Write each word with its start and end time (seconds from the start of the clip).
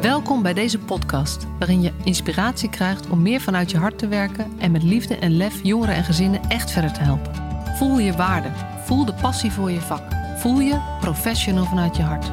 Welkom 0.00 0.42
bij 0.42 0.54
deze 0.54 0.78
podcast, 0.78 1.46
waarin 1.58 1.82
je 1.82 1.92
inspiratie 2.04 2.70
krijgt 2.70 3.10
om 3.10 3.22
meer 3.22 3.40
vanuit 3.40 3.70
je 3.70 3.76
hart 3.76 3.98
te 3.98 4.08
werken 4.08 4.58
en 4.58 4.70
met 4.70 4.82
liefde 4.82 5.16
en 5.16 5.36
lef 5.36 5.62
jongeren 5.62 5.94
en 5.94 6.04
gezinnen 6.04 6.40
echt 6.48 6.70
verder 6.70 6.92
te 6.92 7.00
helpen. 7.00 7.34
Voel 7.76 7.98
je 7.98 8.12
waarde, 8.12 8.48
voel 8.84 9.04
de 9.04 9.14
passie 9.14 9.52
voor 9.52 9.70
je 9.70 9.80
vak, 9.80 10.02
voel 10.36 10.60
je 10.60 10.96
professional 11.00 11.64
vanuit 11.64 11.96
je 11.96 12.02
hart. 12.02 12.26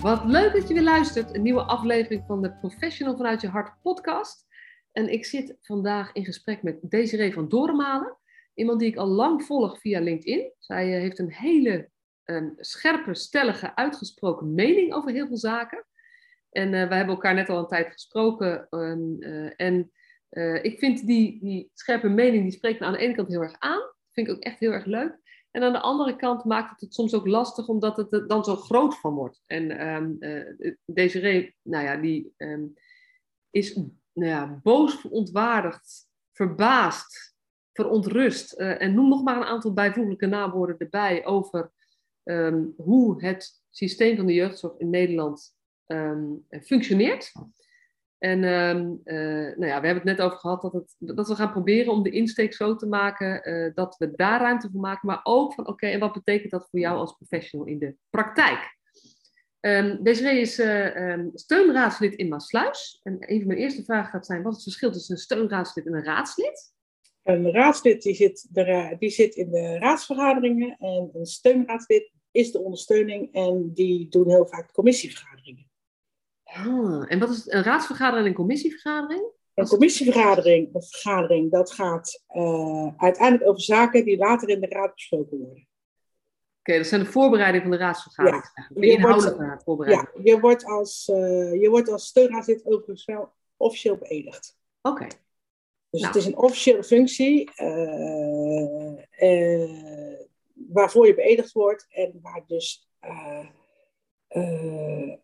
Wat 0.00 0.24
leuk 0.24 0.52
dat 0.52 0.68
je 0.68 0.74
weer 0.74 0.82
luistert, 0.82 1.34
een 1.34 1.42
nieuwe 1.42 1.62
aflevering 1.62 2.24
van 2.26 2.42
de 2.42 2.52
Professional 2.52 3.16
vanuit 3.16 3.40
je 3.40 3.48
hart 3.48 3.82
podcast. 3.82 4.46
En 4.92 5.12
ik 5.12 5.24
zit 5.24 5.56
vandaag 5.60 6.12
in 6.12 6.24
gesprek 6.24 6.62
met 6.62 6.78
Desiree 6.82 7.32
van 7.32 7.48
Doormalen. 7.48 8.16
Iemand 8.56 8.80
die 8.80 8.88
ik 8.88 8.96
al 8.96 9.06
lang 9.06 9.42
volg 9.44 9.80
via 9.80 10.00
LinkedIn. 10.00 10.52
Zij 10.58 10.94
eh, 10.94 11.00
heeft 11.00 11.18
een 11.18 11.32
hele 11.32 11.90
een 12.24 12.54
scherpe, 12.56 13.14
stellige, 13.14 13.76
uitgesproken 13.76 14.54
mening 14.54 14.92
over 14.92 15.10
heel 15.10 15.26
veel 15.26 15.36
zaken. 15.36 15.86
En 16.50 16.66
uh, 16.66 16.88
wij 16.88 16.96
hebben 16.96 17.14
elkaar 17.14 17.34
net 17.34 17.48
al 17.48 17.58
een 17.58 17.66
tijd 17.66 17.92
gesproken. 17.92 18.66
Uh, 18.70 19.52
en 19.56 19.90
ik 20.62 20.78
vind 20.78 21.06
die, 21.06 21.40
die 21.40 21.70
scherpe 21.74 22.08
mening, 22.08 22.42
die 22.42 22.52
spreekt 22.52 22.80
me 22.80 22.86
aan 22.86 22.92
de 22.92 22.98
ene 22.98 23.14
kant 23.14 23.28
heel 23.28 23.42
erg 23.42 23.56
aan. 23.58 23.82
Vind 24.12 24.28
ik 24.28 24.34
ook 24.34 24.42
echt 24.42 24.58
heel 24.58 24.72
erg 24.72 24.84
leuk. 24.84 25.18
En 25.50 25.62
aan 25.62 25.72
de 25.72 25.80
andere 25.80 26.16
kant 26.16 26.44
maakt 26.44 26.70
het 26.70 26.80
het 26.80 26.94
soms 26.94 27.14
ook 27.14 27.26
lastig, 27.26 27.68
omdat 27.68 27.96
het 27.96 28.12
er 28.12 28.28
dan 28.28 28.44
zo 28.44 28.56
groot 28.56 28.98
van 28.98 29.14
wordt. 29.14 29.42
En 29.46 29.86
um, 29.88 30.16
nou 31.62 31.84
ja, 31.84 31.96
die 31.96 32.34
is 33.50 33.74
nou 34.12 34.30
ja, 34.30 34.60
boos, 34.62 34.94
verontwaardigd, 34.94 36.08
verbaasd, 36.32 37.35
verontrust. 37.76 38.60
Uh, 38.60 38.82
en 38.82 38.94
noem 38.94 39.08
nog 39.08 39.22
maar 39.22 39.36
een 39.36 39.44
aantal 39.44 39.72
bijvoeglijke 39.72 40.26
naamwoorden 40.26 40.78
erbij 40.78 41.24
over 41.24 41.72
um, 42.24 42.74
hoe 42.76 43.24
het 43.24 43.62
systeem 43.70 44.16
van 44.16 44.26
de 44.26 44.34
jeugdzorg 44.34 44.78
in 44.78 44.90
Nederland 44.90 45.54
um, 45.86 46.46
functioneert. 46.62 47.32
En 48.18 48.44
um, 48.44 49.00
uh, 49.04 49.56
nou 49.56 49.66
ja, 49.66 49.80
we 49.80 49.86
hebben 49.86 49.94
het 49.94 50.04
net 50.04 50.20
over 50.20 50.38
gehad 50.38 50.62
dat, 50.62 50.72
het, 50.72 50.94
dat 50.98 51.28
we 51.28 51.34
gaan 51.34 51.52
proberen 51.52 51.92
om 51.92 52.02
de 52.02 52.10
insteek 52.10 52.54
zo 52.54 52.76
te 52.76 52.86
maken 52.86 53.48
uh, 53.48 53.74
dat 53.74 53.96
we 53.96 54.14
daar 54.14 54.40
ruimte 54.40 54.70
voor 54.70 54.80
maken, 54.80 55.08
maar 55.08 55.20
ook 55.22 55.54
van 55.54 55.66
oké, 55.66 55.86
en 55.86 56.00
wat 56.00 56.12
betekent 56.12 56.50
dat 56.50 56.68
voor 56.70 56.80
jou 56.80 56.98
als 56.98 57.16
professional 57.16 57.66
in 57.66 57.78
de 57.78 57.96
praktijk? 58.10 58.74
Um, 59.60 60.06
is 60.06 60.62
steunraadslid 61.34 62.14
in 62.14 62.28
Maasluis. 62.28 63.00
En 63.02 63.16
een 63.18 63.38
van 63.38 63.46
mijn 63.46 63.58
eerste 63.58 63.84
vragen 63.84 64.10
gaat 64.10 64.26
zijn, 64.26 64.42
wat 64.42 64.52
is 64.52 64.56
het 64.56 64.66
verschil 64.66 64.92
tussen 64.92 65.14
een 65.14 65.20
steunraadslid 65.20 65.86
en 65.86 65.94
een 65.94 66.04
raadslid? 66.04 66.74
Een 67.26 67.52
raadslid 67.52 68.02
die 68.02 68.14
zit, 68.14 68.46
de, 68.50 68.96
die 68.98 69.10
zit 69.10 69.34
in 69.34 69.50
de 69.50 69.78
raadsvergaderingen 69.78 70.76
en 70.78 71.10
een 71.12 71.26
steunraadslid 71.26 72.12
is 72.30 72.52
de 72.52 72.60
ondersteuning 72.60 73.34
en 73.34 73.70
die 73.74 74.08
doen 74.08 74.28
heel 74.28 74.46
vaak 74.46 74.72
commissievergaderingen. 74.72 75.70
Ah, 76.42 77.12
en 77.12 77.18
wat 77.18 77.30
is 77.30 77.50
een 77.50 77.62
raadsvergadering 77.62 78.24
en 78.24 78.30
een 78.30 78.36
commissievergadering? 78.36 79.24
Een 79.54 79.66
commissievergadering, 79.66 80.74
een 80.74 80.82
vergadering, 80.82 81.50
dat 81.50 81.72
gaat 81.72 82.24
uh, 82.36 82.88
uiteindelijk 82.96 83.48
over 83.48 83.62
zaken 83.62 84.04
die 84.04 84.16
later 84.16 84.48
in 84.48 84.60
de 84.60 84.66
raad 84.66 84.94
besproken 84.94 85.38
worden. 85.38 85.56
Oké, 85.56 85.66
okay, 86.60 86.76
dat 86.76 86.86
zijn 86.86 87.00
de 87.00 87.06
voorbereidingen 87.06 87.68
van 87.68 87.76
de 87.76 87.82
raadsvergadering. 87.84 88.42
Ja, 88.54 88.80
de 88.80 88.86
inhoudelijke 88.86 89.60
voorbereiding. 89.64 90.08
Ja, 90.14 90.32
je 90.32 90.40
wordt 90.40 90.64
als, 90.64 91.08
uh, 91.12 91.60
je 91.60 91.68
wordt 91.70 91.88
als 91.88 92.06
steunraadslid 92.06 92.66
overigens 92.66 93.04
wel 93.04 93.32
officieel 93.56 93.96
beëdigd. 93.96 94.58
Oké. 94.82 94.94
Okay. 94.94 95.10
Dus 95.90 96.00
nou. 96.00 96.12
het 96.12 96.22
is 96.22 96.26
een 96.26 96.38
officiële 96.38 96.84
functie 96.84 97.50
uh, 97.56 98.92
uh, 99.20 100.20
waarvoor 100.54 101.06
je 101.06 101.14
beëdigd 101.14 101.52
wordt 101.52 101.86
en 101.88 102.18
waar 102.22 102.44
dus 102.46 102.88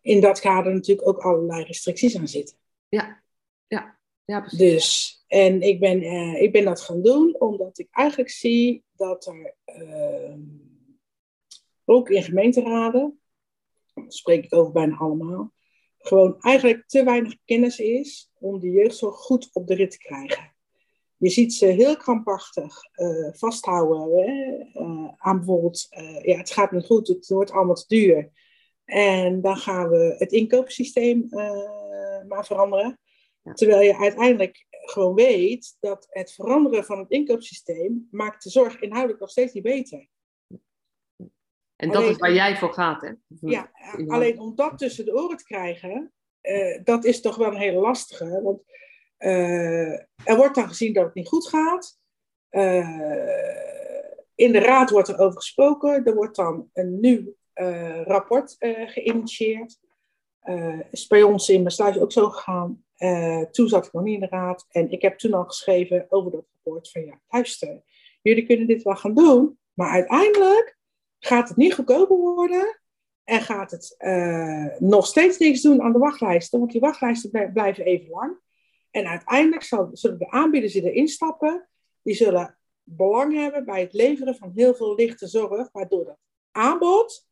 in 0.01 0.21
dat 0.21 0.39
kader 0.39 0.73
natuurlijk 0.73 1.07
ook 1.07 1.17
allerlei 1.17 1.63
restricties 1.63 2.17
aan 2.17 2.27
zitten. 2.27 2.57
Ja, 2.89 3.23
ja, 3.67 3.99
ja 4.25 4.39
precies. 4.39 4.57
Dus, 4.57 5.23
en 5.27 5.61
ik 5.61 5.79
ben, 5.79 6.01
ik 6.41 6.51
ben 6.51 6.65
dat 6.65 6.81
gaan 6.81 7.01
doen 7.01 7.39
omdat 7.39 7.79
ik 7.79 7.87
eigenlijk 7.91 8.29
zie 8.29 8.83
dat 8.95 9.25
er 9.25 9.55
ook 11.85 12.09
in 12.09 12.23
gemeenteraden, 12.23 13.19
daar 13.93 14.05
spreek 14.07 14.43
ik 14.43 14.55
over 14.55 14.71
bijna 14.71 14.97
allemaal, 14.97 15.53
gewoon 15.97 16.41
eigenlijk 16.41 16.87
te 16.87 17.03
weinig 17.03 17.37
kennis 17.45 17.79
is 17.79 18.31
om 18.39 18.59
de 18.59 18.69
jeugdzorg 18.69 19.15
goed 19.15 19.49
op 19.53 19.67
de 19.67 19.75
rit 19.75 19.91
te 19.91 19.97
krijgen. 19.97 20.52
Je 21.23 21.29
ziet 21.29 21.53
ze 21.53 21.65
heel 21.65 21.97
krampachtig 21.97 22.75
uh, 22.95 23.33
vasthouden 23.33 24.25
hè, 24.25 24.57
uh, 24.81 25.11
aan 25.17 25.37
bijvoorbeeld, 25.37 25.87
uh, 25.89 26.23
ja, 26.23 26.37
het 26.37 26.51
gaat 26.51 26.71
niet 26.71 26.85
goed, 26.85 27.07
het 27.07 27.27
wordt 27.27 27.51
allemaal 27.51 27.75
te 27.75 27.87
duur. 27.87 28.29
En 28.85 29.41
dan 29.41 29.57
gaan 29.57 29.89
we 29.89 30.15
het 30.17 30.31
inkoopsysteem 30.31 31.27
maar 32.27 32.45
veranderen. 32.45 32.99
Ja. 33.41 33.53
Terwijl 33.53 33.81
je 33.81 33.97
uiteindelijk 33.97 34.65
gewoon 34.69 35.13
weet 35.13 35.77
dat 35.79 36.07
het 36.09 36.31
veranderen 36.31 36.83
van 36.83 36.99
het 36.99 37.09
inkoopsysteem 37.09 38.07
maakt 38.11 38.43
de 38.43 38.49
zorg 38.49 38.79
inhoudelijk 38.79 39.19
nog 39.19 39.29
steeds 39.29 39.53
niet 39.53 39.63
beter. 39.63 40.07
En 41.75 41.87
dat 41.87 41.95
alleen, 41.95 42.09
is 42.09 42.17
waar 42.17 42.33
jij 42.33 42.57
voor 42.57 42.73
gaat, 42.73 43.01
hè? 43.01 43.11
Ja, 43.39 43.71
alleen 44.07 44.39
om 44.39 44.55
dat 44.55 44.77
tussen 44.77 45.05
de 45.05 45.15
oren 45.15 45.37
te 45.37 45.43
krijgen, 45.43 46.13
dat 46.83 47.05
is 47.05 47.21
toch 47.21 47.35
wel 47.35 47.47
een 47.47 47.57
hele 47.57 47.79
lastige. 47.79 48.41
Want 48.41 48.61
er 49.23 50.35
wordt 50.37 50.55
dan 50.55 50.67
gezien 50.67 50.93
dat 50.93 51.05
het 51.05 51.13
niet 51.13 51.27
goed 51.27 51.47
gaat. 51.47 51.97
Uh, 52.51 52.87
in 54.35 54.51
de 54.51 54.59
raad 54.59 54.89
wordt 54.89 55.07
er 55.07 55.19
over 55.19 55.37
gesproken. 55.37 56.05
Er 56.05 56.15
wordt 56.15 56.35
dan 56.35 56.69
een 56.73 56.99
nieuw 56.99 57.35
uh, 57.55 58.01
rapport 58.01 58.55
geïnitieerd. 58.85 59.79
is 60.91 61.07
bij 61.07 61.23
ons 61.23 61.49
in 61.49 61.59
mijn 61.59 61.71
sluis 61.71 61.99
ook 61.99 62.11
zo 62.11 62.29
gegaan. 62.29 62.83
toen 63.51 63.67
zat 63.67 63.85
ik 63.85 63.93
nog 63.93 64.03
niet 64.03 64.13
in 64.13 64.19
de 64.19 64.27
raad. 64.27 64.65
En 64.69 64.91
ik 64.91 65.01
heb 65.01 65.17
toen 65.17 65.33
al 65.33 65.43
geschreven 65.43 66.05
over 66.09 66.31
dat 66.31 66.45
rapport 66.53 66.91
van 66.91 67.05
ja, 67.05 67.19
luister. 67.27 67.81
Jullie 68.21 68.45
kunnen 68.45 68.67
dit 68.67 68.83
wel 68.83 68.95
gaan 68.95 69.13
doen. 69.13 69.57
Maar 69.73 69.89
uiteindelijk 69.89 70.77
gaat 71.19 71.47
het 71.47 71.57
niet 71.57 71.73
goedkoper 71.73 72.17
worden. 72.17 72.79
En 73.23 73.41
gaat 73.41 73.71
het 73.71 73.95
nog 74.79 75.05
steeds 75.05 75.37
niks 75.37 75.61
doen 75.61 75.81
aan 75.81 75.93
de 75.93 75.99
wachtlijsten. 75.99 76.59
Want 76.59 76.71
die 76.71 76.81
wachtlijsten 76.81 77.51
blijven 77.53 77.85
even 77.85 78.09
lang. 78.09 78.41
En 78.93 79.07
uiteindelijk 79.07 79.63
zullen 79.93 80.19
de 80.19 80.29
aanbieders 80.29 80.73
die 80.73 80.91
erin 80.91 81.07
stappen, 81.07 81.67
die 82.01 82.15
zullen 82.15 82.57
belang 82.83 83.33
hebben 83.33 83.65
bij 83.65 83.81
het 83.81 83.93
leveren 83.93 84.35
van 84.35 84.51
heel 84.55 84.75
veel 84.75 84.95
lichte 84.95 85.27
zorg, 85.27 85.69
waardoor 85.71 86.05
dat 86.05 86.17
aanbod, 86.51 87.27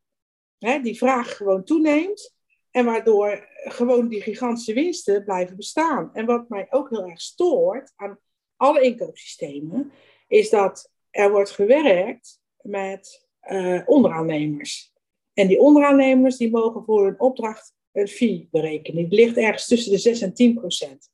hè, 0.57 0.79
die 0.79 0.97
vraag 0.97 1.38
gewoon 1.38 1.63
toeneemt 1.63 2.35
en 2.72 2.85
waardoor 2.85 3.47
gewoon 3.63 4.07
die 4.07 4.22
gigantische 4.22 4.73
winsten 4.73 5.23
blijven 5.23 5.55
bestaan. 5.55 6.13
En 6.13 6.25
wat 6.25 6.49
mij 6.49 6.67
ook 6.69 6.89
heel 6.89 7.05
erg 7.05 7.22
stoort 7.22 7.93
aan 7.95 8.19
alle 8.55 8.81
inkoopsystemen, 8.81 9.91
is 10.28 10.49
dat 10.49 10.91
er 11.09 11.31
wordt 11.31 11.51
gewerkt 11.51 12.39
met 12.61 13.28
uh, 13.49 13.81
onderaannemers. 13.85 14.93
En 15.33 15.47
die 15.47 15.59
onderaannemers 15.59 16.38
die 16.38 16.51
mogen 16.51 16.83
voor 16.83 17.05
hun 17.05 17.19
opdracht 17.19 17.73
een 17.91 18.07
fee 18.07 18.47
berekenen. 18.51 19.09
Die 19.09 19.19
ligt 19.19 19.38
ergens 19.38 19.67
tussen 19.67 19.91
de 19.91 19.97
6 19.97 20.22
en 20.22 20.33
10 20.33 20.53
procent. 20.53 21.09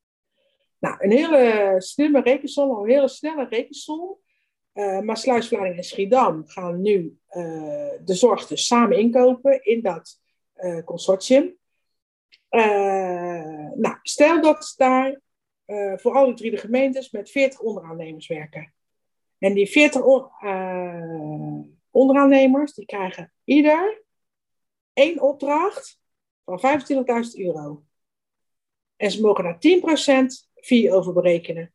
Nou, 0.79 0.95
een 0.99 1.11
hele 1.11 1.75
slimme 1.77 2.21
rekensom, 2.21 2.69
een 2.69 2.89
hele 2.89 3.07
snelle 3.07 3.47
rekensom. 3.49 4.17
Uh, 4.73 4.99
maar 4.99 5.17
Sluis, 5.17 5.47
Vlaardingen 5.47 5.77
en 5.77 5.83
Schiedam 5.83 6.47
gaan 6.47 6.81
nu 6.81 7.17
uh, 7.29 7.91
de 8.03 8.13
zorg 8.13 8.47
dus 8.47 8.65
samen 8.65 8.97
inkopen 8.97 9.63
in 9.63 9.81
dat 9.81 10.21
uh, 10.57 10.83
consortium. 10.83 11.57
nou, 13.75 13.95
stel 14.01 14.41
dat 14.41 14.73
daar 14.77 15.21
voor 15.95 16.13
alle 16.13 16.33
drie 16.33 16.51
de 16.51 16.57
gemeentes 16.57 17.11
met 17.11 17.29
40 17.29 17.59
onderaannemers 17.59 18.27
werken. 18.27 18.73
En 19.37 19.53
die 19.53 19.67
40 19.67 20.01
onderaannemers 21.91 22.73
die 22.73 22.85
krijgen 22.85 23.33
ieder 23.43 24.03
één 24.93 25.21
opdracht 25.21 25.99
van 26.45 26.59
25.000 26.59 27.31
euro. 27.33 27.83
En 28.95 29.11
ze 29.11 29.21
mogen 29.21 29.43
daar 29.43 29.57
10% 29.57 30.47
fee 30.67 30.93
over 30.93 31.13
berekenen. 31.13 31.73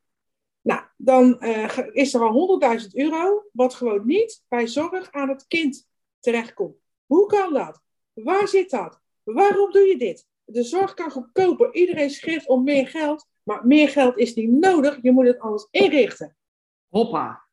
Nou, 0.61 0.83
dan 0.97 1.37
uh, 1.41 1.79
is 1.93 2.15
er 2.15 2.21
al 2.21 2.61
100.000 2.81 2.87
euro, 2.93 3.45
wat 3.53 3.75
gewoon 3.75 4.07
niet 4.07 4.45
bij 4.49 4.67
zorg 4.67 5.13
aan 5.13 5.29
het 5.29 5.47
kind 5.47 5.89
terechtkomt. 6.21 6.77
Hoe 7.07 7.27
kan 7.27 7.53
dat? 7.53 7.81
Waar 8.13 8.49
zit 8.49 8.71
dat? 8.71 9.01
Waarom 9.23 9.73
doe 9.73 9.87
je 9.87 9.99
dit? 9.99 10.27
De 10.45 10.63
zorg 10.63 10.95
kan 10.95 11.11
goedkoper. 11.11 11.75
Iedereen 11.75 12.11
schreeuwt 12.11 12.47
om 12.47 12.65
meer 12.65 12.89
geld, 12.89 13.27
maar 13.43 13.67
meer 13.67 13.89
geld 13.89 14.19
is 14.19 14.35
niet 14.35 14.51
nodig. 14.51 14.99
Je 15.03 15.13
moet 15.13 15.27
het 15.27 15.39
anders 15.39 15.69
inrichten. 15.71 16.37
Hoppa. 16.89 17.47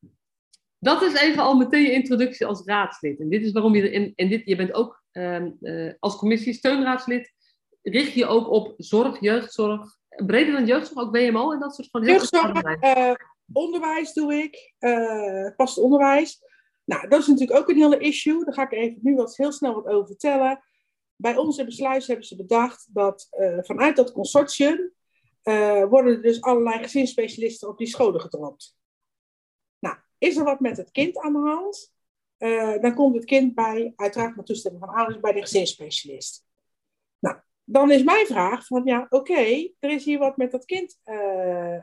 Dat 0.79 1.01
is 1.01 1.13
even 1.21 1.43
al 1.43 1.57
meteen 1.57 1.83
je 1.83 1.91
introductie 1.91 2.45
als 2.45 2.61
raadslid. 2.65 3.19
En 3.19 3.29
dit 3.29 3.43
is 3.43 3.51
waarom 3.51 3.75
je 3.75 3.89
erin. 3.89 4.13
En 4.15 4.29
dit, 4.29 4.45
je 4.45 4.55
bent 4.55 4.73
ook 4.73 5.03
uh, 5.11 5.45
uh, 5.61 5.93
als 5.99 6.15
commissie 6.15 6.53
steunraadslid. 6.53 7.33
Richt 7.81 8.13
je 8.13 8.25
ook 8.25 8.49
op 8.49 8.73
zorg, 8.77 9.19
jeugdzorg, 9.19 9.98
breder 10.25 10.53
dan 10.53 10.65
jeugdzorg, 10.65 11.05
ook 11.05 11.15
WMO 11.15 11.51
en 11.51 11.59
dat 11.59 11.75
soort 11.75 11.89
van 11.89 12.03
heel 12.03 12.11
jeugdzorg, 12.11 12.83
uh, 12.83 13.13
onderwijs 13.53 14.13
doe 14.13 14.33
ik, 14.33 14.73
uh, 14.79 15.49
past 15.55 15.77
onderwijs. 15.77 16.43
Nou, 16.83 17.07
dat 17.07 17.19
is 17.19 17.27
natuurlijk 17.27 17.59
ook 17.59 17.69
een 17.69 17.77
hele 17.77 17.97
issue. 17.97 18.45
Daar 18.45 18.53
ga 18.53 18.63
ik 18.63 18.71
even 18.71 18.99
nu 19.01 19.15
wat, 19.15 19.37
heel 19.37 19.51
snel 19.51 19.73
wat 19.73 19.85
over 19.85 20.07
vertellen. 20.07 20.63
Bij 21.15 21.37
onze 21.37 21.65
besluit 21.65 22.07
hebben 22.07 22.25
ze 22.25 22.35
bedacht 22.35 22.89
dat 22.93 23.27
uh, 23.39 23.57
vanuit 23.61 23.95
dat 23.95 24.11
consortium 24.11 24.93
worden 25.89 26.15
er 26.15 26.21
dus 26.21 26.41
allerlei 26.41 26.83
gezinsspecialisten 26.83 27.69
op 27.69 27.77
die 27.77 27.87
scholen 27.87 28.21
gedropt. 28.21 28.77
Nou, 29.79 29.95
is 30.17 30.37
er 30.37 30.43
wat 30.43 30.59
met 30.59 30.77
het 30.77 30.91
kind 30.91 31.17
aan 31.17 31.33
de 31.33 31.39
hand? 31.39 31.93
Dan 32.81 32.95
komt 32.95 33.15
het 33.15 33.25
kind 33.25 33.55
bij, 33.55 33.93
uiteraard 33.95 34.35
met 34.35 34.45
toestemming 34.45 34.83
van 34.85 34.95
ouders, 34.95 35.19
bij 35.19 35.33
de 35.33 35.41
gezinsspecialist. 35.41 36.48
Dan 37.71 37.91
is 37.91 38.03
mijn 38.03 38.25
vraag 38.25 38.65
van, 38.65 38.81
ja, 38.85 39.05
oké, 39.09 39.69
er 39.79 39.89
is 39.89 40.05
hier 40.05 40.19
wat 40.19 40.37
met 40.37 40.51
dat 40.51 40.65
kind 40.65 40.99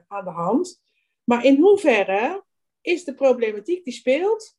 aan 0.07 0.25
de 0.25 0.31
hand. 0.31 0.83
Maar 1.25 1.45
in 1.45 1.61
hoeverre 1.61 2.45
is 2.81 3.05
de 3.05 3.15
problematiek 3.15 3.85
die 3.85 3.93
speelt 3.93 4.57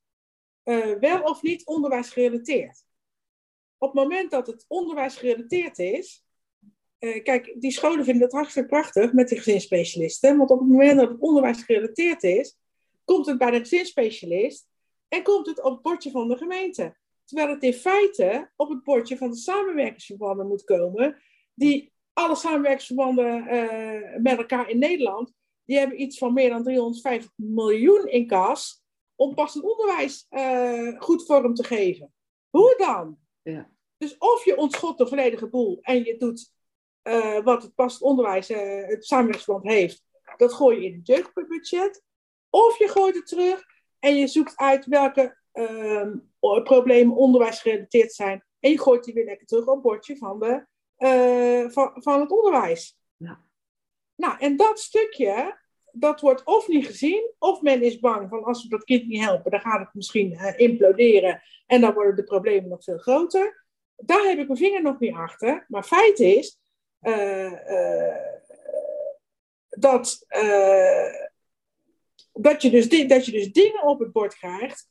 wel 1.00 1.22
of 1.22 1.42
niet 1.42 1.66
onderwijsgerelateerd? 1.66 2.86
Op 3.78 3.94
het 3.94 4.04
moment 4.04 4.32
dat 4.32 4.48
het 4.48 4.66
onderwijsgerelateerd 4.68 5.80
is, 5.80 6.26
uh, 7.00 7.24
kijk, 7.24 7.56
die 7.60 7.72
scholen 7.72 8.04
vinden 8.04 8.22
dat 8.22 8.32
hartstikke 8.32 8.70
prachtig 8.70 9.14
met 9.14 9.28
die 9.28 9.38
gezinsspecialisten. 9.38 10.38
Want 10.38 10.50
op 10.50 10.60
het 10.60 10.68
moment 10.68 11.00
dat 11.00 11.10
het 11.10 11.20
onderwijs 11.20 11.64
gerelateerd 11.64 12.24
is, 12.24 12.58
komt 13.06 13.26
het 13.26 13.38
bij 13.38 13.52
de 13.52 13.60
gezinsspecialist 13.60 14.68
en 15.08 15.24
komt 15.24 15.48
het 15.48 15.64
op 15.64 15.74
het 15.74 15.82
bordje 15.82 16.12
van 16.12 16.28
de 16.28 16.38
gemeente. 16.38 16.98
Terwijl 17.28 17.50
het 17.50 17.64
in 17.64 17.74
feite 17.74 18.52
op 18.56 18.70
het 18.70 18.84
bordje 18.84 19.18
van 19.18 19.30
de 19.30 19.36
samenwerkingsverbanden 19.36 20.48
moet 20.48 20.64
komen, 20.64 21.22
die 21.54 21.94
alle 22.14 22.36
samenwerkingsverbanden 22.36 23.54
uh, 23.54 24.22
met 24.22 24.38
elkaar 24.38 24.70
in 24.70 24.80
Nederland, 24.80 25.34
die 25.66 25.78
hebben 25.78 26.02
iets 26.02 26.18
van 26.18 26.34
meer 26.34 26.50
dan 26.50 26.64
350 26.64 27.32
miljoen 27.36 28.08
in 28.08 28.28
kas 28.28 28.84
om 29.16 29.34
passend 29.34 29.64
onderwijs 29.64 30.26
uh, 30.30 31.02
goed 31.02 31.26
vorm 31.26 31.54
te 31.54 31.64
geven. 31.64 32.14
Hoe 32.50 32.76
dan? 32.78 33.18
Ja. 33.42 33.70
Dus 33.98 34.18
of 34.18 34.46
je 34.46 34.58
ontschot 34.58 34.98
de 34.98 35.08
volledige 35.08 35.48
boel 35.48 35.80
en 35.82 36.04
je 36.04 36.18
doet 36.18 36.54
uh, 37.04 37.40
wat 37.44 37.64
het 37.64 37.76
past 37.76 38.02
onderwijs, 38.02 38.48
het 38.48 39.06
samenwerkingsverband 39.06 39.74
heeft, 39.74 40.04
dat 40.38 40.54
gooi 40.54 40.80
je 40.80 40.86
in 40.86 40.96
het 40.98 41.08
jeugdbudget. 41.08 42.04
Of 42.50 42.78
je 42.78 42.88
gooit 42.88 43.16
het 43.16 43.28
terug 43.28 43.64
en 44.00 44.16
je 44.16 44.28
zoekt 44.28 44.58
uit 44.58 44.86
welke 44.86 45.38
uh, 45.58 46.64
problemen 46.64 47.16
onderwijsgerelateerd 47.16 48.14
zijn. 48.14 48.44
En 48.60 48.72
je 48.72 48.80
gooit 48.80 49.04
die 49.04 49.14
weer 49.14 49.26
lekker 49.26 49.48
terug 49.48 49.66
op 49.66 49.74
het 49.74 49.82
bordje 49.82 50.18
van, 50.18 50.40
de, 50.40 50.66
uh, 50.98 51.70
van, 51.70 51.92
van 51.96 52.20
het 52.20 52.32
onderwijs. 52.32 52.98
Ja. 53.18 53.40
Nou, 54.16 54.40
en 54.40 54.56
dat 54.56 54.80
stukje, 54.80 55.58
dat 55.92 56.22
wordt 56.22 56.44
of 56.44 56.68
niet 56.68 56.86
gezien, 56.86 57.32
of 57.40 57.62
men 57.62 57.82
is 57.82 58.00
bang 58.00 58.30
van 58.30 58.44
als 58.44 58.64
we 58.64 58.70
dat 58.70 58.84
kind 58.84 59.08
niet 59.08 59.24
helpen, 59.24 59.52
dan 59.52 59.60
gaat 59.60 59.80
het 59.80 59.94
misschien 59.94 60.56
imploderen 60.56 61.42
en 61.66 61.82
dan 61.82 61.94
worden 61.94 62.16
de 62.16 62.24
problemen 62.24 62.70
nog 62.70 62.84
veel 62.84 62.98
groter. 62.98 63.66
Daar 63.96 64.24
heb 64.24 64.38
ik 64.38 64.48
mijn 64.48 64.60
vinger 64.60 64.82
nog 64.82 65.00
niet 65.00 65.16
achter. 65.16 65.66
Maar 65.68 65.84
feit 65.84 66.20
is, 66.20 66.60
uh, 67.02 67.54
dat, 69.70 70.26
dat, 72.34 72.62
je 72.62 72.70
dus 72.70 72.90
dat 73.08 73.26
je 73.26 73.32
dus 73.32 73.52
dingen 73.52 73.84
op 73.84 74.00
het 74.00 74.12
bord 74.12 74.36
krijgt 74.36 74.88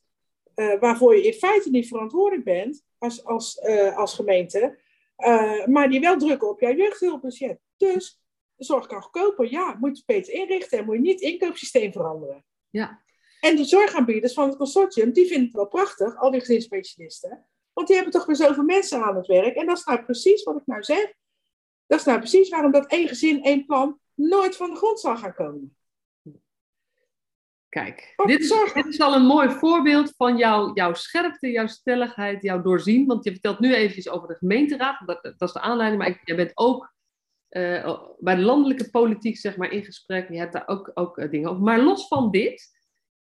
waarvoor 0.79 1.15
je 1.15 1.23
in 1.23 1.33
feite 1.33 1.69
niet 1.69 1.87
verantwoordelijk 1.87 2.43
bent 2.43 2.85
als, 2.97 3.25
als, 3.25 3.61
als 3.95 4.13
gemeente, 4.13 4.79
maar 5.65 5.89
die 5.89 5.99
wel 5.99 6.17
drukken 6.17 6.49
op 6.49 6.59
jouw 6.59 6.73
jeugdhulpbudget. 6.73 7.59
Dus 7.77 8.21
de 8.55 8.63
zorg 8.63 8.87
kan 8.87 9.01
goedkoper, 9.01 9.51
ja, 9.51 9.77
moet 9.79 9.97
je 9.97 10.03
beter 10.05 10.33
inrichten 10.33 10.77
en 10.77 10.85
moet 10.85 10.95
je 10.95 11.01
niet 11.01 11.21
het 11.21 11.31
inkoopsysteem 11.31 11.91
veranderen. 11.91 12.45
Ja. 12.69 13.01
En 13.39 13.55
die 13.55 13.65
zorgaanbieders 13.65 14.33
van 14.33 14.47
het 14.47 14.57
consortium, 14.57 15.11
die 15.11 15.27
vinden 15.27 15.45
het 15.45 15.55
wel 15.55 15.67
prachtig, 15.67 16.17
al 16.17 16.31
die 16.31 16.39
gezinsspecialisten. 16.39 17.45
Want 17.73 17.87
die 17.87 17.95
hebben 17.95 18.13
toch 18.13 18.25
weer 18.25 18.35
zoveel 18.35 18.63
mensen 18.63 19.03
aan 19.03 19.15
het 19.15 19.27
werk. 19.27 19.55
En 19.55 19.65
dat 19.65 19.77
is 19.77 19.83
nou 19.83 20.03
precies 20.03 20.43
wat 20.43 20.55
ik 20.55 20.65
nou 20.65 20.83
zeg. 20.83 21.13
Dat 21.87 21.99
is 21.99 22.05
nou 22.05 22.19
precies 22.19 22.49
waarom 22.49 22.71
dat 22.71 22.85
één 22.85 23.07
gezin, 23.07 23.43
één 23.43 23.65
plan 23.65 23.99
nooit 24.13 24.55
van 24.55 24.69
de 24.69 24.75
grond 24.75 24.99
zal 24.99 25.17
gaan 25.17 25.33
komen. 25.33 25.76
Kijk, 27.69 28.13
dit 28.25 28.39
is, 28.39 28.71
dit 28.73 28.85
is, 28.85 28.99
al 28.99 29.15
een 29.15 29.25
mooi 29.25 29.49
voorbeeld 29.49 30.13
van 30.15 30.37
jouw, 30.37 30.73
jouw 30.73 30.93
scherpte, 30.93 31.51
jouw 31.51 31.67
stelligheid, 31.67 32.41
jouw 32.41 32.61
doorzien. 32.61 33.05
Want 33.05 33.23
je 33.23 33.31
vertelt 33.31 33.59
nu 33.59 33.73
eventjes 33.73 34.09
over 34.09 34.27
de 34.27 34.35
gemeenteraad, 34.35 35.01
dat, 35.05 35.23
dat 35.23 35.47
is 35.47 35.51
de 35.51 35.59
aanleiding. 35.59 36.01
Maar 36.01 36.21
je 36.23 36.35
bent 36.35 36.51
ook 36.53 36.95
uh, 37.49 37.99
bij 38.19 38.35
de 38.35 38.41
landelijke 38.41 38.89
politiek 38.89 39.37
zeg 39.37 39.57
maar, 39.57 39.71
in 39.71 39.83
gesprek. 39.83 40.29
Je 40.29 40.37
hebt 40.37 40.53
daar 40.53 40.67
ook, 40.67 40.91
ook 40.93 41.17
uh, 41.17 41.29
dingen 41.29 41.49
over. 41.49 41.63
Maar 41.63 41.79
los 41.79 42.07
van 42.07 42.31
dit, 42.31 42.69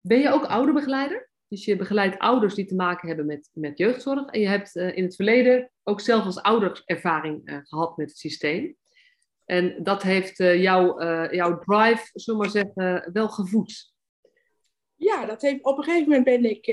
ben 0.01 0.19
je 0.19 0.31
ook 0.31 0.45
ouderbegeleider? 0.45 1.29
Dus 1.47 1.65
je 1.65 1.75
begeleidt 1.75 2.19
ouders 2.19 2.53
die 2.53 2.65
te 2.65 2.75
maken 2.75 3.07
hebben 3.07 3.25
met, 3.25 3.49
met 3.53 3.77
jeugdzorg. 3.77 4.25
En 4.25 4.39
je 4.39 4.47
hebt 4.47 4.75
uh, 4.75 4.97
in 4.97 5.03
het 5.03 5.15
verleden 5.15 5.71
ook 5.83 6.01
zelf 6.01 6.25
als 6.25 6.41
ouder 6.41 6.81
ervaring 6.85 7.61
gehad 7.63 7.97
met 7.97 8.09
het 8.09 8.17
systeem. 8.17 8.75
En 9.45 9.83
dat 9.83 10.03
heeft 10.03 10.39
uh, 10.39 10.61
jou, 10.61 11.05
jouw 11.35 11.59
drive, 11.59 12.09
zullen 12.13 12.39
we 12.39 12.45
maar 12.45 12.63
zeggen, 12.63 13.09
wel 13.13 13.29
gevoed. 13.29 13.97
Ja, 14.99 15.25
dat 15.25 15.41
heeft, 15.41 15.63
op 15.63 15.77
een 15.77 15.83
gegeven 15.83 16.07
moment 16.07 16.23
ben 16.23 16.45
ik 16.45 16.65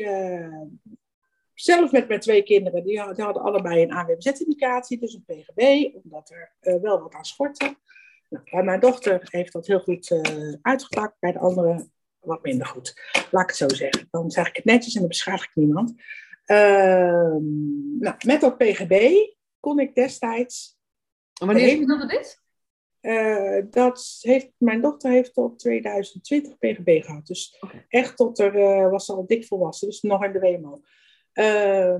zelf 1.55 1.93
met 1.93 2.09
mijn 2.09 2.21
twee 2.21 2.43
kinderen, 2.43 2.85
die 2.85 2.99
hadden, 2.99 3.17
die 3.17 3.25
hadden 3.25 3.43
allebei 3.43 3.83
een 3.83 3.93
AWBZ-indicatie, 3.93 4.99
dus 4.99 5.15
een 5.15 5.25
PGB, 5.25 5.91
omdat 6.03 6.31
er 6.61 6.81
wel 6.81 7.01
wat 7.01 7.15
aan 7.15 7.25
schortte. 7.25 7.77
Nou, 8.29 8.65
mijn 8.65 8.81
dochter 8.81 9.29
heeft 9.31 9.53
dat 9.53 9.67
heel 9.67 9.81
goed 9.81 10.21
uitgepakt, 10.63 11.17
bij 11.19 11.33
de 11.33 11.39
andere 11.39 11.89
wat 12.27 12.43
minder 12.43 12.67
goed. 12.67 12.95
Laat 13.31 13.43
ik 13.43 13.49
het 13.49 13.57
zo 13.57 13.69
zeggen. 13.69 14.09
Dan 14.11 14.31
zeg 14.31 14.49
ik 14.49 14.57
het 14.57 14.65
netjes 14.65 14.95
en 14.95 15.01
dan 15.01 15.09
beschadig 15.09 15.45
ik 15.45 15.55
niemand. 15.55 15.95
Uh, 16.47 17.37
nou, 17.99 18.15
met 18.27 18.41
dat 18.41 18.59
PGB 18.59 19.15
kon 19.61 19.79
ik 19.79 19.95
destijds. 19.95 20.79
En 21.41 21.47
wanneer 21.47 21.67
heeft 21.67 21.89
dat 21.89 22.11
dit? 22.11 22.45
Uh, 23.07 23.63
dat 23.71 24.19
heeft, 24.21 24.51
mijn 24.59 24.81
dochter 24.81 25.11
heeft 25.11 25.35
tot 25.35 25.59
2020 25.59 26.59
PGB 26.59 27.05
gehad. 27.05 27.27
Dus 27.27 27.63
echt 27.89 28.17
tot 28.17 28.39
er 28.39 28.55
uh, 28.55 28.91
was 28.91 29.11
al 29.11 29.27
dik 29.27 29.45
volwassen, 29.47 29.89
dus 29.89 30.01
nog 30.01 30.25
in 30.25 30.33
de 30.33 30.39
WMO. 30.39 30.81
Uh, 31.35 31.97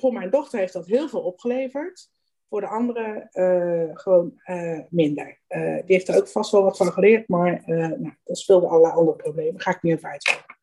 voor 0.00 0.12
mijn 0.12 0.30
dochter 0.30 0.58
heeft 0.58 0.72
dat 0.72 0.86
heel 0.86 1.08
veel 1.08 1.20
opgeleverd 1.20 2.10
voor 2.48 2.60
de 2.60 2.66
anderen 2.66 3.28
uh, 3.32 3.90
gewoon 3.92 4.40
uh, 4.46 4.80
minder. 4.90 5.40
Uh, 5.48 5.74
die 5.74 5.82
heeft 5.96 6.08
er 6.08 6.16
ook 6.16 6.28
vast 6.28 6.50
wel 6.50 6.62
wat 6.62 6.76
van 6.76 6.92
geleerd, 6.92 7.28
maar 7.28 7.62
nou, 7.66 8.14
dat 8.24 8.38
speelde 8.38 8.66
allerlei 8.66 8.94
andere 8.94 9.16
problemen. 9.16 9.60
Ga 9.60 9.70
ik 9.70 9.82
niet 9.82 9.94
over 9.94 10.10
uitzoeken. 10.10 10.56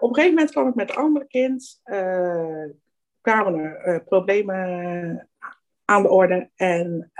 op 0.00 0.08
een 0.08 0.14
gegeven 0.14 0.34
moment 0.34 0.50
kwam 0.50 0.68
ik 0.68 0.74
met 0.74 0.90
een 0.90 0.96
ander 0.96 1.26
kind. 1.26 1.80
kwamen 3.20 3.54
er 3.54 4.04
problemen 4.04 5.28
aan 5.84 6.02
de 6.02 6.08
orde. 6.08 6.50
En 6.54 7.12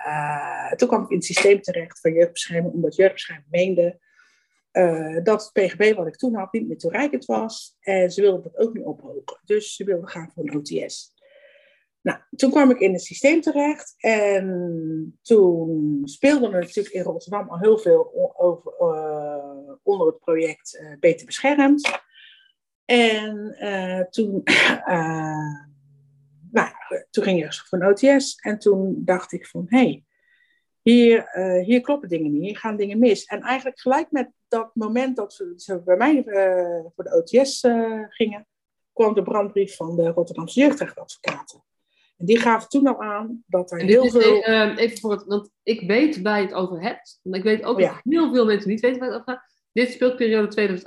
toen 0.76 0.88
kwam 0.88 1.02
ik 1.02 1.11
in 1.11 1.16
het 1.16 1.25
systeem 1.25 1.61
terecht 1.61 2.00
van 2.00 2.12
jeugdbescherming, 2.12 2.75
omdat 2.75 2.97
jeugdbescherming 2.97 3.50
meende 3.50 3.99
dat 5.23 5.42
het 5.42 5.52
PGB 5.52 5.94
wat 5.94 6.06
ik 6.06 6.16
toen 6.16 6.35
had 6.35 6.52
niet 6.52 6.68
meer 6.68 6.78
toereikend 6.78 7.25
was. 7.25 7.76
En 7.80 8.11
ze 8.11 8.21
wilden 8.21 8.42
dat 8.42 8.59
ook 8.59 8.75
niet 8.75 8.85
ophogen. 8.85 9.40
Dus 9.44 9.75
ze 9.75 9.85
wilden 9.85 10.09
gaan 10.09 10.30
voor 10.35 10.44
een 10.44 10.56
OTS. 10.56 11.14
Nou, 12.00 12.18
toen 12.37 12.50
kwam 12.50 12.71
ik 12.71 12.78
in 12.78 12.92
het 12.92 13.02
systeem 13.02 13.40
terecht 13.40 13.94
en 13.99 15.18
toen 15.23 16.00
speelden 16.04 16.50
we 16.50 16.59
natuurlijk 16.59 16.94
in 16.94 17.02
Rotterdam 17.02 17.49
al 17.49 17.59
heel 17.59 17.78
veel 17.78 18.33
over, 18.37 18.73
uh, 18.80 19.75
onder 19.83 20.06
het 20.06 20.18
project 20.18 20.83
Beter 21.00 21.26
Beschermd. 21.26 22.02
En 22.85 23.56
toen, 24.11 24.42
nou, 26.54 26.70
toen 27.11 27.25
ging 27.25 27.38
je 27.38 27.62
voor 27.68 27.80
een 27.80 27.88
OTS 27.88 28.34
en 28.34 28.58
toen 28.58 29.02
dacht 29.04 29.32
ik 29.32 29.46
van, 29.46 29.64
hé, 29.68 29.78
hey, 29.78 30.04
hier, 30.82 31.30
hier 31.64 31.80
kloppen 31.80 32.08
dingen 32.08 32.32
niet, 32.32 32.42
hier 32.42 32.58
gaan 32.58 32.76
dingen 32.76 32.99
mis. 32.99 33.25
En 33.25 33.40
eigenlijk 33.40 33.80
gelijk 33.80 34.11
met 34.11 34.30
dat 34.49 34.70
moment 34.75 35.16
dat 35.16 35.32
ze, 35.32 35.82
bij 35.84 35.96
mij 35.96 36.23
voor 36.94 37.04
de 37.04 37.16
OTS 37.16 37.61
gingen, 38.08 38.46
kwam 38.92 39.14
de 39.14 39.23
brandbrief 39.23 39.76
van 39.76 39.96
de 39.96 40.08
Rotterdamse 40.08 40.61
jeugdrechtadvocaten. 40.61 41.64
En 42.16 42.26
die 42.26 42.38
gaven 42.38 42.68
toen 42.68 42.87
al 42.87 43.02
aan 43.02 43.44
dat 43.46 43.73
er 43.73 43.80
heel 43.80 44.11
veel... 44.11 44.49
Uh, 44.49 44.76
even 44.76 44.99
voor 44.99 45.11
het, 45.11 45.25
want 45.25 45.50
ik 45.62 45.80
weet 45.80 46.23
waar 46.23 46.40
je 46.40 46.46
het 46.46 46.54
over 46.54 46.82
hebt. 46.82 47.20
Maar 47.23 47.38
ik 47.38 47.44
weet 47.44 47.64
ook 47.64 47.78
oh, 47.78 47.88
dat 47.88 48.00
heel 48.02 48.32
veel 48.32 48.44
mensen 48.44 48.70
niet 48.70 48.80
weten 48.80 49.00
waar 49.00 49.08
het 49.08 49.20
over 49.20 49.32
gaat. 49.32 49.44
Dit 49.73 49.92
speelt 49.92 50.16
periode 50.16 50.80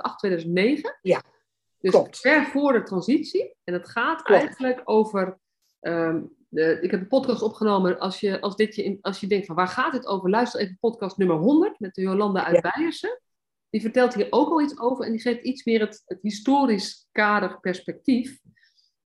2008-2009. 0.44 0.98
Ja, 1.02 1.22
Dus 1.78 1.90
klopt. 1.90 2.18
ver 2.18 2.46
voor 2.46 2.72
de 2.72 2.82
transitie. 2.82 3.54
En 3.64 3.72
het 3.74 3.88
gaat 3.88 4.28
eigenlijk 4.28 4.80
over... 4.84 5.38
Um, 5.80 6.36
de, 6.48 6.78
ik 6.80 6.90
heb 6.90 7.00
een 7.00 7.08
podcast 7.08 7.42
opgenomen. 7.42 7.98
Als 7.98 8.20
je, 8.20 8.40
als, 8.40 8.56
dit 8.56 8.74
je 8.74 8.84
in, 8.84 8.98
als 9.00 9.20
je 9.20 9.26
denkt 9.26 9.46
van 9.46 9.54
waar 9.54 9.68
gaat 9.68 9.92
dit 9.92 10.06
over? 10.06 10.30
Luister 10.30 10.60
even 10.60 10.76
podcast 10.80 11.16
nummer 11.16 11.36
100 11.36 11.80
met 11.80 11.94
de 11.94 12.02
Jolanda 12.02 12.44
uit 12.44 12.62
ja. 12.62 12.72
Beiersen. 12.74 13.20
Die 13.70 13.80
vertelt 13.80 14.14
hier 14.14 14.26
ook 14.30 14.48
al 14.48 14.60
iets 14.60 14.78
over. 14.78 15.04
En 15.04 15.10
die 15.10 15.20
geeft 15.20 15.44
iets 15.44 15.64
meer 15.64 15.80
het, 15.80 16.02
het 16.06 16.18
historisch 16.22 17.08
kader 17.12 17.60
perspectief. 17.60 18.40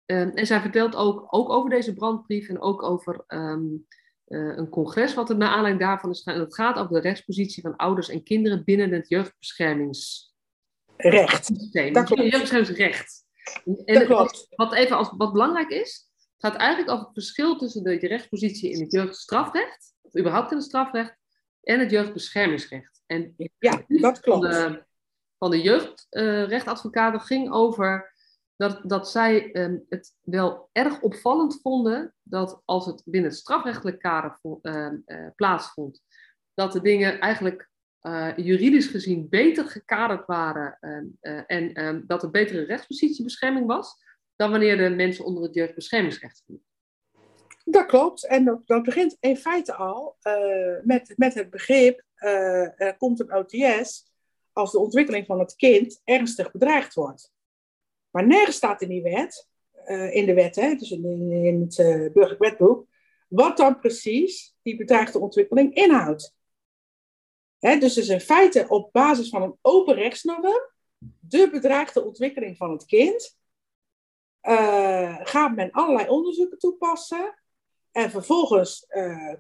Um, 0.06 0.30
en 0.30 0.46
zij 0.46 0.62
vertelt 0.62 0.96
ook, 0.96 1.28
ook 1.30 1.50
over 1.50 1.70
deze 1.70 1.94
brandbrief 1.94 2.50
en 2.50 2.62
ook 2.62 2.84
over 2.84 3.24
um, 3.28 3.86
een 4.26 4.70
congres 4.70 5.14
wat 5.14 5.30
er 5.30 5.38
naar 5.38 5.50
aanleiding 5.50 5.84
daarvan 5.84 6.10
is. 6.10 6.24
En 6.24 6.38
dat 6.38 6.56
gaat 6.56 6.78
over 6.78 6.94
de 6.94 7.00
rechtspositie 7.00 7.62
van 7.62 7.76
ouders 7.76 8.10
en 8.10 8.24
kinderen 8.24 8.64
binnen 8.64 8.92
het 8.92 9.10
jeugdbeschermingsrecht. 9.10 10.34
Dat 11.94 12.06
klopt. 12.06 12.22
Jeugdbeschermingsrecht. 12.22 13.24
En 13.86 13.94
dat 13.94 14.06
klopt. 14.06 14.48
Wat, 14.50 14.74
even 14.74 14.98
als, 14.98 15.14
wat 15.18 15.32
belangrijk 15.32 15.70
is, 15.70 16.09
het 16.40 16.52
gaat 16.52 16.62
eigenlijk 16.62 16.92
over 16.92 17.06
het 17.06 17.14
verschil 17.14 17.58
tussen 17.58 17.84
de 17.84 17.98
rechtspositie 17.98 18.72
in 18.72 18.82
het 18.82 18.92
jeugdstrafrecht, 18.92 19.94
of 20.02 20.18
überhaupt 20.18 20.52
in 20.52 20.58
het 20.58 20.66
strafrecht, 20.66 21.18
en 21.64 21.80
het 21.80 21.92
jeugdbeschermingsrecht. 21.92 23.02
En 23.06 23.34
ja, 23.58 23.84
dat 23.88 24.20
klopt. 24.20 24.46
Van 24.46 24.72
de, 24.72 24.84
van 25.38 25.52
de 25.52 25.62
jeugdrechtadvocaten 25.62 27.22
ging 27.22 27.52
over 27.52 28.14
dat, 28.56 28.82
dat 28.84 29.10
zij 29.10 29.52
ehm, 29.52 29.78
het 29.90 30.16
wel 30.22 30.70
erg 30.72 31.02
opvallend 31.02 31.62
vonden 31.62 32.14
dat 32.24 32.62
als 32.66 32.86
het 32.86 33.02
binnen 33.06 33.30
het 33.30 33.40
strafrechtelijk 33.40 34.00
kader 34.00 34.40
ehm, 34.62 34.96
eh, 35.06 35.28
plaatsvond, 35.36 36.02
dat 36.54 36.72
de 36.72 36.82
dingen 36.82 37.20
eigenlijk 37.20 37.70
uh, 38.02 38.38
juridisch 38.38 38.88
gezien 38.88 39.30
beter 39.30 39.66
gekaderd 39.66 40.26
waren 40.26 40.78
ehm, 40.80 41.06
eh, 41.20 41.74
en 41.76 42.04
dat 42.08 42.24
er 42.24 42.32
betere 42.32 42.64
rechtspositiebescherming 42.64 43.66
was 43.66 43.96
dan 44.40 44.52
wanneer 44.52 44.78
de 44.78 44.90
mensen 44.90 45.26
onder 45.26 45.44
het 45.44 45.54
jeugdbeschermingsrecht 45.54 46.44
vielen. 46.46 46.64
Dat 47.66 47.86
klopt. 47.86 48.26
En 48.26 48.64
dat, 48.66 48.84
begint 48.84 49.18
in 49.20 49.38
feite 49.38 49.74
al 49.74 50.18
met, 50.84 51.14
met 51.18 51.34
het 51.34 51.50
begrip, 51.50 52.04
er 52.16 52.96
komt 52.98 53.20
een 53.20 53.36
OTS 53.36 54.12
als 54.54 54.72
de 54.72 54.80
ontwikkeling 54.80 55.26
van 55.26 55.40
het 55.40 55.56
kind 55.56 56.02
ernstig 56.04 56.52
bedreigd 56.52 56.94
wordt. 56.94 57.34
Maar 58.10 58.28
nergens 58.28 58.56
staat 58.56 58.82
in 58.82 58.90
die 58.90 59.02
wet, 59.02 59.48
uh, 59.86 60.16
in 60.16 60.26
de 60.26 60.34
wet, 60.34 60.56
hè, 60.56 60.76
dus 60.76 60.92
in, 60.92 61.32
in 61.32 61.62
het 61.62 61.76
burgerlijk 62.14 62.40
wetboek, 62.40 62.88
wat 63.28 63.58
dan 63.58 63.80
precies 63.80 64.56
die 64.62 64.78
bedreigde 64.78 65.20
ontwikkeling 65.20 65.76
inhoudt. 65.76 66.36
Hè, 67.60 67.78
dus 67.78 67.98
is 67.98 68.08
in 68.08 68.22
feite 68.22 68.66
op 68.68 68.92
basis 68.92 69.30
van 69.30 69.42
een 69.42 69.58
open 69.62 69.96
rechtsnorm 69.96 70.72
de 71.20 71.50
bedreigde 71.52 72.06
ontwikkeling 72.06 72.58
van 72.58 72.72
het 72.72 72.86
kind. 72.86 73.39
Uh, 74.42 75.20
gaat 75.24 75.56
men 75.56 75.72
allerlei 75.72 76.08
onderzoeken 76.08 76.58
toepassen. 76.58 77.40
En 77.92 78.12
vervolgens 78.12 78.88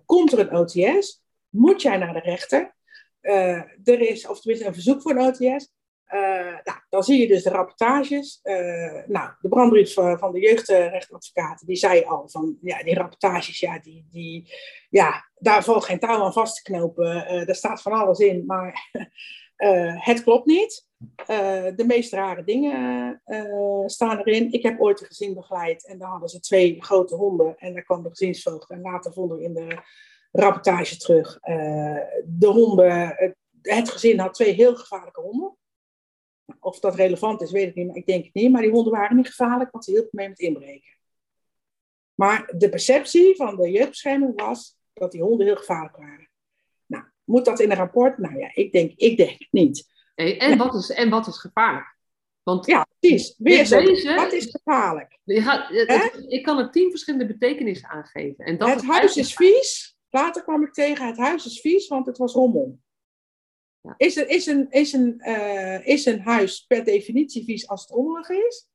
komt 0.05 0.31
er 0.31 0.39
een 0.39 0.55
OTS. 0.55 1.23
Moet 1.49 1.81
jij 1.81 1.97
naar 1.97 2.13
de 2.13 2.19
rechter. 2.19 2.75
er 3.83 3.99
is, 3.99 4.27
of 4.27 4.39
tenminste 4.39 4.67
een 4.67 4.73
verzoek 4.73 5.01
voor 5.01 5.11
een 5.11 5.27
OTS. 5.27 5.73
Nou, 6.63 6.79
dan 6.89 7.03
zie 7.03 7.19
je 7.19 7.27
dus 7.27 7.43
de 7.43 7.49
rapportages. 7.49 8.39
Nou, 9.05 9.29
de 9.39 9.49
brandbrief 9.49 9.93
van 9.93 10.31
de 10.31 10.39
jeugdrechtadvocaten, 10.39 11.67
die 11.67 11.75
zei 11.75 12.03
al 12.03 12.29
van, 12.29 12.57
ja, 12.61 12.83
die 12.83 12.95
rapportages, 12.95 13.59
ja, 13.59 13.79
die, 13.79 14.07
die, 14.11 14.53
ja 14.89 15.29
daar 15.35 15.63
valt 15.63 15.85
geen 15.85 15.99
touw 15.99 16.23
aan 16.23 16.33
vast 16.33 16.55
te 16.55 16.71
knopen. 16.71 17.45
Daar 17.45 17.55
staat 17.55 17.81
van 17.81 17.91
alles 17.91 18.19
in, 18.19 18.45
maar 18.45 18.89
het 20.09 20.23
klopt 20.23 20.45
niet. 20.45 20.88
De 21.75 21.83
meest 21.87 22.13
rare 22.13 22.43
dingen 22.43 23.21
staan 23.85 24.17
erin. 24.17 24.51
Ik 24.51 24.63
heb 24.63 24.79
ooit 24.79 25.01
een 25.01 25.07
gezin 25.07 25.33
begeleid 25.33 25.85
en 25.85 25.97
daar 25.97 26.09
hadden 26.09 26.29
ze 26.29 26.39
twee 26.39 26.81
grote 26.81 27.15
honden 27.15 27.57
en 27.57 27.73
daar 27.73 27.83
kwam 27.83 28.03
de 28.03 28.09
gezinsvoogd. 28.09 28.69
En 28.69 28.81
later 28.81 29.13
vonden 29.13 29.37
we 29.37 29.43
in 29.43 29.53
de 29.53 29.81
rapportage 30.31 30.97
terug, 30.97 31.39
de 32.25 32.47
honden, 32.47 33.07
het, 33.15 33.35
het 33.61 33.89
gezin 33.89 34.19
had 34.19 34.33
twee 34.33 34.53
heel 34.53 34.75
gevaarlijke 34.75 35.21
honden. 35.21 35.57
Of 36.59 36.79
dat 36.79 36.95
relevant 36.95 37.41
is, 37.41 37.51
weet 37.51 37.67
ik 37.67 37.75
niet, 37.75 37.87
maar 37.87 37.95
ik 37.95 38.05
denk 38.05 38.25
het 38.25 38.33
niet. 38.33 38.51
Maar 38.51 38.61
die 38.61 38.71
honden 38.71 38.93
waren 38.93 39.15
niet 39.15 39.27
gevaarlijk, 39.27 39.71
want 39.71 39.83
ze 39.85 39.91
hielpen 39.91 40.09
mee 40.11 40.29
met 40.29 40.39
inbreken. 40.39 40.97
Maar 42.13 42.53
de 42.57 42.69
perceptie 42.69 43.35
van 43.35 43.55
de 43.55 43.71
jeugdbescherming 43.71 44.41
was 44.41 44.77
dat 44.93 45.11
die 45.11 45.21
honden 45.21 45.45
heel 45.45 45.55
gevaarlijk 45.55 45.97
waren. 45.97 46.29
Nou, 46.85 47.03
moet 47.23 47.45
dat 47.45 47.59
in 47.59 47.71
een 47.71 47.77
rapport? 47.77 48.17
Nou 48.17 48.37
ja, 48.37 48.51
ik 48.53 48.71
denk, 48.71 48.91
ik 48.95 49.17
denk 49.17 49.39
het 49.39 49.51
niet. 49.51 49.87
En, 50.19 50.57
wat 50.57 50.75
is, 50.75 50.89
en 50.89 51.09
wat 51.09 51.27
is 51.27 51.37
gevaarlijk? 51.37 51.97
Want 52.43 52.65
ja, 52.65 52.87
precies. 52.99 53.35
Weer 53.37 53.65
zo, 53.65 53.83
wat 54.15 54.31
is 54.33 54.49
gevaarlijk? 54.49 55.19
ik 56.27 56.43
kan 56.43 56.57
er 56.59 56.71
tien 56.71 56.89
verschillende 56.89 57.25
betekenissen 57.25 57.89
aangeven. 57.89 58.45
En 58.45 58.57
dat 58.57 58.69
het 58.69 58.85
huis 58.85 59.17
is 59.17 59.33
vies. 59.33 59.97
Later 60.09 60.43
kwam 60.43 60.63
ik 60.63 60.73
tegen, 60.73 61.07
het 61.07 61.17
huis 61.17 61.45
is 61.45 61.61
vies, 61.61 61.87
want 61.87 62.05
het 62.05 62.17
was 62.17 62.33
rommel. 62.33 62.79
Is, 63.97 64.17
er, 64.17 64.29
is, 64.29 64.45
een, 64.45 64.67
is, 64.69 64.93
een, 64.93 65.21
uh, 65.25 65.87
is 65.87 66.05
een 66.05 66.19
huis 66.19 66.65
per 66.65 66.83
definitie 66.83 67.43
vies 67.43 67.67
als 67.67 67.81
het 67.81 67.89
rommelig 67.89 68.29
is? 68.29 68.69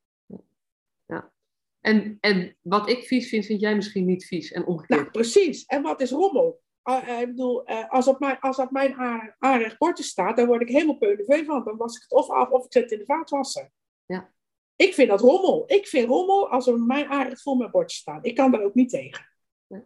Ja. 1.07 1.33
En, 1.81 2.19
en 2.21 2.57
wat 2.63 2.89
ik 2.89 3.05
vies 3.05 3.29
vind, 3.29 3.47
vind 3.47 3.61
jij 3.61 3.75
misschien 3.75 4.05
niet 4.05 4.25
vies 4.25 4.53
en 4.53 4.67
omgekeerd. 4.67 5.01
Nou, 5.01 5.11
precies. 5.11 5.65
En 5.65 5.83
wat 5.83 6.01
is 6.01 6.11
rommel? 6.11 6.63
Uh, 6.85 7.21
ik 7.21 7.27
bedoel, 7.27 7.71
uh, 7.71 7.91
als 7.91 8.07
op 8.07 8.19
mijn, 8.19 8.41
als 8.41 8.59
op 8.59 8.71
mijn 8.71 8.95
aanrecht 9.39 9.79
bordje 9.79 10.05
staat, 10.05 10.37
dan 10.37 10.47
word 10.47 10.63
ik 10.63 10.69
helemaal 10.69 10.97
peulevee 10.97 11.45
van. 11.45 11.65
Dan 11.65 11.77
was 11.77 11.97
ik 11.97 12.03
het 12.03 12.13
of 12.13 12.31
af 12.31 12.51
of 12.51 12.65
ik 12.65 12.73
zet 12.73 12.83
het 12.83 12.93
in 12.93 12.99
de 12.99 13.05
vaatwasser. 13.05 13.71
Ja. 14.07 14.33
Ik 14.77 14.95
vind 14.95 15.09
dat 15.09 15.21
rommel. 15.21 15.65
Ik 15.67 15.87
vind 15.87 16.09
rommel 16.09 16.49
als 16.49 16.67
er 16.67 16.79
mijn 16.79 17.07
aanrecht 17.07 17.43
vol 17.43 17.55
met 17.55 17.71
bordje 17.71 17.97
staat. 17.97 18.27
Ik 18.27 18.35
kan 18.35 18.51
daar 18.51 18.63
ook 18.63 18.75
niet 18.75 18.91
tegen. 18.91 19.27
Ja. 19.67 19.85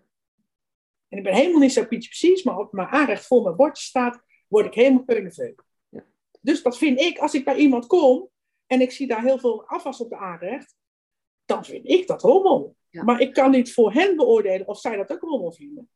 En 1.08 1.18
ik 1.18 1.24
ben 1.24 1.34
helemaal 1.34 1.60
niet 1.60 1.72
zo 1.72 1.86
pietje 1.86 2.08
precies, 2.08 2.42
maar 2.42 2.58
op 2.58 2.72
mijn 2.72 2.88
aanrecht 2.88 3.26
vol 3.26 3.42
met 3.42 3.56
bordje 3.56 3.82
staat, 3.82 4.22
word 4.48 4.66
ik 4.66 4.74
helemaal 4.74 5.04
peuleveu. 5.04 5.54
Ja. 5.88 6.04
Dus 6.40 6.62
dat 6.62 6.78
vind 6.78 7.00
ik, 7.00 7.18
als 7.18 7.34
ik 7.34 7.44
bij 7.44 7.56
iemand 7.56 7.86
kom 7.86 8.28
en 8.66 8.80
ik 8.80 8.90
zie 8.90 9.06
daar 9.06 9.22
heel 9.22 9.38
veel 9.38 9.66
afwas 9.66 10.00
op 10.00 10.10
de 10.10 10.16
aanrecht, 10.16 10.76
dan 11.44 11.64
vind 11.64 11.88
ik 11.88 12.06
dat 12.06 12.22
rommel. 12.22 12.76
Maar 12.90 13.20
ik 13.20 13.32
kan 13.32 13.50
niet 13.50 13.72
voor 13.72 13.92
hen 13.92 14.16
beoordelen 14.16 14.66
of 14.68 14.78
zij 14.80 14.96
dat 14.96 15.12
ook 15.12 15.20
rommel 15.20 15.52
vinden. 15.52 15.90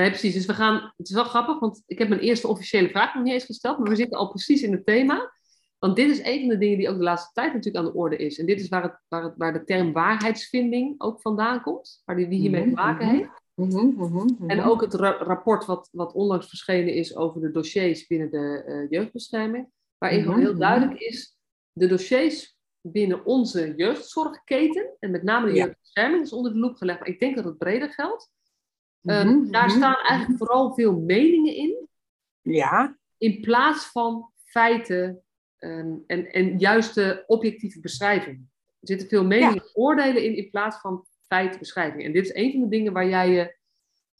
Nee, 0.00 0.10
precies. 0.10 0.34
Dus 0.34 0.46
we 0.46 0.54
gaan. 0.54 0.92
Het 0.96 1.08
is 1.08 1.14
wel 1.14 1.24
grappig, 1.24 1.58
want 1.58 1.82
ik 1.86 1.98
heb 1.98 2.08
mijn 2.08 2.20
eerste 2.20 2.48
officiële 2.48 2.88
vraag 2.88 3.14
nog 3.14 3.24
niet 3.24 3.32
eens 3.32 3.44
gesteld, 3.44 3.78
maar 3.78 3.88
we 3.88 3.96
zitten 3.96 4.18
al 4.18 4.28
precies 4.28 4.62
in 4.62 4.72
het 4.72 4.86
thema. 4.86 5.32
Want 5.78 5.96
dit 5.96 6.10
is 6.10 6.24
een 6.24 6.40
van 6.40 6.48
de 6.48 6.58
dingen 6.58 6.78
die 6.78 6.88
ook 6.88 6.96
de 6.96 7.02
laatste 7.02 7.32
tijd 7.32 7.52
natuurlijk 7.52 7.84
aan 7.84 7.92
de 7.92 7.98
orde 7.98 8.16
is. 8.16 8.38
En 8.38 8.46
dit 8.46 8.60
is 8.60 8.68
waar, 8.68 8.82
het, 8.82 9.00
waar, 9.08 9.22
het, 9.22 9.34
waar 9.36 9.52
de 9.52 9.64
term 9.64 9.92
waarheidsvinding 9.92 10.94
ook 10.98 11.20
vandaan 11.20 11.62
komt, 11.62 12.02
waar 12.04 12.16
die, 12.16 12.28
die 12.28 12.38
hiermee 12.38 12.64
te 12.64 12.70
maken 12.70 13.08
heeft. 13.08 13.30
Mhm, 13.54 13.86
mhm, 13.86 14.14
mhm. 14.14 14.50
En 14.50 14.62
ook 14.62 14.80
het 14.80 14.94
rapport 14.94 15.64
wat, 15.64 15.88
wat 15.92 16.12
onlangs 16.12 16.48
verschenen 16.48 16.94
is 16.94 17.16
over 17.16 17.40
de 17.40 17.50
dossiers 17.50 18.06
binnen 18.06 18.30
de 18.30 18.64
uh, 18.66 18.90
jeugdbescherming, 18.90 19.68
waarin 19.98 20.22
gewoon 20.22 20.40
heel 20.40 20.58
duidelijk 20.58 21.00
is, 21.00 21.36
de 21.72 21.86
dossiers 21.86 22.56
binnen 22.80 23.24
onze 23.24 23.72
jeugdzorgketen, 23.76 24.96
en 24.98 25.10
met 25.10 25.22
name 25.22 25.46
de 25.46 25.54
jeugdbescherming 25.54 26.22
is 26.22 26.32
onder 26.32 26.52
de 26.52 26.58
loep 26.58 26.76
gelegd, 26.76 26.98
maar 26.98 27.08
ik 27.08 27.20
denk 27.20 27.36
dat 27.36 27.44
het 27.44 27.58
breder 27.58 27.90
geldt. 27.90 28.30
Ehm, 29.06 29.50
daar 29.50 29.70
staan 29.70 29.96
eigenlijk 29.96 30.38
vooral 30.38 30.74
veel 30.74 31.00
meningen 31.00 31.54
in, 31.54 31.88
ja. 32.42 32.98
in 33.18 33.40
plaats 33.40 33.86
van 33.86 34.30
feiten 34.44 35.22
um, 35.58 36.04
en, 36.06 36.32
en 36.32 36.58
juiste 36.58 37.24
objectieve 37.26 37.80
beschrijvingen. 37.80 38.50
Er 38.66 38.88
zitten 38.88 39.08
veel 39.08 39.24
meningen 39.24 39.62
en 39.62 39.70
oordelen 39.72 40.24
in, 40.24 40.36
in 40.36 40.50
plaats 40.50 40.80
van 40.80 41.06
feitenbeschrijving. 41.26 42.04
En 42.04 42.12
dit 42.12 42.24
is 42.24 42.34
een 42.34 42.52
van 42.52 42.60
de 42.60 42.68
dingen 42.68 42.92
waar 42.92 43.08
jij 43.08 43.30
je 43.30 43.56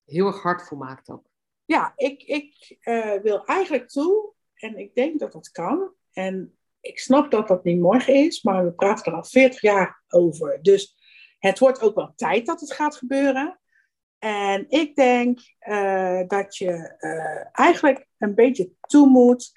heel 0.04 0.26
erg 0.26 0.42
hard 0.42 0.62
voor 0.62 0.78
maakt 0.78 1.10
ook. 1.10 1.26
Ja, 1.64 1.92
ik, 1.96 2.22
ik 2.22 2.76
uh, 2.82 3.22
wil 3.22 3.44
eigenlijk 3.44 3.88
toe, 3.88 4.32
en 4.54 4.78
ik 4.78 4.94
denk 4.94 5.18
dat 5.18 5.32
dat 5.32 5.50
kan. 5.50 5.92
En 6.12 6.56
ik 6.80 6.98
snap 6.98 7.30
dat 7.30 7.48
dat 7.48 7.64
niet 7.64 7.80
morgen 7.80 8.14
is, 8.14 8.42
maar 8.42 8.64
we 8.64 8.72
praten 8.72 9.12
er 9.12 9.18
al 9.18 9.24
40 9.24 9.60
jaar 9.60 10.02
over. 10.08 10.58
Dus 10.62 10.96
het 11.38 11.58
wordt 11.58 11.80
ook 11.80 11.94
wel 11.94 12.12
tijd 12.16 12.46
dat 12.46 12.60
het 12.60 12.72
gaat 12.72 12.96
gebeuren. 12.96 13.60
En 14.18 14.64
ik 14.68 14.94
denk 14.94 15.40
uh, 15.68 16.20
dat 16.26 16.56
je 16.56 16.96
uh, 17.00 17.44
eigenlijk 17.52 18.06
een 18.18 18.34
beetje 18.34 18.70
toe 18.80 19.08
moet 19.08 19.52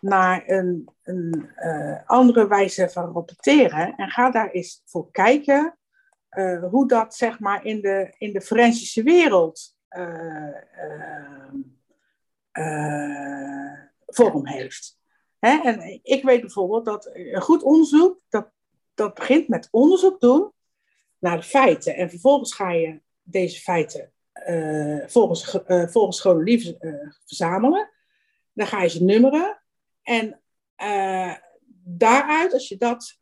naar 0.00 0.42
een, 0.46 0.88
een 1.02 1.50
uh, 1.56 1.98
andere 2.06 2.48
wijze 2.48 2.88
van 2.88 3.12
rapporteren. 3.12 3.94
En 3.96 4.10
ga 4.10 4.30
daar 4.30 4.50
eens 4.50 4.82
voor 4.84 5.10
kijken 5.10 5.78
hoe 6.70 6.88
dat 6.88 7.14
zeg 7.14 7.40
maar 7.40 7.64
in 7.64 7.80
de, 7.80 8.14
in 8.18 8.32
de 8.32 8.40
forensische 8.40 9.02
wereld 9.02 9.76
vorm 14.06 14.46
heeft. 14.46 14.98
Hè? 15.38 15.60
En 15.62 16.00
ik 16.02 16.24
weet 16.24 16.40
bijvoorbeeld 16.40 16.84
dat 16.84 17.10
een 17.12 17.40
goed 17.40 17.62
onderzoek, 17.62 18.20
dat, 18.28 18.50
dat 18.94 19.14
begint 19.14 19.48
met 19.48 19.68
onderzoek 19.70 20.20
doen 20.20 20.52
naar 21.18 21.36
de 21.36 21.42
feiten. 21.42 21.96
En 21.96 22.10
vervolgens 22.10 22.54
ga 22.54 22.70
je 22.70 23.02
deze 23.24 23.60
feiten 23.60 24.12
volgens, 25.06 25.58
volgens 25.66 26.20
chronologie 26.20 26.76
verzamelen. 27.24 27.90
Dan 28.52 28.66
ga 28.66 28.82
je 28.82 28.88
ze 28.88 29.04
nummeren. 29.04 29.62
En 30.02 30.42
daaruit, 31.84 32.52
als 32.52 32.68
je 32.68 32.76
dat, 32.76 33.18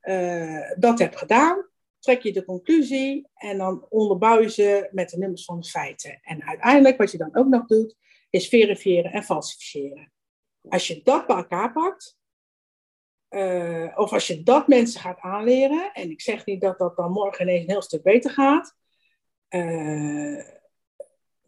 dat 0.79 0.99
hebt 0.99 1.17
gedaan, 1.17 1.67
trek 1.99 2.23
je 2.23 2.33
de 2.33 2.45
conclusie 2.45 3.29
en 3.35 3.59
dan 3.59 3.87
onderbouw 3.89 4.41
je 4.41 4.51
ze 4.51 4.89
met 4.91 5.11
de 5.11 5.19
nummers 5.19 5.45
van 5.45 5.61
de 5.61 5.69
feiten. 5.69 6.19
En 6.23 6.43
uiteindelijk, 6.45 6.97
wat 6.97 7.11
je 7.11 7.19
dan 7.19 7.37
ook 7.37 7.47
nog 7.47 7.67
doet, 7.67 7.97
is 8.31 8.49
verifiëren 8.49 9.13
en 9.13 9.23
falsificeren. 9.23 10.13
Als 10.69 10.87
je 10.87 11.01
dat 11.03 11.27
bij 11.27 11.37
elkaar 11.37 11.73
pakt, 11.73 12.19
uh, 13.31 13.93
of 13.95 14.13
als 14.13 14.27
je 14.27 14.43
dat 14.43 14.69
mensen 14.69 15.01
gaat 15.01 15.21
aanleren, 15.21 15.93
en 15.93 16.11
ik 16.11 16.21
zeg 16.21 16.45
niet 16.45 16.61
dat 16.61 16.79
dat 16.79 16.97
dan 16.97 17.13
morgen 17.13 17.49
ineens 17.49 17.65
een 17.65 17.71
heel 17.71 17.83
stuk 17.83 18.03
beter 18.03 18.31
gaat, 18.31 18.77
uh, 19.55 20.45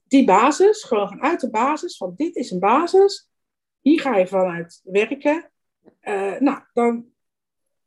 die 0.08 0.25
basis, 0.25 0.82
gewoon 0.82 1.08
vanuit 1.08 1.40
de 1.40 1.50
basis, 1.50 1.96
van 1.96 2.14
dit 2.16 2.37
is 2.37 2.50
een 2.50 2.58
basis, 2.58 3.28
hier 3.80 4.00
ga 4.00 4.16
je 4.16 4.26
vanuit 4.26 4.80
werken. 4.84 5.50
Uh, 6.02 6.38
nou, 6.38 6.62
dan 6.73 7.06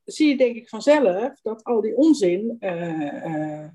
zie 0.03 0.29
je 0.29 0.37
denk 0.37 0.55
ik 0.55 0.69
vanzelf 0.69 1.41
dat 1.41 1.63
al 1.63 1.81
die 1.81 1.95
onzin 1.95 2.57
uh, 2.59 3.67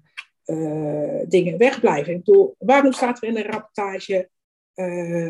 dingen 1.28 1.58
wegblijven. 1.58 2.12
Ik 2.12 2.24
bedoel, 2.24 2.54
waarom 2.58 2.92
staat 2.92 3.22
er 3.22 3.28
in 3.28 3.36
een 3.36 3.50
rapportage 3.50 4.30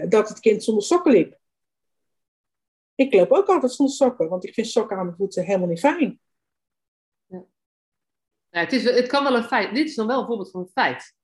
dat 0.08 0.28
het 0.28 0.40
kind 0.40 0.64
zonder 0.64 0.84
sokken 0.84 1.12
liep? 1.12 1.40
Ik 2.94 3.14
loop 3.14 3.30
ook 3.30 3.48
altijd 3.48 3.72
zonder 3.72 3.94
sokken, 3.94 4.28
want 4.28 4.44
ik 4.46 4.54
vind 4.54 4.66
sokken 4.66 4.96
aan 4.96 5.04
mijn 5.04 5.16
voeten 5.16 5.44
helemaal 5.44 5.68
niet 5.68 5.80
fijn. 5.80 6.20
Ja. 8.52 8.60
Ja, 8.60 8.64
het, 8.64 8.72
is, 8.72 8.84
het 8.84 9.06
kan 9.06 9.24
wel 9.24 9.36
een 9.36 9.44
feit. 9.44 9.74
Dit 9.74 9.88
is 9.88 9.94
dan 9.94 10.06
wel 10.06 10.20
een 10.20 10.26
voorbeeld 10.26 10.50
van 10.50 10.60
een 10.60 10.68
feit. 10.68 11.14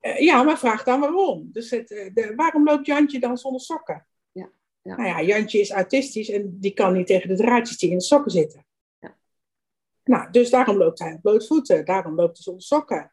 Uh, 0.00 0.18
ja, 0.18 0.42
maar 0.42 0.58
vraag 0.58 0.82
dan 0.84 1.00
waarom. 1.00 1.48
Dus 1.52 1.70
het, 1.70 1.88
de, 1.88 2.32
waarom 2.36 2.64
loopt 2.64 2.86
Jantje 2.86 3.20
dan 3.20 3.38
zonder 3.38 3.60
sokken? 3.60 4.06
Ja, 4.32 4.50
ja. 4.82 4.96
Nou 4.96 5.08
ja, 5.08 5.22
Jantje 5.22 5.60
is 5.60 5.70
autistisch 5.70 6.30
en 6.30 6.56
die 6.60 6.74
kan 6.74 6.92
niet 6.92 7.06
tegen 7.06 7.28
de 7.28 7.36
draadjes 7.36 7.78
die 7.78 7.90
in 7.90 7.98
de 7.98 8.04
sokken 8.04 8.30
zitten. 8.30 8.66
Nou, 10.08 10.30
dus 10.30 10.50
daarom 10.50 10.76
loopt 10.76 10.98
hij 10.98 11.12
op 11.12 11.22
blootvoeten, 11.22 11.84
daarom 11.84 12.14
loopt 12.14 12.36
hij 12.36 12.42
zonder 12.42 12.62
sokken. 12.62 13.12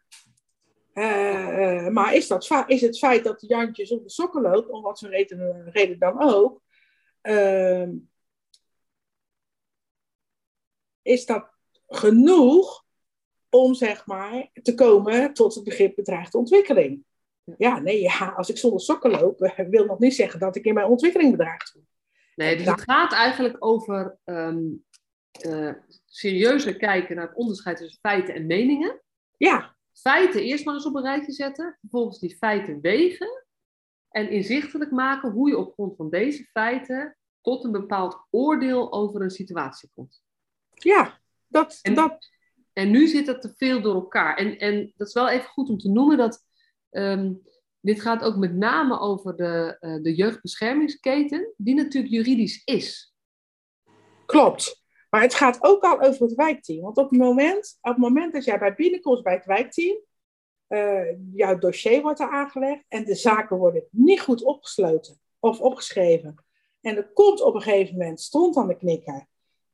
Uh, 0.94 1.88
maar 1.88 2.13
is, 2.13 2.27
dat, 2.27 2.63
is 2.67 2.82
het 2.82 2.98
feit 2.98 3.24
dat 3.24 3.41
Jantje 3.41 3.86
zonder 3.86 4.10
sokken 4.10 4.41
loopt, 4.41 4.70
om 4.70 4.82
wat 4.82 5.00
voor 5.00 5.10
reden, 5.10 5.70
reden 5.72 6.00
dan 6.00 6.22
ook, 6.22 6.62
uh, 7.22 7.88
is 11.01 11.25
dat 11.25 11.50
genoeg 11.88 12.84
om 13.55 13.74
zeg 13.74 14.05
maar 14.05 14.50
te 14.62 14.74
komen 14.74 15.33
tot 15.33 15.55
het 15.55 15.63
begrip 15.63 15.95
bedreigde 15.95 16.38
ontwikkeling? 16.38 17.03
Ja, 17.57 17.79
nee, 17.79 18.01
ja, 18.01 18.33
als 18.38 18.50
ik 18.50 18.57
zonder 18.57 18.81
sokken 18.81 19.12
loop, 19.12 19.53
wil 19.69 19.85
nog 19.85 20.00
niet 20.00 20.15
zeggen 20.15 20.39
dat 20.39 20.55
ik 20.55 20.65
in 20.65 20.74
mijn 20.74 20.88
ontwikkeling 20.88 21.31
bedreigd 21.31 21.74
word. 21.74 21.85
Nee, 22.35 22.57
dus 22.57 22.65
het 22.65 22.81
gaat 22.81 23.13
eigenlijk 23.13 23.55
over 23.59 24.17
um, 24.25 24.85
uh, 25.45 25.74
serieuzer 26.05 26.77
kijken 26.77 27.15
naar 27.15 27.27
het 27.27 27.35
onderscheid 27.35 27.77
tussen 27.77 28.00
feiten 28.01 28.35
en 28.35 28.45
meningen. 28.45 29.01
Ja. 29.38 29.75
Feiten 29.93 30.41
eerst 30.41 30.65
maar 30.65 30.74
eens 30.74 30.85
op 30.85 30.95
een 30.95 31.03
rijtje 31.03 31.31
zetten, 31.31 31.77
vervolgens 31.81 32.19
die 32.19 32.38
feiten 32.38 32.81
wegen 32.81 33.45
en 34.09 34.29
inzichtelijk 34.29 34.91
maken 34.91 35.31
hoe 35.31 35.50
je 35.50 35.57
op 35.57 35.74
grond 35.74 35.95
van 35.95 36.09
deze 36.09 36.43
feiten 36.43 37.17
tot 37.41 37.63
een 37.63 37.71
bepaald 37.71 38.27
oordeel 38.29 38.93
over 38.93 39.21
een 39.21 39.29
situatie 39.29 39.89
komt. 39.93 40.21
Ja, 40.74 41.19
dat. 41.47 41.79
En, 41.81 41.93
dat... 41.93 42.29
en 42.75 42.91
nu 42.91 43.08
zit 43.08 43.27
het 43.27 43.41
te 43.41 43.53
veel 43.55 43.82
door 43.82 43.94
elkaar. 43.94 44.38
En, 44.38 44.58
en 44.58 44.94
dat 44.96 45.08
is 45.08 45.13
wel 45.13 45.29
even 45.29 45.50
goed 45.50 45.70
om 45.70 45.77
te 45.77 45.89
noemen 45.89 46.17
dat. 46.17 46.44
Um, 46.89 47.41
dit 47.79 48.01
gaat 48.01 48.24
ook 48.24 48.36
met 48.36 48.55
name 48.55 49.00
over 49.00 49.36
de, 49.36 49.77
uh, 49.82 50.03
de 50.03 50.15
jeugdbeschermingsketen, 50.15 51.53
die 51.58 51.75
natuurlijk 51.75 52.13
juridisch 52.13 52.62
is. 52.63 53.15
Klopt. 54.25 54.84
Maar 55.10 55.22
het 55.22 55.34
gaat 55.34 55.58
ook 55.63 55.84
al 55.84 56.01
over 56.01 56.22
het 56.22 56.36
wijkteam. 56.36 56.82
Want 56.82 56.98
op 56.98 57.10
het 57.10 57.20
moment, 57.20 57.77
op 57.82 57.91
het 57.91 58.01
moment 58.01 58.34
dat 58.34 58.44
jij 58.44 58.60
bij 58.60 58.75
binnenkomst 58.75 59.24
bij 59.24 59.34
het 59.34 59.46
wijkteam, 59.46 59.98
uh, 60.67 61.17
jouw 61.34 61.58
dossier 61.58 62.01
wordt 62.01 62.20
er 62.20 62.29
aangelegd 62.29 62.86
en 62.88 63.05
de 63.05 63.15
zaken 63.15 63.58
worden 63.58 63.88
niet 63.91 64.22
goed 64.22 64.44
opgesloten 64.44 65.20
of 65.39 65.60
opgeschreven. 65.60 66.36
En 66.82 66.98
er 66.98 67.12
komt 67.13 67.41
op 67.41 67.55
een 67.55 67.62
gegeven 67.62 67.98
moment 67.98 68.22
stond 68.22 68.58
aan 68.58 68.67
de 68.67 68.77
knikker. 68.77 69.27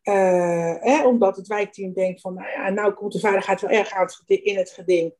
Uh, 0.03 1.05
omdat 1.05 1.35
het 1.35 1.47
wijkteam 1.47 1.93
denkt 1.93 2.21
van, 2.21 2.33
nou 2.33 2.49
ja, 2.49 2.69
nou 2.69 2.93
komt 2.93 3.13
de 3.13 3.19
veiligheid 3.19 3.61
wel 3.61 3.69
erg 3.69 3.91
aan 3.91 4.07
in 4.25 4.57
het 4.57 4.69
geding. 4.69 5.13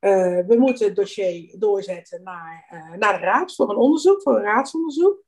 Uh, 0.00 0.46
we 0.46 0.56
moeten 0.58 0.86
het 0.86 0.96
dossier 0.96 1.54
doorzetten 1.58 2.22
naar, 2.22 2.68
uh, 2.72 2.98
naar 2.98 3.18
de 3.18 3.24
raad 3.24 3.54
voor 3.54 3.70
een 3.70 3.76
onderzoek, 3.76 4.22
voor 4.22 4.36
een 4.36 4.42
raadsonderzoek. 4.42 5.18
Op 5.18 5.24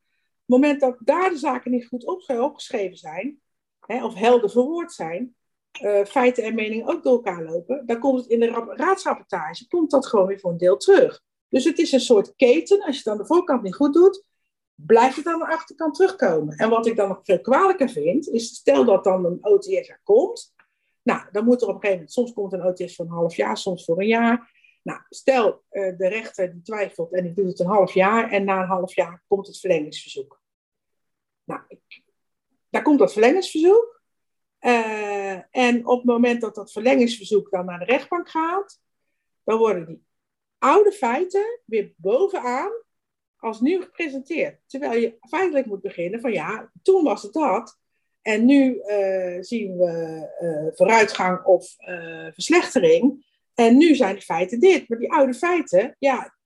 het 0.47 0.63
moment 0.63 0.81
dat 0.81 0.97
daar 1.01 1.31
de 1.31 1.37
zaken 1.37 1.71
niet 1.71 1.87
goed 1.87 2.07
opgeschreven 2.27 2.97
zijn, 2.97 3.41
hè, 3.87 4.05
of 4.05 4.15
helder 4.15 4.51
verwoord 4.51 4.93
zijn, 4.93 5.37
feiten 6.07 6.45
en 6.45 6.55
meningen 6.55 6.89
ook 6.89 7.03
door 7.03 7.13
elkaar 7.13 7.43
lopen, 7.43 7.87
dan 7.87 7.99
komt 7.99 8.21
het 8.21 8.27
in 8.29 8.41
de 8.41 8.73
raadsrapportage, 8.77 9.67
komt 9.67 9.91
dat 9.91 10.07
gewoon 10.07 10.27
weer 10.27 10.41
voor 10.41 10.51
een 10.51 10.57
deel 10.57 10.77
terug. 10.77 11.23
Dus 11.49 11.65
het 11.65 11.79
is 11.79 11.93
een 11.93 12.01
soort 12.01 12.35
keten. 12.37 12.83
Als 12.83 12.95
je 12.95 12.99
het 12.99 13.09
aan 13.09 13.19
de 13.19 13.27
voorkant 13.27 13.63
niet 13.63 13.75
goed 13.75 13.95
doet, 13.95 14.28
blijft 14.87 15.17
het 15.17 15.27
aan 15.27 15.39
de 15.39 15.47
achterkant 15.47 15.95
terugkomen. 15.95 16.57
En 16.57 16.71
wat 16.71 16.87
ik 16.87 16.97
dan 16.97 17.09
nog 17.09 17.21
veel 17.23 17.41
kwalijker 17.41 17.89
vind, 17.89 18.29
is 18.29 18.55
stel 18.55 18.85
dat 18.85 19.05
dan 19.05 19.25
een 19.25 19.39
OTS 19.41 19.89
er 19.89 20.01
komt. 20.05 20.55
Nou, 21.03 21.21
dan 21.33 21.45
moet 21.45 21.63
er 21.63 21.69
op 21.69 21.75
een 21.75 21.81
gegeven 21.81 21.97
moment, 21.97 22.13
soms 22.13 22.33
komt 22.33 22.53
een 22.53 22.65
OTS 22.65 22.97
voor 22.97 23.05
een 23.05 23.11
half 23.11 23.37
jaar, 23.37 23.57
soms 23.57 23.85
voor 23.85 24.01
een 24.01 24.07
jaar. 24.07 24.53
Nou, 24.83 25.01
stel 25.09 25.63
uh, 25.71 25.99
de 25.99 26.09
rechter 26.09 26.53
die 26.53 26.63
twijfelt 26.63 27.13
en 27.13 27.23
die 27.23 27.33
doet 27.33 27.49
het 27.49 27.61
een 27.61 27.67
half 27.67 27.93
jaar 27.93 28.31
en 28.31 28.45
na 28.45 28.61
een 28.61 28.69
half 28.69 28.95
jaar 28.95 29.23
komt 29.29 29.47
het 29.47 29.61
verlengingsverzoek. 29.61 30.41
Nou, 31.45 31.61
daar 32.71 32.83
komt 32.83 32.99
dat 32.99 33.13
verlengingsverzoek. 33.13 34.03
Uh, 34.61 35.57
en 35.57 35.87
op 35.87 35.97
het 35.97 36.07
moment 36.07 36.41
dat 36.41 36.55
dat 36.55 36.73
verlengingsverzoek 36.73 37.51
dan 37.51 37.65
naar 37.65 37.79
de 37.79 37.85
rechtbank 37.85 38.29
gaat, 38.29 38.81
dan 39.45 39.59
worden 39.59 39.87
die 39.87 40.05
oude 40.59 40.93
feiten 40.93 41.61
weer 41.65 41.93
bovenaan 41.97 42.87
als 43.39 43.61
nieuw 43.61 43.81
gepresenteerd. 43.81 44.61
Terwijl 44.67 45.01
je 45.01 45.17
feitelijk 45.29 45.67
moet 45.67 45.83
beginnen 45.83 46.21
van 46.21 46.33
ja, 46.33 46.71
toen 46.83 47.05
was 47.05 47.23
het 47.23 47.33
dat. 47.33 47.79
En 48.23 48.45
nu 48.45 48.75
uh, 48.75 49.37
zien 49.41 49.77
we 49.77 50.27
uh, 50.41 50.77
vooruitgang 50.77 51.45
of 51.45 51.75
uh, 51.79 52.27
verslechtering. 52.33 53.27
En 53.55 53.77
nu 53.77 53.95
zijn 53.95 54.15
de 54.15 54.21
feiten 54.21 54.61
dit. 54.61 54.89
Maar 54.89 54.99
die 54.99 55.13
oude 55.13 55.35
feiten, 55.35 55.97
ja, 55.99 56.37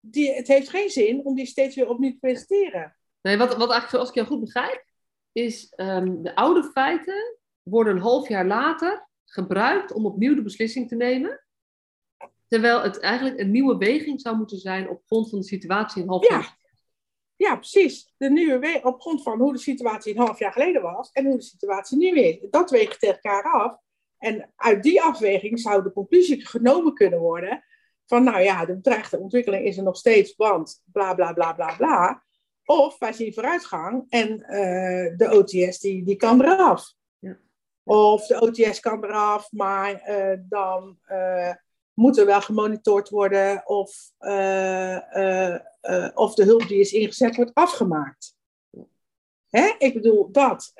die, 0.00 0.32
het 0.32 0.48
heeft 0.48 0.68
geen 0.68 0.90
zin 0.90 1.24
om 1.24 1.34
die 1.34 1.46
steeds 1.46 1.76
weer 1.76 1.88
opnieuw 1.88 2.10
te 2.10 2.18
presenteren. 2.18 2.96
Nee, 3.22 3.36
wat, 3.36 3.48
wat 3.48 3.58
eigenlijk, 3.58 3.90
zoals 3.90 4.08
ik 4.08 4.14
jou 4.14 4.26
goed 4.26 4.40
begrijp, 4.40 4.84
is 5.32 5.72
um, 5.76 6.22
de 6.22 6.34
oude 6.34 6.70
feiten 6.72 7.38
worden 7.62 7.96
een 7.96 8.02
half 8.02 8.28
jaar 8.28 8.46
later 8.46 9.08
gebruikt 9.24 9.92
om 9.92 10.06
opnieuw 10.06 10.34
de 10.34 10.42
beslissing 10.42 10.88
te 10.88 10.96
nemen. 10.96 11.45
Terwijl 12.48 12.82
het 12.82 13.00
eigenlijk 13.00 13.40
een 13.40 13.50
nieuwe 13.50 13.76
weging 13.76 14.20
zou 14.20 14.36
moeten 14.36 14.58
zijn 14.58 14.88
op 14.88 15.02
grond 15.06 15.30
van 15.30 15.38
de 15.38 15.44
situatie 15.46 16.02
een 16.02 16.08
half 16.08 16.28
ja. 16.28 16.34
jaar. 16.34 16.56
Ja, 17.36 17.56
precies. 17.56 18.14
De 18.16 18.30
nieuwe 18.30 18.58
we 18.58 18.80
op 18.82 19.00
grond 19.00 19.22
van 19.22 19.38
hoe 19.38 19.52
de 19.52 19.58
situatie 19.58 20.14
een 20.14 20.20
half 20.20 20.38
jaar 20.38 20.52
geleden 20.52 20.82
was 20.82 21.10
en 21.12 21.26
hoe 21.26 21.36
de 21.36 21.42
situatie 21.42 21.96
nu 21.96 22.18
is. 22.20 22.38
Dat 22.50 22.70
weegt 22.70 23.00
tegen 23.00 23.14
elkaar 23.14 23.52
af. 23.52 23.78
En 24.18 24.52
uit 24.56 24.82
die 24.82 25.02
afweging 25.02 25.60
zou 25.60 25.82
de 25.82 25.92
conclusie 25.92 26.46
genomen 26.46 26.94
kunnen 26.94 27.18
worden 27.18 27.64
van, 28.06 28.24
nou 28.24 28.40
ja, 28.40 28.64
de 28.64 28.74
bedreigde 28.74 29.18
ontwikkeling 29.18 29.64
is 29.64 29.76
er 29.76 29.82
nog 29.82 29.96
steeds, 29.96 30.36
want 30.36 30.82
bla 30.84 31.14
bla 31.14 31.32
bla 31.32 31.52
bla 31.52 31.76
bla. 31.76 32.24
Of 32.64 32.98
wij 32.98 33.12
zien 33.12 33.34
vooruitgang 33.34 34.04
en 34.08 34.28
uh, 34.28 35.16
de 35.16 35.28
OTS 35.32 35.78
die, 35.78 36.04
die 36.04 36.16
kan 36.16 36.42
eraf. 36.42 36.92
Ja. 37.18 37.38
Of 37.82 38.26
de 38.26 38.40
OTS 38.40 38.80
kan 38.80 39.04
eraf, 39.04 39.52
maar 39.52 40.10
uh, 40.10 40.38
dan 40.48 40.98
uh, 41.08 41.52
moet 41.96 42.18
er 42.18 42.26
wel 42.26 42.40
gemonitord 42.40 43.08
worden 43.08 43.66
of, 43.66 44.10
of 46.14 46.34
de 46.34 46.44
hulp 46.44 46.68
die 46.68 46.80
is 46.80 46.92
ingezet 46.92 47.36
wordt 47.36 47.54
afgemaakt. 47.54 48.34
Hè? 49.48 49.74
Ik 49.78 49.94
bedoel, 49.94 50.30
dat. 50.32 50.72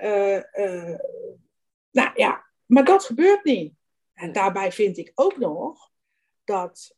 nou 1.91 2.11
ja, 2.15 2.45
maar 2.67 2.85
dat 2.85 3.05
gebeurt 3.05 3.45
niet. 3.45 3.75
En 4.15 4.33
daarbij 4.33 4.73
vind 4.73 4.99
ik 4.99 5.13
ook 5.15 5.37
nog 5.37 5.91
dat. 6.45 6.97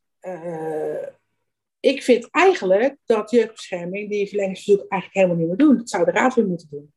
Ik 1.81 2.03
vind 2.03 2.31
eigenlijk 2.31 2.97
dat 3.05 3.31
jeugdbescherming 3.31 4.11
die 4.11 4.29
verlengingsverzoek 4.29 4.81
eigenlijk 4.89 5.15
helemaal 5.15 5.37
niet 5.37 5.47
meer 5.47 5.67
doen. 5.67 5.77
Dat 5.77 5.91
zou 5.91 6.05
de 6.05 6.11
raad 6.11 6.35
weer 6.35 6.47
moeten 6.47 6.69
doen. 6.71 6.93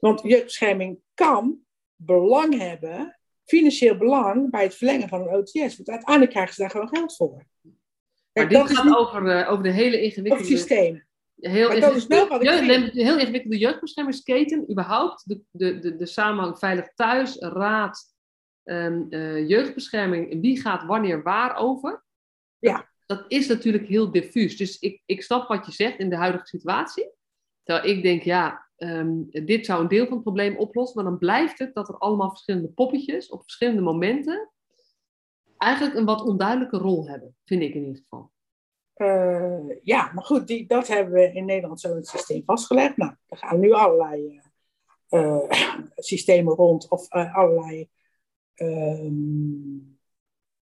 Want 0.00 0.22
jeugdbescherming 0.22 0.98
kan 1.14 1.60
belang 1.94 2.58
hebben, 2.58 3.15
financieel 3.46 3.96
belang, 3.96 4.50
bij 4.50 4.62
het 4.62 4.74
verlengen 4.74 5.08
van 5.08 5.20
een 5.20 5.34
OTS. 5.34 5.76
Want 5.76 5.88
uiteindelijk 5.88 6.30
krijgen 6.30 6.54
ze 6.54 6.60
daar 6.60 6.70
gewoon 6.70 6.88
geld 6.88 7.16
voor. 7.16 7.46
Maar 8.32 8.48
dit 8.48 8.70
gaat 8.70 8.84
niet... 8.84 8.94
over, 8.94 9.40
uh, 9.40 9.50
over 9.50 9.62
de 9.62 9.70
hele 9.70 10.00
ingewikkelde... 10.00 10.42
Over 10.42 10.52
het 10.52 10.58
systeem. 10.58 11.04
Heel, 11.36 11.68
maar 11.68 11.80
dat 11.80 11.96
is 11.96 12.06
wel 12.06 12.28
wat 12.28 12.42
ik 12.42 12.48
jeugd, 12.48 12.94
de 12.94 13.02
heel 13.02 13.18
ingewikkelde 13.18 13.58
jeugdbeschermingsketen, 13.58 14.70
überhaupt 14.70 15.28
de, 15.28 15.40
de, 15.50 15.78
de, 15.78 15.96
de 15.96 16.06
samenhang 16.06 16.58
veilig 16.58 16.92
thuis, 16.94 17.36
raad, 17.36 18.14
um, 18.64 19.06
uh, 19.10 19.48
jeugdbescherming, 19.48 20.40
wie 20.40 20.60
gaat 20.60 20.84
wanneer 20.84 21.22
waar 21.22 21.56
over? 21.56 22.04
Ja. 22.58 22.88
Dat 23.06 23.24
is 23.28 23.46
natuurlijk 23.46 23.86
heel 23.86 24.10
diffuus. 24.10 24.56
Dus 24.56 24.78
ik, 24.78 25.02
ik 25.06 25.22
snap 25.22 25.48
wat 25.48 25.66
je 25.66 25.72
zegt 25.72 25.98
in 25.98 26.10
de 26.10 26.16
huidige 26.16 26.46
situatie. 26.46 27.10
Terwijl 27.62 27.96
ik 27.96 28.02
denk, 28.02 28.22
ja, 28.22 28.65
um, 28.76 29.28
dit 29.30 29.66
zou 29.66 29.82
een 29.82 29.88
deel 29.88 30.04
van 30.04 30.14
het 30.14 30.22
probleem 30.22 30.56
oplossen, 30.56 31.02
maar 31.02 31.10
dan 31.10 31.18
blijft 31.18 31.58
het 31.58 31.74
dat 31.74 31.88
er 31.88 31.98
allemaal 31.98 32.30
verschillende 32.30 32.68
poppetjes 32.68 33.28
op 33.28 33.42
verschillende 33.42 33.82
momenten 33.82 34.50
eigenlijk 35.58 35.96
een 35.96 36.04
wat 36.04 36.22
onduidelijke 36.22 36.76
rol 36.76 37.08
hebben, 37.08 37.36
vind 37.44 37.62
ik 37.62 37.74
in 37.74 37.84
ieder 37.84 38.02
geval. 38.02 38.30
Uh, 38.96 39.76
ja, 39.82 40.12
maar 40.14 40.24
goed, 40.24 40.46
die, 40.46 40.66
dat 40.66 40.88
hebben 40.88 41.14
we 41.14 41.32
in 41.32 41.44
Nederland 41.44 41.80
zo 41.80 41.90
in 41.90 41.96
het 41.96 42.08
systeem 42.08 42.42
vastgelegd. 42.44 42.96
Nou, 42.96 43.14
er 43.26 43.36
gaan 43.36 43.60
nu 43.60 43.72
allerlei 43.72 44.40
uh, 45.10 45.50
systemen 45.94 46.54
rond 46.54 46.88
of 46.88 47.14
uh, 47.14 47.36
allerlei 47.36 47.88
um, 48.54 49.98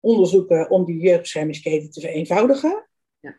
onderzoeken 0.00 0.70
om 0.70 0.84
die 0.84 1.00
jeugdbeschermingsketen 1.00 1.90
te 1.90 2.00
vereenvoudigen. 2.00 2.88
Ja. 3.20 3.36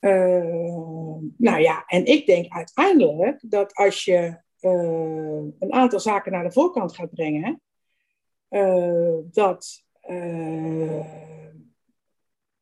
Uh, 0.00 1.05
nou 1.36 1.60
ja, 1.60 1.84
en 1.86 2.04
ik 2.04 2.26
denk 2.26 2.52
uiteindelijk 2.52 3.40
dat 3.50 3.74
als 3.74 4.04
je 4.04 4.40
uh, 4.60 5.44
een 5.58 5.72
aantal 5.72 6.00
zaken 6.00 6.32
naar 6.32 6.44
de 6.44 6.52
voorkant 6.52 6.94
gaat 6.94 7.10
brengen, 7.10 7.60
uh, 8.50 9.14
dat, 9.30 9.84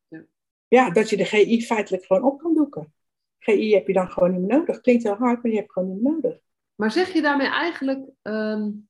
ja. 0.07 0.23
ja. 0.67 0.89
dat 0.89 1.09
je 1.09 1.17
de 1.17 1.25
GI 1.25 1.65
feitelijk 1.65 2.05
gewoon 2.05 2.23
op 2.23 2.39
kan 2.39 2.53
doeken. 2.53 2.93
GI 3.39 3.73
heb 3.73 3.87
je 3.87 3.93
dan 3.93 4.11
gewoon 4.11 4.31
niet 4.31 4.47
meer 4.47 4.57
nodig. 4.57 4.81
Klinkt 4.81 5.03
heel 5.03 5.15
hard, 5.15 5.43
maar 5.43 5.51
je 5.51 5.57
hebt 5.57 5.71
gewoon 5.71 5.93
niet 5.93 6.01
meer 6.01 6.11
nodig. 6.11 6.39
Maar 6.75 6.91
zeg 6.91 7.13
je 7.13 7.21
daarmee 7.21 7.47
eigenlijk, 7.47 8.09
um, 8.21 8.89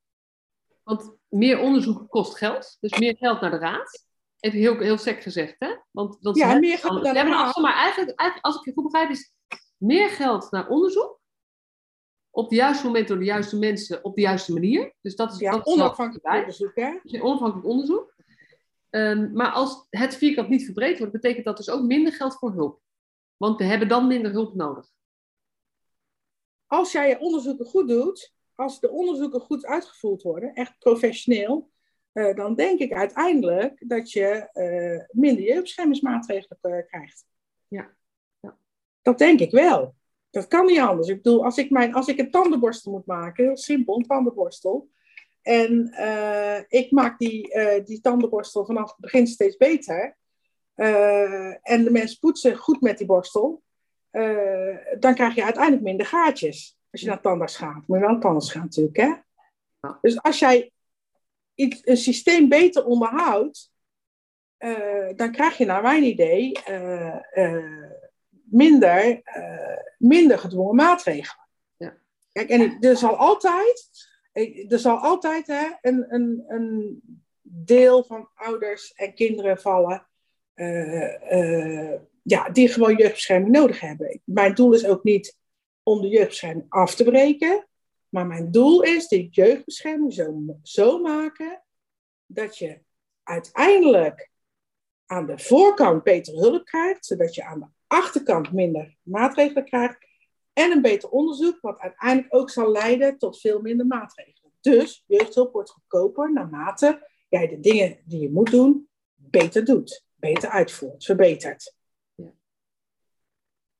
want 0.83 1.17
meer 1.27 1.59
onderzoek 1.59 2.09
kost 2.09 2.37
geld, 2.37 2.77
dus 2.79 2.99
meer 2.99 3.15
geld 3.17 3.41
naar 3.41 3.51
de 3.51 3.57
raad. 3.57 4.05
Even 4.39 4.59
heel, 4.59 4.79
heel 4.79 4.97
sec 4.97 5.21
gezegd, 5.21 5.55
hè? 5.57 5.75
Want, 5.91 6.17
want 6.21 6.37
ja, 6.37 6.59
meer 6.59 6.77
geld 6.77 7.03
naar 7.03 7.13
de 7.13 7.19
raad. 7.19 7.57
Maar 7.57 7.73
eigenlijk, 7.73 8.19
eigenlijk, 8.19 8.47
als 8.47 8.55
ik 8.55 8.65
je 8.65 8.73
goed 8.73 8.83
begrijp, 8.83 9.09
is 9.09 9.33
meer 9.85 10.09
geld 10.09 10.51
naar 10.51 10.69
onderzoek. 10.69 11.19
Op 12.29 12.43
het 12.49 12.53
juiste 12.53 12.85
moment 12.85 13.07
door 13.07 13.19
de 13.19 13.25
juiste 13.25 13.57
mensen 13.57 14.03
op 14.03 14.15
de 14.15 14.21
juiste 14.21 14.53
manier. 14.53 14.93
Dus 15.01 15.15
dat 15.15 15.31
is, 15.31 15.39
ja, 15.39 15.51
dat 15.51 15.65
onafhankelijk 15.65 16.25
onderzoek, 16.25 16.75
hè? 16.75 16.99
Dus 17.03 17.21
onafhankelijk 17.21 17.67
onderzoek. 17.67 18.13
Um, 18.89 19.33
maar 19.33 19.51
als 19.51 19.87
het 19.89 20.15
vierkant 20.15 20.49
niet 20.49 20.65
verbreed 20.65 20.97
wordt, 20.97 21.13
betekent 21.13 21.45
dat 21.45 21.57
dus 21.57 21.69
ook 21.69 21.81
minder 21.81 22.13
geld 22.13 22.35
voor 22.37 22.51
hulp. 22.51 22.81
Want 23.37 23.57
we 23.57 23.63
hebben 23.63 23.87
dan 23.87 24.07
minder 24.07 24.31
hulp 24.31 24.55
nodig. 24.55 24.89
Als 26.65 26.91
jij 26.91 27.09
je 27.09 27.19
onderzoeken 27.19 27.65
goed 27.65 27.87
doet, 27.87 28.33
als 28.55 28.79
de 28.79 28.89
onderzoeken 28.89 29.39
goed 29.39 29.65
uitgevoerd 29.65 30.21
worden, 30.21 30.53
echt 30.53 30.79
professioneel, 30.79 31.71
uh, 32.13 32.35
dan 32.35 32.55
denk 32.55 32.79
ik 32.79 32.93
uiteindelijk 32.93 33.83
dat 33.87 34.11
je 34.11 34.49
uh, 34.53 35.19
minder 35.19 35.43
jeugdbeschermingsmaatregelen 35.43 36.59
uh, 36.61 36.87
krijgt. 36.87 37.25
Ja. 37.67 37.95
Dat 39.05 39.17
denk 39.17 39.39
ik 39.39 39.51
wel. 39.51 39.95
Dat 40.29 40.47
kan 40.47 40.65
niet 40.65 40.79
anders. 40.79 41.07
Ik 41.07 41.21
bedoel, 41.21 41.43
als 41.43 41.57
ik, 41.57 41.69
mijn, 41.69 41.93
als 41.93 42.07
ik 42.07 42.19
een 42.19 42.31
tandenborstel 42.31 42.91
moet 42.91 43.05
maken, 43.05 43.43
heel 43.43 43.57
simpel, 43.57 43.95
een 43.97 44.05
tandenborstel. 44.05 44.89
En 45.41 45.93
ik 46.67 46.91
maak 46.91 47.19
die, 47.19 47.59
die 47.83 48.01
tandenborstel 48.01 48.65
vanaf 48.65 48.89
het 48.89 48.99
begin 48.99 49.27
steeds 49.27 49.57
beter. 49.57 50.17
en 51.61 51.83
de 51.83 51.89
mensen 51.91 52.19
poetsen 52.19 52.55
goed 52.55 52.81
met 52.81 52.97
die 52.97 53.07
borstel. 53.07 53.63
dan 54.99 55.13
krijg 55.13 55.35
je 55.35 55.43
uiteindelijk 55.43 55.83
minder 55.83 56.05
gaatjes. 56.05 56.77
Als 56.91 57.01
je 57.01 57.07
naar 57.07 57.21
tandarts 57.21 57.57
gaat. 57.57 57.87
Moet 57.87 57.99
je 57.99 58.05
wel 58.05 58.19
tandarts 58.19 58.51
gaan 58.51 58.61
natuurlijk, 58.61 58.97
hè? 58.97 59.13
Dus 60.01 60.21
als 60.21 60.39
jij 60.39 60.71
iets, 61.55 61.81
een 61.83 61.97
systeem 61.97 62.49
beter 62.49 62.85
onderhoudt, 62.85 63.71
dan 65.15 65.31
krijg 65.31 65.57
je 65.57 65.65
naar 65.65 65.81
mijn 65.81 66.03
idee 66.03 66.51
uh, 68.51 68.51
uh, 68.51 68.59
minder, 68.59 69.21
minder 69.97 70.39
gedwongen 70.39 70.75
maatregelen. 70.75 71.47
Ja. 71.77 71.97
Kijk, 72.31 72.49
en 72.49 72.77
er 72.79 72.97
zal 72.97 73.15
altijd, 73.15 73.89
er 74.67 74.79
zal 74.79 74.97
altijd 74.97 75.47
hè, 75.47 75.67
een, 75.81 76.05
een, 76.13 76.43
een 76.47 77.01
deel 77.41 78.03
van 78.03 78.29
ouders 78.33 78.93
en 78.93 79.13
kinderen 79.13 79.57
vallen 79.57 80.07
ja, 82.27 82.49
die 82.49 82.69
gewoon 82.69 82.95
jeugdbescherming 82.95 83.51
nodig 83.51 83.79
hebben. 83.79 84.21
Mijn 84.23 84.53
doel 84.53 84.73
is 84.73 84.85
ook 84.85 85.03
niet 85.03 85.37
om 85.83 86.01
de 86.01 86.07
jeugdbescherming 86.07 86.65
af 86.69 86.95
te 86.95 87.03
breken. 87.03 87.67
Maar 88.09 88.25
mijn 88.25 88.51
doel 88.51 88.81
is 88.81 89.07
de 89.07 89.27
jeugdbescherming 89.27 90.13
zo, 90.13 90.43
zo 90.63 90.99
maken 90.99 91.63
dat 92.25 92.57
je 92.57 92.79
uiteindelijk 93.23 94.29
aan 95.05 95.25
de 95.25 95.39
voorkant 95.39 96.03
beter 96.03 96.33
hulp 96.33 96.65
krijgt, 96.65 97.05
zodat 97.05 97.35
je 97.35 97.43
aan 97.43 97.59
de 97.59 97.67
achterkant 97.95 98.51
minder 98.51 98.97
maatregelen 99.01 99.65
krijgt. 99.65 99.97
En 100.53 100.71
een 100.71 100.81
beter 100.81 101.09
onderzoek, 101.09 101.57
wat 101.61 101.79
uiteindelijk 101.79 102.35
ook 102.35 102.49
zal 102.49 102.71
leiden 102.71 103.17
tot 103.17 103.39
veel 103.39 103.61
minder 103.61 103.85
maatregelen. 103.85 104.51
Dus 104.61 105.03
jeugdhulp 105.07 105.53
wordt 105.53 105.69
goedkoper 105.69 106.33
naarmate 106.33 107.07
jij 107.29 107.47
de 107.47 107.59
dingen 107.59 107.97
die 108.05 108.21
je 108.21 108.31
moet 108.31 108.51
doen 108.51 108.87
beter 109.15 109.65
doet, 109.65 110.05
beter 110.15 110.49
uitvoert, 110.49 111.05
verbetert. 111.05 111.73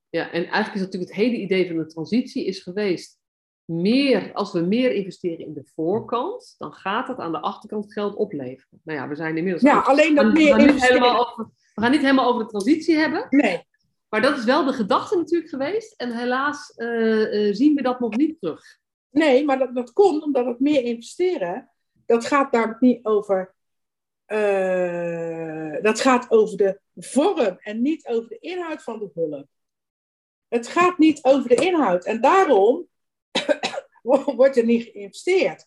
Ja, 0.08 0.30
en 0.30 0.42
eigenlijk 0.42 0.74
is 0.74 0.80
natuurlijk 0.80 1.10
het 1.10 1.20
hele 1.20 1.36
idee 1.36 1.66
van 1.66 1.76
de 1.76 1.86
transitie 1.86 2.44
is 2.44 2.62
geweest. 2.62 3.18
Meer, 3.64 4.32
als 4.32 4.52
we 4.52 4.60
meer 4.60 4.92
investeren 4.92 5.46
in 5.46 5.54
de 5.54 5.64
voorkant, 5.74 6.54
dan 6.58 6.72
gaat 6.72 7.06
dat 7.06 7.18
aan 7.18 7.32
de 7.32 7.40
achterkant 7.40 7.92
geld 7.92 8.14
opleveren. 8.14 8.80
Nou 8.82 8.98
ja, 8.98 9.08
we 9.08 9.14
zijn 9.14 9.36
inmiddels. 9.36 9.62
Ja, 9.62 9.80
alleen 9.80 10.14
dat 10.14 10.32
meer 10.32 10.56
we 10.56 10.78
gaan, 10.78 11.16
over, 11.16 11.50
we 11.74 11.82
gaan 11.82 11.90
niet 11.90 12.00
helemaal 12.00 12.28
over 12.28 12.42
de 12.42 12.48
transitie 12.48 12.96
hebben. 12.96 13.26
Nee. 13.30 13.64
Maar 14.08 14.22
dat 14.22 14.38
is 14.38 14.44
wel 14.44 14.64
de 14.64 14.72
gedachte 14.72 15.16
natuurlijk 15.16 15.50
geweest. 15.50 15.92
En 15.92 16.16
helaas 16.16 16.72
uh, 16.76 17.48
uh, 17.48 17.54
zien 17.54 17.74
we 17.74 17.82
dat 17.82 18.00
nog 18.00 18.16
niet 18.16 18.40
terug. 18.40 18.78
Nee, 19.10 19.44
maar 19.44 19.58
dat, 19.58 19.74
dat 19.74 19.92
komt 19.92 20.22
omdat 20.22 20.46
het 20.46 20.60
meer 20.60 20.82
investeren. 20.82 21.70
Dat 22.06 22.24
gaat 22.24 22.52
daar 22.52 22.76
niet 22.80 23.04
over. 23.04 23.54
Uh, 24.26 25.82
dat 25.82 26.00
gaat 26.00 26.30
over 26.30 26.56
de 26.56 26.80
vorm 26.94 27.58
en 27.58 27.82
niet 27.82 28.06
over 28.06 28.28
de 28.28 28.38
inhoud 28.38 28.82
van 28.82 28.98
de 28.98 29.10
hulp. 29.14 29.48
Het 30.48 30.68
gaat 30.68 30.98
niet 30.98 31.24
over 31.24 31.48
de 31.48 31.54
inhoud. 31.54 32.04
En 32.04 32.20
daarom 32.20 32.88
wordt 34.36 34.56
er 34.56 34.64
niet 34.64 34.82
geïnvesteerd. 34.82 35.66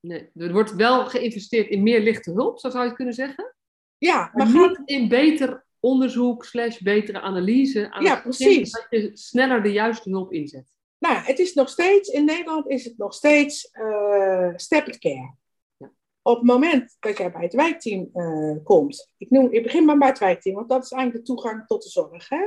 Nee, 0.00 0.30
er 0.34 0.52
wordt 0.52 0.74
wel 0.74 1.06
geïnvesteerd 1.06 1.68
in 1.68 1.82
meer 1.82 2.00
lichte 2.00 2.30
hulp, 2.30 2.58
zo 2.58 2.70
zou 2.70 2.82
je 2.82 2.88
het 2.88 2.96
kunnen 2.96 3.14
zeggen. 3.14 3.54
Ja, 3.98 4.30
maar, 4.34 4.48
maar 4.48 4.68
niet 4.68 4.80
in 4.84 5.08
beter 5.08 5.64
onderzoek 5.82 6.44
slash 6.44 6.78
betere 6.78 7.20
analyse. 7.20 7.90
Aan 7.90 8.04
ja, 8.04 8.20
precies. 8.20 8.70
Dat 8.70 8.86
je 8.90 9.10
sneller 9.12 9.62
de 9.62 9.72
juiste 9.72 10.10
hulp 10.10 10.32
inzet. 10.32 10.66
Nou 10.98 11.16
het 11.16 11.38
is 11.38 11.54
nog 11.54 11.68
steeds, 11.68 12.08
in 12.08 12.24
Nederland 12.24 12.68
is 12.68 12.84
het 12.84 12.98
nog 12.98 13.14
steeds 13.14 13.70
uh, 13.72 14.52
step 14.56 14.98
care. 14.98 15.34
Ja. 15.76 15.92
Op 16.22 16.36
het 16.36 16.46
moment 16.46 16.96
dat 17.00 17.18
jij 17.18 17.32
bij 17.32 17.42
het 17.42 17.54
wijkteam 17.54 18.10
uh, 18.14 18.56
komt, 18.64 19.12
ik, 19.16 19.30
noem, 19.30 19.52
ik 19.52 19.62
begin 19.62 19.84
maar 19.84 19.98
bij 19.98 20.08
het 20.08 20.18
wijkteam, 20.18 20.54
want 20.54 20.68
dat 20.68 20.84
is 20.84 20.90
eigenlijk 20.90 21.26
de 21.26 21.32
toegang 21.32 21.66
tot 21.66 21.82
de 21.82 21.88
zorg. 21.88 22.28
Hè? 22.28 22.42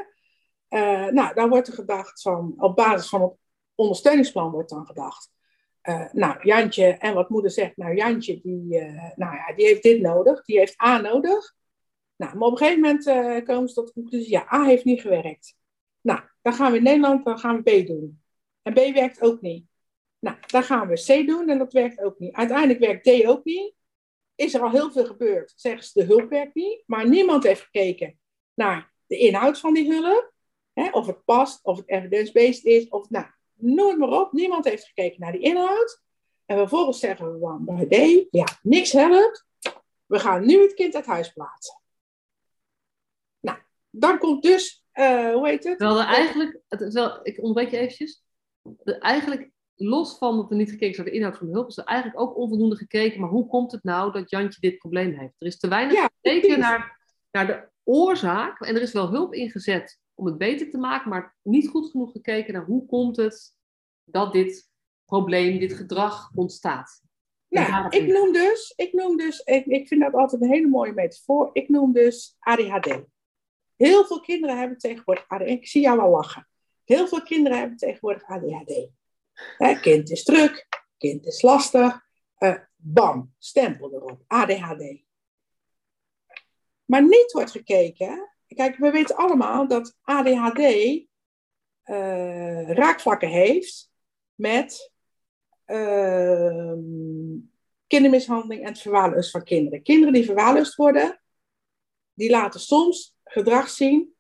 Uh, 0.70 1.12
nou, 1.12 1.34
dan 1.34 1.50
wordt 1.50 1.68
er 1.68 1.74
gedacht 1.74 2.22
van, 2.22 2.54
op 2.58 2.76
basis 2.76 3.10
van 3.10 3.22
het 3.22 3.34
ondersteuningsplan 3.76 4.52
wordt 4.52 4.70
dan 4.70 4.86
gedacht. 4.86 5.34
Uh, 5.84 6.12
nou, 6.12 6.48
Jantje, 6.48 6.86
en 6.86 7.14
wat 7.14 7.30
moeder 7.30 7.52
zegt, 7.52 7.78
nou, 7.78 7.96
Jantje, 7.96 8.40
die, 8.42 8.80
uh, 8.82 9.12
nou 9.16 9.36
ja, 9.36 9.54
die 9.56 9.66
heeft 9.66 9.84
dit 9.84 10.02
nodig, 10.02 10.46
die 10.46 10.58
heeft 10.58 10.82
A 10.82 11.02
nodig. 11.02 11.54
Nou, 12.16 12.38
maar 12.38 12.48
op 12.48 12.52
een 12.52 12.58
gegeven 12.58 12.82
moment 12.82 13.08
uh, 13.08 13.46
komen 13.46 13.70
ze 13.70 13.76
tot 13.76 13.88
de 13.88 13.94
conclusie, 13.94 14.32
ja, 14.32 14.54
A 14.54 14.64
heeft 14.64 14.86
niet 14.86 15.02
gewerkt. 15.02 15.56
Nou, 16.02 16.20
dan 16.42 16.54
gaan 16.54 16.72
we 16.72 16.78
in 16.78 16.84
Nederland, 16.84 17.26
dan 17.26 17.40
gaan 17.40 17.62
we 17.64 17.84
B 17.84 17.88
doen. 17.88 18.22
En 18.62 18.74
B 18.74 18.94
werkt 18.94 19.22
ook 19.22 19.42
niet. 19.42 19.66
Nou, 20.20 20.38
dan 20.48 20.64
gaan 20.64 20.88
we 20.88 21.22
C 21.22 21.28
doen 21.28 21.50
en 21.50 21.58
dat 21.58 21.74
werkt 21.74 22.02
ook 22.02 22.20
niet. 22.20 22.34
Uiteindelijk 22.34 22.80
werkt 22.80 23.04
D 23.04 23.26
ook 23.26 23.44
niet. 23.44 23.74
Is 24.36 24.54
er 24.54 24.62
al 24.62 24.72
heel 24.72 24.92
veel 24.92 25.06
gebeurd, 25.06 25.54
zeggen 25.56 25.84
ze, 25.84 26.00
de 26.00 26.06
hulp 26.06 26.30
werkt 26.30 26.56
niet. 26.56 26.84
Maar 26.86 27.10
niemand 27.10 27.44
heeft 27.44 27.62
gekeken 27.62 28.20
naar 28.54 28.94
de 29.06 29.18
inhoud 29.18 29.60
van 29.60 29.74
die 29.74 29.94
hulp. 29.94 30.34
Hè, 30.74 30.90
of 30.90 31.08
het 31.08 31.26
past, 31.26 31.64
of 31.64 31.78
het 31.78 31.90
evidence-based 31.90 32.64
is, 32.64 32.88
of 32.88 33.10
nou, 33.10 33.26
noem 33.54 33.98
maar 33.98 34.10
op. 34.10 34.32
Niemand 34.32 34.66
heeft 34.66 34.86
gekeken 34.86 35.20
naar 35.20 35.32
die 35.32 35.42
inhoud. 35.42 36.02
En 36.46 36.58
vervolgens 36.58 37.00
zeggen 37.00 37.40
we 37.40 37.58
bij 37.60 37.86
D, 37.86 38.28
ja, 38.32 38.48
niks 38.62 38.92
helpt. 38.92 39.46
We 40.06 40.20
gaan 40.20 40.46
nu 40.46 40.62
het 40.62 40.74
kind 40.74 40.96
uit 40.96 41.06
huis 41.06 41.30
plaatsen. 41.30 41.84
Dan 44.00 44.18
komt 44.18 44.44
dus, 44.44 44.86
uh, 44.94 45.34
hoe 45.34 45.48
heet 45.48 45.64
het? 45.64 45.78
Terwijl 45.78 46.00
er 46.00 46.08
eigenlijk, 46.08 46.62
wel, 46.68 47.20
ik 47.24 47.44
ontbreek 47.44 47.70
je 47.70 47.78
eventjes. 47.78 48.24
eigenlijk, 48.84 49.52
los 49.76 50.18
van 50.18 50.38
dat 50.38 50.52
er 50.52 50.58
niet 50.58 50.70
gekeken 50.70 50.90
is 50.90 50.98
naar 50.98 51.06
de 51.06 51.12
inhoud 51.12 51.38
van 51.38 51.48
de 51.48 51.54
hulp, 51.54 51.68
is 51.68 51.78
er 51.78 51.84
eigenlijk 51.84 52.20
ook 52.20 52.38
onvoldoende 52.38 52.76
gekeken, 52.76 53.22
maar 53.22 53.30
hoe 53.30 53.48
komt 53.48 53.72
het 53.72 53.84
nou 53.84 54.12
dat 54.12 54.30
Jantje 54.30 54.60
dit 54.60 54.78
probleem 54.78 55.12
heeft? 55.20 55.34
Er 55.38 55.48
is 55.48 55.60
te 55.60 55.68
weinig 55.68 56.08
gekeken 56.22 56.60
naar, 56.60 57.00
naar 57.32 57.48
de 57.48 57.70
oorzaak 57.84 58.62
en 58.62 58.76
er 58.76 58.82
is 58.82 58.94
wel 58.94 59.10
hulp 59.10 59.34
ingezet 59.34 60.00
om 60.14 60.26
het 60.26 60.38
beter 60.38 60.70
te 60.70 60.78
maken, 60.78 61.10
maar 61.10 61.36
niet 61.42 61.68
goed 61.68 61.90
genoeg 61.90 62.12
gekeken 62.12 62.54
naar 62.54 62.66
hoe 62.66 62.86
komt 62.86 63.16
het 63.16 63.54
dat 64.04 64.34
dit 64.34 64.70
probleem, 65.06 65.60
dit 65.60 65.74
gedrag 65.74 66.32
ontstaat. 66.36 67.04
Nou, 67.48 67.90
ik 67.90 68.08
noem 68.08 68.34
dus, 68.34 68.74
ik 68.76 68.94
noem 68.94 69.18
dus, 69.18 69.40
ik, 69.40 69.66
ik 69.66 69.88
vind 69.88 70.02
dat 70.02 70.14
altijd 70.14 70.42
een 70.42 70.50
hele 70.50 70.68
mooie 70.68 70.94
metafoor, 70.94 71.50
ik 71.54 71.70
noem 71.70 71.94
dus 71.94 72.36
ADHD. 72.40 73.04
Heel 73.76 74.06
veel 74.06 74.20
kinderen 74.20 74.58
hebben 74.58 74.78
tegenwoordig 74.78 75.26
ADHD. 75.28 75.50
Ik 75.50 75.68
zie 75.68 75.82
jou 75.82 76.00
al 76.00 76.10
lachen. 76.10 76.48
Heel 76.84 77.08
veel 77.08 77.22
kinderen 77.22 77.58
hebben 77.58 77.78
tegenwoordig 77.78 78.24
ADHD. 78.24 78.90
Kind 79.82 80.10
is 80.10 80.24
druk, 80.24 80.68
kind 80.98 81.26
is 81.26 81.42
lastig. 81.42 82.04
Uh, 82.40 82.58
bam, 82.76 83.34
stempel 83.38 83.94
erop, 83.94 84.24
ADHD. 84.28 85.04
Maar 86.86 87.04
niet 87.04 87.32
wordt 87.32 87.52
gekeken 87.52 88.36
Kijk, 88.48 88.78
we 88.78 88.92
weten 88.92 89.16
allemaal 89.16 89.68
dat 89.68 89.98
ADHD 90.02 90.60
uh, 90.60 91.10
raakvlakken 92.70 93.30
heeft 93.30 93.92
met 94.36 94.92
uh, 95.66 96.74
kindermishandeling 97.88 98.62
en 98.62 98.68
het 98.68 98.82
verwaarloosd 98.82 99.32
van 99.32 99.44
kinderen. 99.44 99.84
Kinderen 99.84 100.14
die 100.14 100.26
verwaarloosd 100.26 100.76
worden, 100.76 101.22
die 102.14 102.30
laten 102.30 102.60
soms 102.60 103.15
gedrag 103.36 103.70
zien 103.70 104.16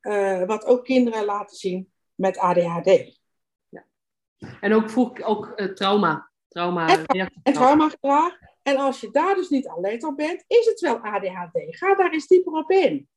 eh, 0.00 0.44
wat 0.44 0.64
ook 0.64 0.84
kinderen 0.84 1.24
laten 1.24 1.56
zien 1.56 1.92
met 2.14 2.38
ADHD. 2.38 3.20
Ja. 3.68 3.84
En 4.60 4.72
ook, 4.72 4.90
vroeg, 4.90 5.22
ook 5.22 5.52
uh, 5.56 5.66
trauma. 5.66 6.30
trauma 6.48 6.88
en, 6.88 7.32
en 7.42 7.52
traumagedrag. 7.52 8.38
En 8.62 8.76
als 8.76 9.00
je 9.00 9.10
daar 9.10 9.34
dus 9.34 9.48
niet 9.48 9.68
alert 9.68 10.04
op 10.04 10.16
bent, 10.16 10.44
is 10.46 10.66
het 10.66 10.80
wel 10.80 10.96
ADHD. 10.96 11.76
Ga 11.76 11.94
daar 11.94 12.12
eens 12.12 12.26
dieper 12.26 12.52
op 12.52 12.70
in. 12.70 13.08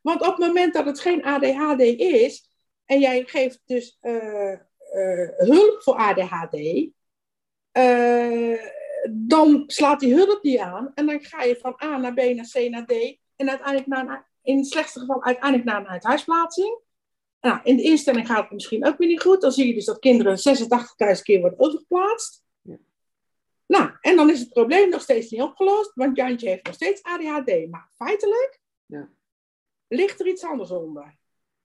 Want 0.00 0.20
op 0.20 0.36
het 0.36 0.46
moment 0.46 0.74
dat 0.74 0.86
het 0.86 1.00
geen 1.00 1.24
ADHD 1.24 1.80
is, 2.00 2.50
en 2.84 3.00
jij 3.00 3.24
geeft 3.26 3.62
dus 3.64 3.98
uh, 4.02 4.58
hulp 5.36 5.82
voor 5.82 5.94
ADHD, 5.94 6.88
dan 9.10 9.64
slaat 9.66 10.00
die 10.00 10.14
hulp 10.14 10.42
niet 10.42 10.58
aan. 10.58 10.92
En 10.94 11.06
dan 11.06 11.20
ga 11.20 11.42
je 11.42 11.56
van 11.56 11.80
A 11.84 11.96
naar 11.96 12.14
B 12.14 12.16
naar 12.16 12.48
C 12.52 12.68
naar 12.70 12.86
D. 12.86 12.92
En 13.36 13.48
uiteindelijk 13.48 13.86
naar, 13.86 14.30
in 14.46 14.56
het 14.56 14.66
slechtste 14.66 15.00
geval 15.00 15.24
uiteindelijk 15.24 15.64
naar 15.68 15.80
een 15.80 15.88
uithuisplaatsing. 15.88 16.78
Nou, 17.40 17.60
in 17.62 17.76
de 17.76 17.82
instelling 17.82 18.26
gaat 18.26 18.42
het 18.42 18.52
misschien 18.52 18.86
ook 18.86 18.98
weer 18.98 19.08
niet 19.08 19.20
goed. 19.20 19.40
Dan 19.40 19.52
zie 19.52 19.66
je 19.66 19.74
dus 19.74 19.84
dat 19.84 19.98
kinderen 19.98 20.38
86.000 21.16 21.22
keer 21.22 21.40
worden 21.40 21.58
overgeplaatst. 21.58 22.44
Ja. 22.60 22.78
Nou, 23.66 23.90
en 24.00 24.16
dan 24.16 24.30
is 24.30 24.40
het 24.40 24.48
probleem 24.48 24.88
nog 24.88 25.02
steeds 25.02 25.30
niet 25.30 25.42
opgelost, 25.42 25.94
want 25.94 26.16
Jantje 26.16 26.48
heeft 26.48 26.66
nog 26.66 26.74
steeds 26.74 27.02
ADHD. 27.02 27.70
Maar 27.70 27.90
feitelijk 27.96 28.60
ja. 28.86 29.08
ligt 29.88 30.20
er 30.20 30.26
iets 30.26 30.44
anders 30.44 30.70
onder. 30.70 31.18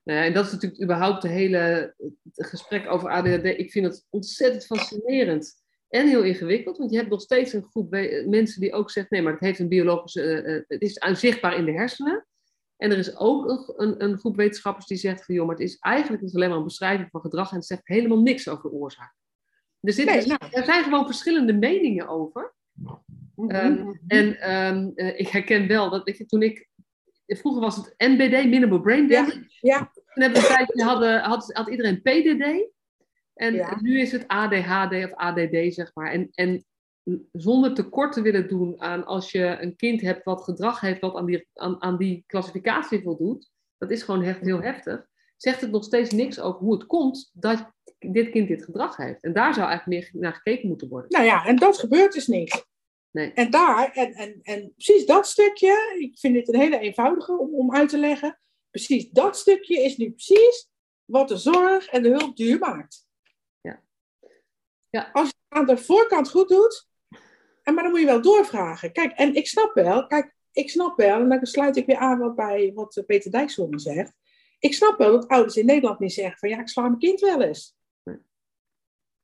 Nou 0.04 0.20
ja, 0.20 0.26
en 0.26 0.34
dat 0.34 0.46
is 0.46 0.52
natuurlijk 0.52 0.82
überhaupt 0.82 1.24
het 1.24 1.32
hele 1.32 1.96
gesprek 2.36 2.89
over 2.89 3.10
ADHD. 3.10 3.46
Ik 3.46 3.72
vind 3.72 3.86
het 3.86 4.06
ontzettend 4.10 4.65
fascinerend 4.65 5.63
en 5.89 6.08
heel 6.08 6.24
ingewikkeld, 6.24 6.78
want 6.78 6.91
je 6.91 6.98
hebt 6.98 7.10
nog 7.10 7.22
steeds 7.22 7.54
een 7.54 7.67
groep 7.70 7.89
mensen 8.26 8.62
die 8.62 8.74
ook 8.74 8.91
zegt, 8.91 9.10
nee, 9.10 9.22
maar 9.22 9.34
het 9.34 9.41
heeft 9.41 9.60
een 9.60 9.67
biologische, 9.67 10.44
uh, 10.44 10.62
het 10.67 10.82
is 10.82 11.00
aanzichtbaar 11.00 11.58
in 11.58 11.65
de 11.65 11.72
hersenen. 11.72 12.26
En 12.82 12.91
er 12.91 12.98
is 12.98 13.17
ook 13.17 13.50
een, 13.50 13.74
een, 13.76 14.04
een, 14.04 14.17
groep 14.17 14.36
wetenschappers 14.36 14.86
die 14.86 14.98
zegt 14.98 15.26
van, 15.26 15.36
joh, 15.36 15.46
maar 15.46 15.56
het 15.56 15.63
is 15.63 15.78
eigenlijk 15.80 16.24
alleen 16.34 16.50
maar 16.50 16.58
een 16.58 16.63
beschrijving 16.63 17.10
van 17.12 17.22
gedrag 17.22 17.50
en 17.50 17.56
het 17.56 17.65
zegt 17.65 17.88
helemaal 17.88 18.22
niks 18.22 18.50
over 18.50 18.70
de 18.70 18.76
oorzaak. 18.76 19.15
Er, 19.82 19.94
zit, 19.94 20.06
nee, 20.06 20.26
nou. 20.26 20.39
er 20.52 20.63
zijn 20.63 20.84
gewoon 20.84 21.06
verschillende 21.06 21.54
meningen 21.54 22.08
over. 22.08 22.54
Um, 23.38 24.00
en 24.08 24.56
um, 24.56 24.91
ik 24.96 25.28
herken 25.28 25.67
wel 25.67 25.89
dat 25.89 26.08
ik, 26.08 26.28
toen 26.28 26.41
ik, 26.41 26.70
vroeger 27.26 27.62
was 27.62 27.76
het 27.76 27.94
NBD, 27.98 28.46
Minimal 28.50 28.82
Brain 28.82 29.08
Damage. 29.08 29.46
Ja, 29.60 29.78
ja. 29.78 29.91
Toen 29.94 30.24
hebben 30.24 30.41
we 30.41 30.48
een 30.48 30.56
tijdje, 30.56 30.84
hadden, 30.84 31.22
had, 31.22 31.54
had 31.54 31.70
iedereen 31.70 32.02
PDD. 32.02 32.70
En 33.34 33.78
nu 33.82 34.00
is 34.00 34.12
het 34.12 34.28
ADHD 34.28 34.94
of 34.94 35.13
ADD, 35.13 35.74
zeg 35.74 35.91
maar. 35.94 36.12
En, 36.12 36.30
en 36.34 36.65
zonder 37.32 37.74
tekort 37.74 38.14
te 38.14 38.22
willen 38.22 38.48
doen 38.48 38.82
aan 38.82 39.06
als 39.06 39.32
je 39.32 39.58
een 39.62 39.76
kind 39.76 40.02
hebt 40.02 40.24
wat 40.24 40.44
gedrag 40.44 40.80
heeft 40.80 41.02
wat 41.02 41.16
aan 41.16 41.26
die, 41.26 41.48
aan, 41.54 41.82
aan 41.82 41.98
die 41.98 42.24
klassificatie 42.28 43.02
voldoet, 43.02 43.52
dat 43.78 43.92
is 43.92 44.04
gewoon 44.04 44.24
echt 44.24 44.42
heel 44.42 44.62
heftig, 44.62 45.08
zegt 45.38 45.62
het 45.62 45.72
nog 45.72 45.84
steeds 45.84 46.12
niks 46.12 46.40
over 46.40 46.60
hoe 46.60 46.74
het 46.74 46.86
komt 46.86 47.32
dat 47.34 47.72
dit 48.00 48.30
kind 48.30 48.48
dit 48.48 48.64
gedrag 48.64 48.98
heeft. 48.98 49.24
En 49.24 49.34
daar 49.34 49.54
zou 49.54 49.68
eigenlijk 49.68 50.12
meer 50.14 50.22
naar 50.22 50.34
gekeken 50.34 50.68
moeten 50.68 50.90
worden. 50.90 51.12
Nou 51.12 51.26
ja, 51.26 51.46
en 51.46 51.56
dat 51.56 51.78
gebeurt 51.78 52.14
dus 52.14 52.28
niet. 52.28 52.66
Nee. 53.12 53.34
En 53.34 53.50
daar, 53.50 53.92
en, 53.92 54.14
en, 54.14 54.40
en 54.42 54.74
precies 54.76 55.06
dat 55.06 55.28
stukje, 55.28 55.96
ik 56.00 56.20
vind 56.20 56.34
dit 56.34 56.54
een 56.54 56.60
hele 56.60 56.80
eenvoudige 56.80 57.38
om, 57.38 57.56
om 57.56 57.76
uit 57.76 57.90
te 57.90 57.98
leggen, 57.98 58.40
precies 58.70 59.10
dat 59.10 59.38
stukje 59.38 59.84
is 59.84 59.98
nu 59.98 60.12
precies 60.12 60.70
wat 61.06 61.28
de 61.28 61.38
zorg 61.38 61.88
en 61.88 62.04
de 62.04 62.10
hulp 62.10 62.36
duur 62.36 62.60
maakt. 62.60 63.06
Ja. 64.90 65.10
Als 65.14 65.28
je 65.28 65.34
het 65.50 65.60
aan 65.60 65.76
de 65.76 65.78
voorkant 65.78 66.30
goed 66.30 66.50
doet, 66.50 66.90
en 67.72 67.78
maar 67.78 67.84
dan 67.84 67.92
moet 67.92 68.02
je 68.02 68.14
wel 68.14 68.22
doorvragen. 68.22 68.92
Kijk, 68.92 69.12
en 69.12 69.36
ik 69.36 69.48
snap 69.48 69.74
wel, 69.74 70.08
kijk, 70.08 70.36
ik 70.52 70.70
snap 70.70 70.98
wel, 70.98 71.20
en 71.20 71.30
dan 71.30 71.46
sluit 71.46 71.78
ik 71.78 71.86
weer 71.86 71.98
aan 71.98 72.20
wat 72.20 72.36
bij 72.36 72.72
wat 72.74 73.04
Peter 73.06 73.32
Dijkshoorn 73.32 73.80
zegt. 73.80 74.14
Ik 74.60 74.74
snap 74.74 74.98
wel 74.98 75.12
dat 75.12 75.28
ouders 75.28 75.56
in 75.56 75.66
Nederland 75.66 76.00
niet 76.00 76.14
zeggen 76.14 76.38
van 76.38 76.50
ja, 76.50 76.60
ik 76.60 76.68
sla 76.68 76.82
mijn 76.82 76.98
kind 76.98 77.20
wel 77.20 77.42
eens. 77.42 77.76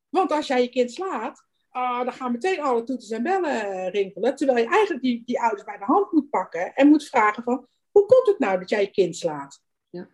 Want 0.10 0.32
als 0.32 0.48
jij 0.48 0.62
je 0.62 0.70
kind 0.70 0.92
slaat, 0.92 1.46
uh, 1.72 2.04
dan 2.04 2.14
gaan 2.14 2.32
meteen 2.32 2.62
alle 2.62 2.84
toeters 2.84 3.10
en 3.10 3.24
bellen 3.24 3.90
rinkelen. 3.90 4.36
Terwijl 4.36 4.58
je 4.58 4.70
eigenlijk 4.70 5.04
die, 5.04 5.24
die 5.26 5.42
ouders 5.42 5.64
bij 5.64 5.78
de 5.78 5.84
hand 5.84 6.12
moet 6.12 6.30
pakken 6.30 6.74
en 6.74 6.88
moet 6.88 7.08
vragen 7.08 7.44
van 7.44 7.68
hoe 7.92 8.06
komt 8.06 8.28
het 8.28 8.40
nou 8.40 8.60
dat 8.60 8.70
jij 8.70 8.82
je 8.82 8.92
kind 8.92 9.16
slaat? 9.16 9.64
Ja, 9.90 10.10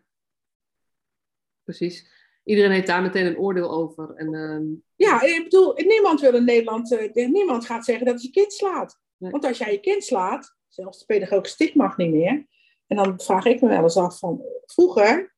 precies 1.64 2.23
iedereen 2.44 2.72
heeft 2.72 2.88
daar 2.88 3.02
meteen 3.02 3.26
een 3.26 3.38
oordeel 3.38 3.72
over. 3.72 4.14
En, 4.16 4.34
ehm, 4.34 4.64
Ja, 4.96 5.22
ik 5.22 5.44
bedoel, 5.44 5.74
niemand 5.76 6.20
wil 6.20 6.36
in 6.36 6.46
Nederland, 6.46 6.92
uh, 6.92 7.28
niemand 7.28 7.66
gaat 7.66 7.86
zeggen 7.86 8.06
dat 8.06 8.24
je 8.24 8.30
kind 8.30 8.54
slaat. 8.54 9.02
Want 9.18 9.46
als 9.46 9.58
jij 9.58 9.72
je 9.72 9.80
kind 9.80 10.04
slaat, 10.04 10.56
zelfs 10.68 11.00
de 11.00 11.06
pedagogische 11.06 11.72
mag 11.74 11.98
niet 11.98 12.12
meer. 12.12 12.48
En 12.88 12.96
dan 12.96 13.20
vraag 13.20 13.46
ik 13.46 13.62
me 13.62 13.68
wel 13.68 13.84
eens 13.84 13.98
af 13.98 14.20
van, 14.20 14.42
vroeger 14.66 15.36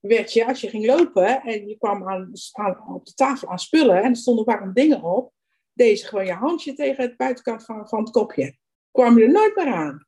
werd 0.00 0.32
je, 0.32 0.46
als 0.46 0.60
je 0.60 0.68
ging 0.68 0.86
lopen 0.86 1.42
en 1.42 1.68
je 1.68 1.76
kwam 1.78 2.08
aan, 2.08 2.32
aan, 2.52 2.94
op 2.94 3.06
de 3.06 3.14
tafel 3.14 3.48
aan 3.48 3.58
spullen 3.58 4.02
en 4.02 4.10
er 4.10 4.16
stonden 4.16 4.44
warm 4.44 4.72
dingen 4.72 5.02
op, 5.02 5.32
deze 5.72 6.06
gewoon 6.06 6.26
je 6.26 6.32
handje 6.32 6.74
tegen 6.74 7.04
het 7.04 7.16
buitenkant 7.16 7.64
van, 7.64 7.88
van 7.88 7.98
het 7.98 8.10
kopje. 8.10 8.56
Kwam 8.90 9.18
je 9.18 9.24
er 9.24 9.32
nooit 9.32 9.56
meer 9.56 9.72
aan. 9.72 10.06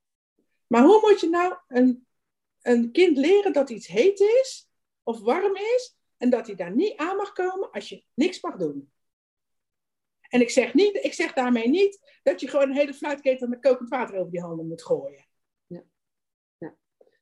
Maar 0.67 0.83
hoe 0.83 1.01
moet 1.01 1.21
je 1.21 1.29
nou 1.29 1.55
een, 1.69 2.07
een 2.63 2.93
kind 2.93 3.17
leren 3.17 3.53
dat 3.53 3.71
iets 3.71 3.87
heet 3.87 4.21
is 4.21 4.69
of 5.03 5.21
warm 5.21 5.57
is 5.57 5.96
en 6.19 6.31
dat 6.31 6.47
hij 6.47 6.57
daar 6.57 6.75
niet 6.75 6.97
aan 6.97 7.17
mag 7.17 7.33
komen 7.33 7.71
als 7.71 7.89
je 7.89 8.05
niks 8.15 8.41
mag 8.41 8.57
doen. 8.57 8.91
En 10.29 10.41
ik 10.41 10.51
zeg, 10.51 10.75
niet, 10.75 10.99
ik 11.03 11.13
zeg 11.13 11.33
daarmee 11.33 11.69
niet 11.69 12.19
dat 12.23 12.41
je 12.41 12.49
gewoon 12.49 12.69
een 12.69 12.77
hele 12.77 12.95
fluitketel 12.95 13.49
met 13.49 13.61
kokend 13.61 13.89
water 13.89 14.19
over 14.19 14.31
die 14.31 14.41
handen 14.41 14.69
moet 14.69 14.83
gooien. 14.83 15.27
Ja. 15.67 15.83
ja. 16.59 16.75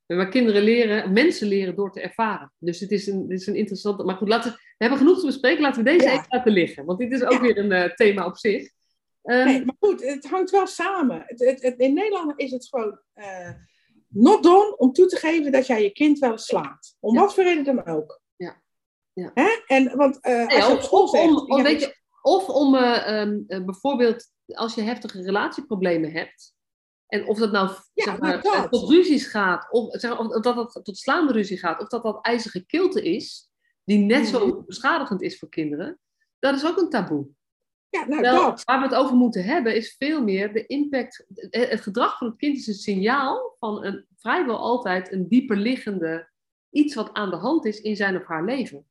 Maar 0.07 0.29
kinderen 0.29 0.63
leren, 0.63 1.13
mensen 1.13 1.49
leren 1.49 1.77
door 1.77 1.93
te 1.93 2.01
ervaren. 2.01 2.53
Dus 2.59 2.81
het 2.81 2.91
is 2.91 3.07
een, 3.07 3.31
is 3.31 3.47
een 3.47 3.57
interessante. 3.57 4.05
Maar 4.05 4.17
goed, 4.17 4.29
laten 4.29 4.53
we, 4.53 4.59
hebben 4.79 4.99
genoeg 4.99 5.21
te 5.21 5.27
bespreken. 5.27 5.63
Laten 5.63 5.85
we 5.85 5.91
deze 5.91 6.11
even 6.11 6.27
laten 6.29 6.53
liggen. 6.53 6.85
Want 6.85 6.99
dit 6.99 7.13
is 7.13 7.23
ook 7.23 7.41
weer 7.41 7.59
een 7.59 7.73
uh, 7.73 7.95
thema 7.95 8.27
op 8.27 8.37
zich. 8.37 8.73
Um, 9.23 9.45
nee, 9.45 9.65
maar 9.65 9.77
goed, 9.79 10.05
het 10.05 10.27
hangt 10.27 10.51
wel 10.51 10.67
samen. 10.67 11.23
Het, 11.27 11.63
het, 11.63 11.79
in 11.79 11.95
Nederland 11.95 12.33
is 12.37 12.51
het 12.51 12.69
gewoon 12.69 13.01
uh, 13.15 13.51
not 14.09 14.43
done 14.43 14.77
om 14.77 14.93
toe 14.93 15.07
te 15.07 15.17
geven 15.17 15.53
dat 15.53 15.67
jij 15.67 15.83
je 15.83 15.91
kind 15.91 16.19
wel 16.19 16.39
slaat. 16.39 16.97
Om 17.01 17.15
wat 17.15 17.35
voor 17.35 17.45
reden 17.45 17.65
dan 17.65 17.87
ook. 17.87 18.23
Ja. 19.15 19.31
Hè? 19.35 19.63
En, 19.67 19.97
want, 19.97 20.27
uh, 20.27 20.47
als 20.47 20.67
je 20.67 20.73
op 20.73 20.81
school 20.81 21.09
zegt, 21.09 21.49
om, 21.49 21.63
weet 21.63 21.81
je, 21.81 21.97
of 22.23 22.49
om 22.49 22.75
uh, 22.75 23.21
um, 23.21 23.45
uh, 23.47 23.65
bijvoorbeeld 23.65 24.33
als 24.47 24.75
je 24.75 24.83
heftige 24.83 25.23
relatieproblemen 25.23 26.13
hebt. 26.13 26.55
En 27.07 27.27
of 27.27 27.39
dat 27.39 27.53
nou 27.53 27.69
ja, 27.93 28.05
zeg 28.05 28.19
maar, 28.19 28.43
dat. 28.43 28.71
tot 28.71 28.91
ruzies 28.91 29.27
gaat, 29.27 29.71
of, 29.71 30.01
zeg, 30.01 30.19
of 30.19 30.41
dat 30.41 30.57
het 30.57 30.85
tot 30.85 30.99
slaande 30.99 31.33
ruzie 31.33 31.59
gaat, 31.59 31.81
of 31.81 31.89
dat 31.89 32.03
dat 32.03 32.25
ijzige 32.25 32.67
kilte 32.67 33.03
is, 33.03 33.49
die 33.85 33.99
net 33.99 34.27
zo 34.27 34.47
mhm. 34.47 34.65
beschadigend 34.67 35.23
is 35.23 35.39
voor 35.39 35.49
kinderen, 35.49 35.99
dat 36.39 36.55
is 36.55 36.67
ook 36.67 36.77
een 36.77 36.91
taboe. 36.91 37.29
Ja, 37.89 38.07
nou, 38.07 38.23
dat. 38.23 38.65
Waar 38.65 38.79
we 38.79 38.85
het 38.85 38.95
over 38.95 39.17
moeten 39.17 39.45
hebben, 39.45 39.77
is 39.77 39.95
veel 39.99 40.23
meer 40.23 40.53
de 40.53 40.67
impact. 40.67 41.25
Het 41.51 41.81
gedrag 41.81 42.19
van 42.19 42.27
het 42.27 42.37
kind 42.37 42.57
is 42.57 42.67
een 42.67 42.75
signaal 42.75 43.57
van 43.59 43.85
een, 43.85 44.07
vrijwel 44.17 44.59
altijd 44.59 45.13
een 45.13 45.29
dieper 45.29 45.57
liggende 45.57 46.31
iets 46.71 46.95
wat 46.95 47.13
aan 47.13 47.31
de 47.31 47.37
hand 47.37 47.65
is 47.65 47.81
in 47.81 47.97
zijn 47.97 48.17
of 48.17 48.25
haar 48.25 48.45
leven. 48.45 48.87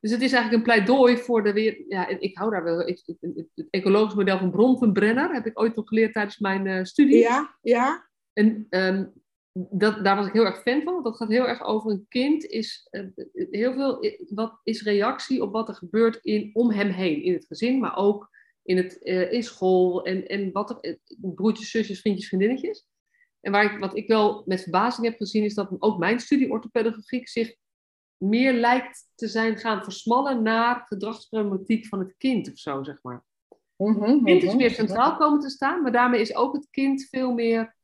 Dus 0.00 0.10
het 0.10 0.22
is 0.22 0.32
eigenlijk 0.32 0.52
een 0.52 0.74
pleidooi 0.74 1.16
voor 1.16 1.42
de 1.42 1.52
weer. 1.52 1.84
Ja, 1.88 2.08
ik 2.08 2.36
hou 2.36 2.50
daar 2.50 2.64
wel. 2.64 2.88
Ik, 2.88 3.02
het 3.20 3.66
ecologisch 3.70 4.14
model 4.14 4.38
van 4.38 4.50
Bronfenbrenner 4.50 5.34
heb 5.34 5.46
ik 5.46 5.60
ooit 5.60 5.76
nog 5.76 5.88
geleerd 5.88 6.12
tijdens 6.12 6.38
mijn 6.38 6.66
uh, 6.66 6.84
studie. 6.84 7.18
Ja, 7.18 7.56
ja. 7.60 8.08
En 8.32 8.66
um, 8.70 9.12
dat, 9.52 10.04
daar 10.04 10.16
was 10.16 10.26
ik 10.26 10.32
heel 10.32 10.44
erg 10.44 10.62
fan 10.62 10.82
van. 10.82 10.92
Want 10.92 11.04
dat 11.04 11.16
gaat 11.16 11.28
heel 11.28 11.48
erg 11.48 11.62
over 11.62 11.90
een 11.90 12.06
kind. 12.08 12.44
Is 12.44 12.88
uh, 12.90 13.06
heel 13.50 13.72
veel. 13.72 14.16
Wat 14.28 14.60
is 14.62 14.82
reactie 14.82 15.42
op 15.42 15.52
wat 15.52 15.68
er 15.68 15.74
gebeurt 15.74 16.18
in, 16.22 16.50
om 16.52 16.70
hem 16.70 16.88
heen 16.88 17.22
in 17.22 17.32
het 17.32 17.46
gezin, 17.46 17.78
maar 17.78 17.96
ook 17.96 18.28
in, 18.62 18.76
het, 18.76 18.98
uh, 19.02 19.32
in 19.32 19.42
school 19.42 20.04
en, 20.04 20.26
en 20.26 20.52
wat 20.52 20.70
er. 20.70 20.98
broertjes, 21.16 21.70
zusjes, 21.70 22.00
vriendjes, 22.00 22.28
vriendinnetjes. 22.28 22.86
En 23.40 23.52
waar 23.52 23.74
ik, 23.74 23.78
wat 23.78 23.96
ik 23.96 24.08
wel 24.08 24.42
met 24.46 24.62
verbazing 24.62 25.06
heb 25.06 25.16
gezien, 25.16 25.44
is 25.44 25.54
dat 25.54 25.76
ook 25.78 25.98
mijn 25.98 26.20
studie 26.20 26.50
orthopedagogiek 26.50 27.28
zich 27.28 27.54
meer 28.18 28.52
lijkt 28.52 29.08
te 29.14 29.28
zijn 29.28 29.56
gaan 29.56 29.82
versmallen 29.82 30.42
naar 30.42 30.84
gedragsproblematiek 30.86 31.86
van 31.86 31.98
het 31.98 32.14
kind 32.16 32.50
of 32.52 32.58
zo, 32.58 32.82
zeg 32.82 33.02
maar. 33.02 33.24
Mhm, 33.76 34.02
het 34.02 34.24
kind 34.24 34.42
is 34.42 34.54
meer 34.54 34.70
mhm. 34.70 34.74
centraal 34.74 35.16
komen 35.16 35.40
te 35.40 35.48
staan, 35.48 35.82
maar 35.82 35.92
daarmee 35.92 36.20
is 36.20 36.34
ook 36.34 36.54
het 36.54 36.68
kind 36.70 37.08
veel 37.08 37.32
meer 37.32 37.76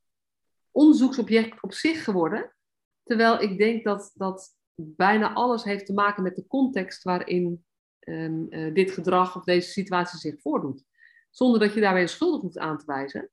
onderzoeksobject 0.71 1.61
op 1.61 1.73
zich 1.73 2.03
geworden. 2.03 2.55
Terwijl 3.03 3.41
ik 3.41 3.57
denk 3.57 3.83
dat, 3.83 4.11
dat 4.13 4.55
bijna 4.75 5.33
alles 5.33 5.63
heeft 5.63 5.85
te 5.85 5.93
maken 5.93 6.23
met 6.23 6.35
de 6.35 6.47
context 6.47 7.03
waarin 7.03 7.65
um, 7.99 8.47
uh, 8.49 8.73
dit 8.73 8.91
gedrag 8.91 9.35
of 9.35 9.43
deze 9.43 9.69
situatie 9.69 10.19
zich 10.19 10.41
voordoet. 10.41 10.83
Zonder 11.29 11.59
dat 11.59 11.73
je 11.73 11.81
daarbij 11.81 12.01
een 12.01 12.09
schuldig 12.09 12.41
hoeft 12.41 12.57
aan 12.57 12.77
te 12.77 12.85
wijzen. 12.85 13.29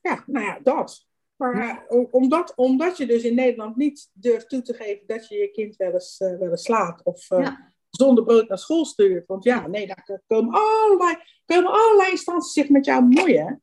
Ja, 0.00 0.24
nou 0.26 0.46
ja, 0.46 0.58
dat. 0.62 1.06
Maar 1.36 1.86
uh, 1.90 2.04
omdat, 2.10 2.52
omdat 2.56 2.96
je 2.96 3.06
dus 3.06 3.22
in 3.22 3.34
Nederland 3.34 3.76
niet 3.76 4.10
durft 4.12 4.48
toe 4.48 4.62
te 4.62 4.74
geven 4.74 5.06
dat 5.06 5.28
je 5.28 5.36
je 5.36 5.50
kind 5.50 5.76
wel 5.76 5.92
eens, 5.92 6.20
uh, 6.20 6.38
wel 6.38 6.50
eens 6.50 6.62
slaat 6.62 7.02
of 7.04 7.30
uh, 7.30 7.48
zonder 7.90 8.24
brood 8.24 8.48
naar 8.48 8.58
school 8.58 8.84
stuurt. 8.84 9.26
Want 9.26 9.44
ja, 9.44 9.66
nee, 9.66 9.86
daar 9.86 10.20
komen 10.26 10.54
allerlei, 10.54 11.16
komen 11.44 11.72
allerlei 11.72 12.10
instanties 12.10 12.52
zich 12.52 12.68
met 12.68 12.84
jou 12.84 13.08
bemoeien. 13.08 13.62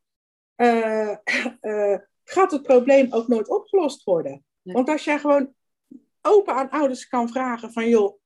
gaat 2.23 2.51
het 2.51 2.63
probleem 2.63 3.13
ook 3.13 3.27
nooit 3.27 3.49
opgelost 3.49 4.03
worden. 4.03 4.43
Want 4.61 4.89
als 4.89 5.03
jij 5.03 5.19
gewoon 5.19 5.53
open 6.21 6.53
aan 6.53 6.69
ouders 6.69 7.07
kan 7.07 7.29
vragen 7.29 7.71
van 7.71 7.89
joh, 7.89 8.19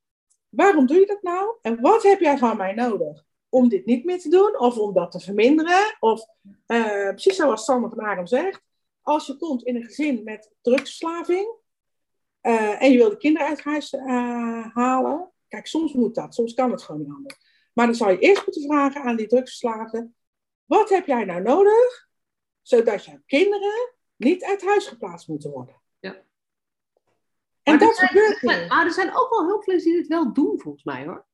waarom 0.49 0.85
doe 0.85 0.99
je 0.99 1.05
dat 1.05 1.21
nou? 1.21 1.57
En 1.61 1.81
wat 1.81 2.03
heb 2.03 2.19
jij 2.19 2.37
van 2.37 2.57
mij 2.57 2.73
nodig? 2.73 3.23
Om 3.49 3.69
dit 3.69 3.85
niet 3.85 4.05
meer 4.05 4.19
te 4.19 4.29
doen 4.29 4.59
of 4.59 4.77
om 4.77 4.93
dat 4.93 5.11
te 5.11 5.19
verminderen? 5.19 5.95
Of 5.99 6.25
uh, 6.67 7.09
precies 7.09 7.35
zoals 7.35 7.65
Sander 7.65 7.89
van 7.89 7.99
Aram 7.99 8.27
zegt, 8.27 8.61
als 9.05 9.25
je 9.25 9.37
komt 9.37 9.63
in 9.63 9.75
een 9.75 9.83
gezin 9.83 10.23
met 10.23 10.51
drugsverslaving 10.61 11.55
uh, 12.41 12.81
en 12.81 12.91
je 12.91 12.97
wil 12.97 13.09
de 13.09 13.17
kinderen 13.17 13.47
uit 13.47 13.61
huis 13.61 13.93
uh, 13.93 14.75
halen, 14.75 15.31
kijk, 15.47 15.67
soms 15.67 15.93
moet 15.93 16.15
dat, 16.15 16.33
soms 16.33 16.53
kan 16.53 16.71
het 16.71 16.81
gewoon 16.81 17.01
niet 17.01 17.11
anders. 17.11 17.35
Maar 17.73 17.85
dan 17.85 17.95
zou 17.95 18.11
je 18.11 18.19
eerst 18.19 18.45
moeten 18.45 18.63
vragen 18.63 19.01
aan 19.01 19.15
die 19.15 19.27
drugsverslaafden, 19.27 20.15
wat 20.65 20.89
heb 20.89 21.05
jij 21.05 21.25
nou 21.25 21.41
nodig, 21.41 22.07
zodat 22.61 23.05
jouw 23.05 23.21
kinderen 23.25 23.93
niet 24.15 24.43
uit 24.43 24.65
huis 24.65 24.87
geplaatst 24.87 25.27
moeten 25.27 25.51
worden? 25.51 25.81
Ja. 25.99 26.21
En 27.63 27.79
dat 27.79 27.95
zijn, 27.95 28.07
gebeurt 28.07 28.43
er 28.43 28.67
maar 28.67 28.85
er 28.85 28.91
zijn 28.91 29.15
ook 29.15 29.29
wel 29.29 29.45
hulpverleners 29.45 29.83
die 29.83 29.95
dit 29.95 30.07
wel 30.07 30.33
doen, 30.33 30.59
volgens 30.59 30.83
mij 30.83 31.05
hoor. 31.05 31.25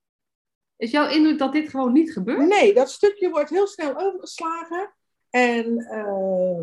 Is 0.77 0.91
jouw 0.91 1.09
indruk 1.09 1.37
dat 1.37 1.53
dit 1.53 1.69
gewoon 1.69 1.93
niet 1.93 2.13
gebeurt? 2.13 2.47
Nee, 2.47 2.73
dat 2.73 2.91
stukje 2.91 3.29
wordt 3.29 3.49
heel 3.49 3.67
snel 3.67 3.97
overgeslagen. 3.97 4.93
En 5.29 5.79
uh, 5.79 6.59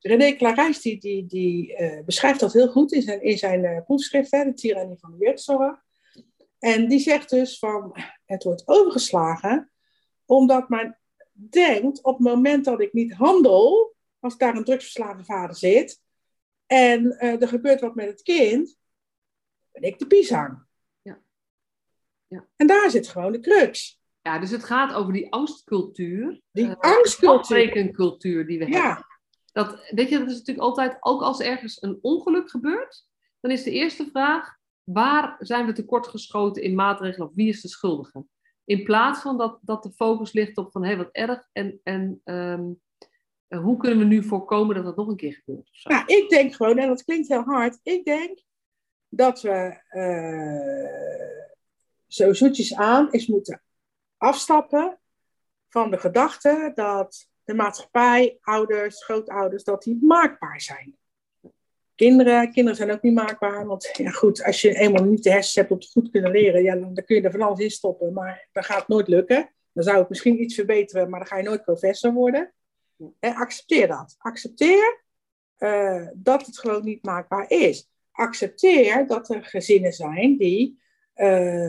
René 0.00 0.36
Clarijs 0.36 0.80
die, 0.80 0.98
die, 0.98 1.26
die 1.26 1.80
uh, 1.80 2.04
beschrijft 2.04 2.40
dat 2.40 2.52
heel 2.52 2.68
goed 2.68 2.92
in 2.92 3.02
zijn, 3.02 3.22
in 3.22 3.38
zijn 3.38 3.64
uh, 3.64 3.80
proefschrift, 3.84 4.30
hè, 4.30 4.44
de 4.44 4.54
tyrannie 4.54 4.98
van 4.98 5.10
de 5.10 5.24
jeugdzorg. 5.24 5.82
En 6.58 6.88
die 6.88 6.98
zegt 6.98 7.30
dus 7.30 7.58
van, 7.58 7.96
het 8.24 8.44
wordt 8.44 8.62
overgeslagen, 8.68 9.70
omdat 10.24 10.68
men 10.68 10.98
denkt 11.32 12.02
op 12.02 12.18
het 12.18 12.26
moment 12.26 12.64
dat 12.64 12.80
ik 12.80 12.92
niet 12.92 13.12
handel, 13.12 13.94
als 14.18 14.36
daar 14.36 14.56
een 14.56 14.64
drugsverslagen 14.64 15.24
vader 15.24 15.56
zit, 15.56 16.00
en 16.66 17.04
uh, 17.04 17.42
er 17.42 17.48
gebeurt 17.48 17.80
wat 17.80 17.94
met 17.94 18.06
het 18.06 18.22
kind, 18.22 18.78
ben 19.72 19.82
ik 19.82 19.98
de 19.98 20.06
pisang. 20.06 20.66
Ja. 21.02 21.20
ja. 22.26 22.46
En 22.56 22.66
daar 22.66 22.90
zit 22.90 23.08
gewoon 23.08 23.32
de 23.32 23.40
crux. 23.40 24.00
Ja, 24.22 24.38
dus 24.38 24.50
het 24.50 24.64
gaat 24.64 24.94
over 24.94 25.12
die 25.12 25.32
angstcultuur. 25.32 26.40
Die 26.50 26.70
angstcultuur. 26.70 27.90
cultuur 27.90 28.46
die 28.46 28.58
we 28.58 28.66
ja. 28.66 28.86
hebben. 28.86 29.06
Dat, 29.58 29.90
weet 29.90 30.08
je, 30.08 30.18
dat 30.18 30.28
is 30.28 30.38
natuurlijk 30.38 30.66
altijd, 30.66 30.96
ook 31.00 31.22
als 31.22 31.40
ergens 31.40 31.82
een 31.82 31.98
ongeluk 32.02 32.50
gebeurt, 32.50 33.06
dan 33.40 33.50
is 33.50 33.62
de 33.62 33.70
eerste 33.70 34.08
vraag, 34.10 34.56
waar 34.84 35.36
zijn 35.38 35.66
we 35.66 35.72
tekortgeschoten 35.72 36.62
in 36.62 36.74
maatregelen 36.74 37.28
of 37.28 37.34
wie 37.34 37.48
is 37.48 37.60
de 37.60 37.68
schuldige? 37.68 38.24
In 38.64 38.84
plaats 38.84 39.20
van 39.20 39.38
dat, 39.38 39.58
dat 39.62 39.82
de 39.82 39.92
focus 39.92 40.32
ligt 40.32 40.56
op 40.56 40.72
van 40.72 40.82
hé, 40.82 40.88
hey, 40.88 40.96
wat 40.96 41.08
erg 41.12 41.48
en, 41.52 41.80
en 41.82 42.20
um, 42.24 42.80
hoe 43.60 43.76
kunnen 43.76 43.98
we 43.98 44.04
nu 44.04 44.22
voorkomen 44.24 44.74
dat 44.74 44.84
dat 44.84 44.96
nog 44.96 45.08
een 45.08 45.16
keer 45.16 45.42
gebeurt? 45.44 45.70
Nou, 45.82 46.02
ik 46.06 46.28
denk 46.28 46.54
gewoon, 46.54 46.78
en 46.78 46.88
dat 46.88 47.04
klinkt 47.04 47.28
heel 47.28 47.42
hard, 47.44 47.78
ik 47.82 48.04
denk 48.04 48.38
dat 49.08 49.40
we 49.40 49.80
uh, 49.90 51.32
zo 52.06 52.32
zoetjes 52.32 52.74
aan 52.74 53.12
is 53.12 53.26
moeten 53.26 53.62
afstappen 54.16 54.98
van 55.68 55.90
de 55.90 55.98
gedachte 55.98 56.72
dat 56.74 57.28
de 57.48 57.54
maatschappij, 57.54 58.38
ouders, 58.40 59.04
grootouders, 59.04 59.64
dat 59.64 59.82
die 59.82 59.98
maakbaar 60.00 60.60
zijn. 60.60 60.96
Kinderen, 61.94 62.52
kinderen 62.52 62.76
zijn 62.76 62.90
ook 62.90 63.02
niet 63.02 63.14
maakbaar, 63.14 63.66
want 63.66 63.90
ja 63.92 64.10
goed, 64.10 64.44
als 64.44 64.60
je 64.60 64.74
eenmaal 64.74 65.04
niet 65.04 65.22
de 65.22 65.30
hersens 65.30 65.54
hebt 65.54 65.70
om 65.70 65.76
het 65.76 65.90
goed 65.90 66.10
kunnen 66.10 66.30
leren, 66.30 66.62
ja, 66.62 66.74
dan, 66.74 66.94
dan 66.94 67.04
kun 67.04 67.16
je 67.16 67.22
er 67.22 67.30
van 67.30 67.42
alles 67.42 67.58
in 67.58 67.70
stoppen, 67.70 68.12
maar 68.12 68.48
dat 68.52 68.64
gaat 68.64 68.88
nooit 68.88 69.08
lukken. 69.08 69.50
Dan 69.72 69.84
zou 69.84 69.98
het 69.98 70.08
misschien 70.08 70.42
iets 70.42 70.54
verbeteren, 70.54 71.10
maar 71.10 71.18
dan 71.18 71.28
ga 71.28 71.36
je 71.36 71.42
nooit 71.42 71.64
professor 71.64 72.12
worden. 72.12 72.52
En 73.18 73.34
accepteer 73.34 73.88
dat. 73.88 74.14
Accepteer 74.18 75.04
uh, 75.58 76.06
dat 76.14 76.46
het 76.46 76.58
gewoon 76.58 76.84
niet 76.84 77.04
maakbaar 77.04 77.50
is. 77.50 77.90
Accepteer 78.10 79.06
dat 79.06 79.30
er 79.30 79.44
gezinnen 79.44 79.92
zijn 79.92 80.36
die 80.36 80.80
uh, 81.16 81.64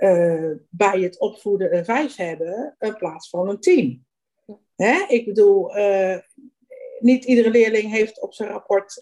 uh, 0.00 0.52
bij 0.70 1.00
het 1.00 1.18
opvoeden 1.18 1.76
een 1.76 1.84
vijf 1.84 2.16
hebben 2.16 2.76
in 2.78 2.96
plaats 2.96 3.28
van 3.28 3.48
een 3.48 3.60
tien. 3.60 4.06
Hè? 4.76 5.04
Ik 5.08 5.24
bedoel, 5.24 5.72
niet 6.98 7.24
iedere 7.24 7.50
leerling 7.50 7.90
heeft 7.90 8.20
op 8.20 8.34
zijn 8.34 8.48
rapport, 8.50 8.94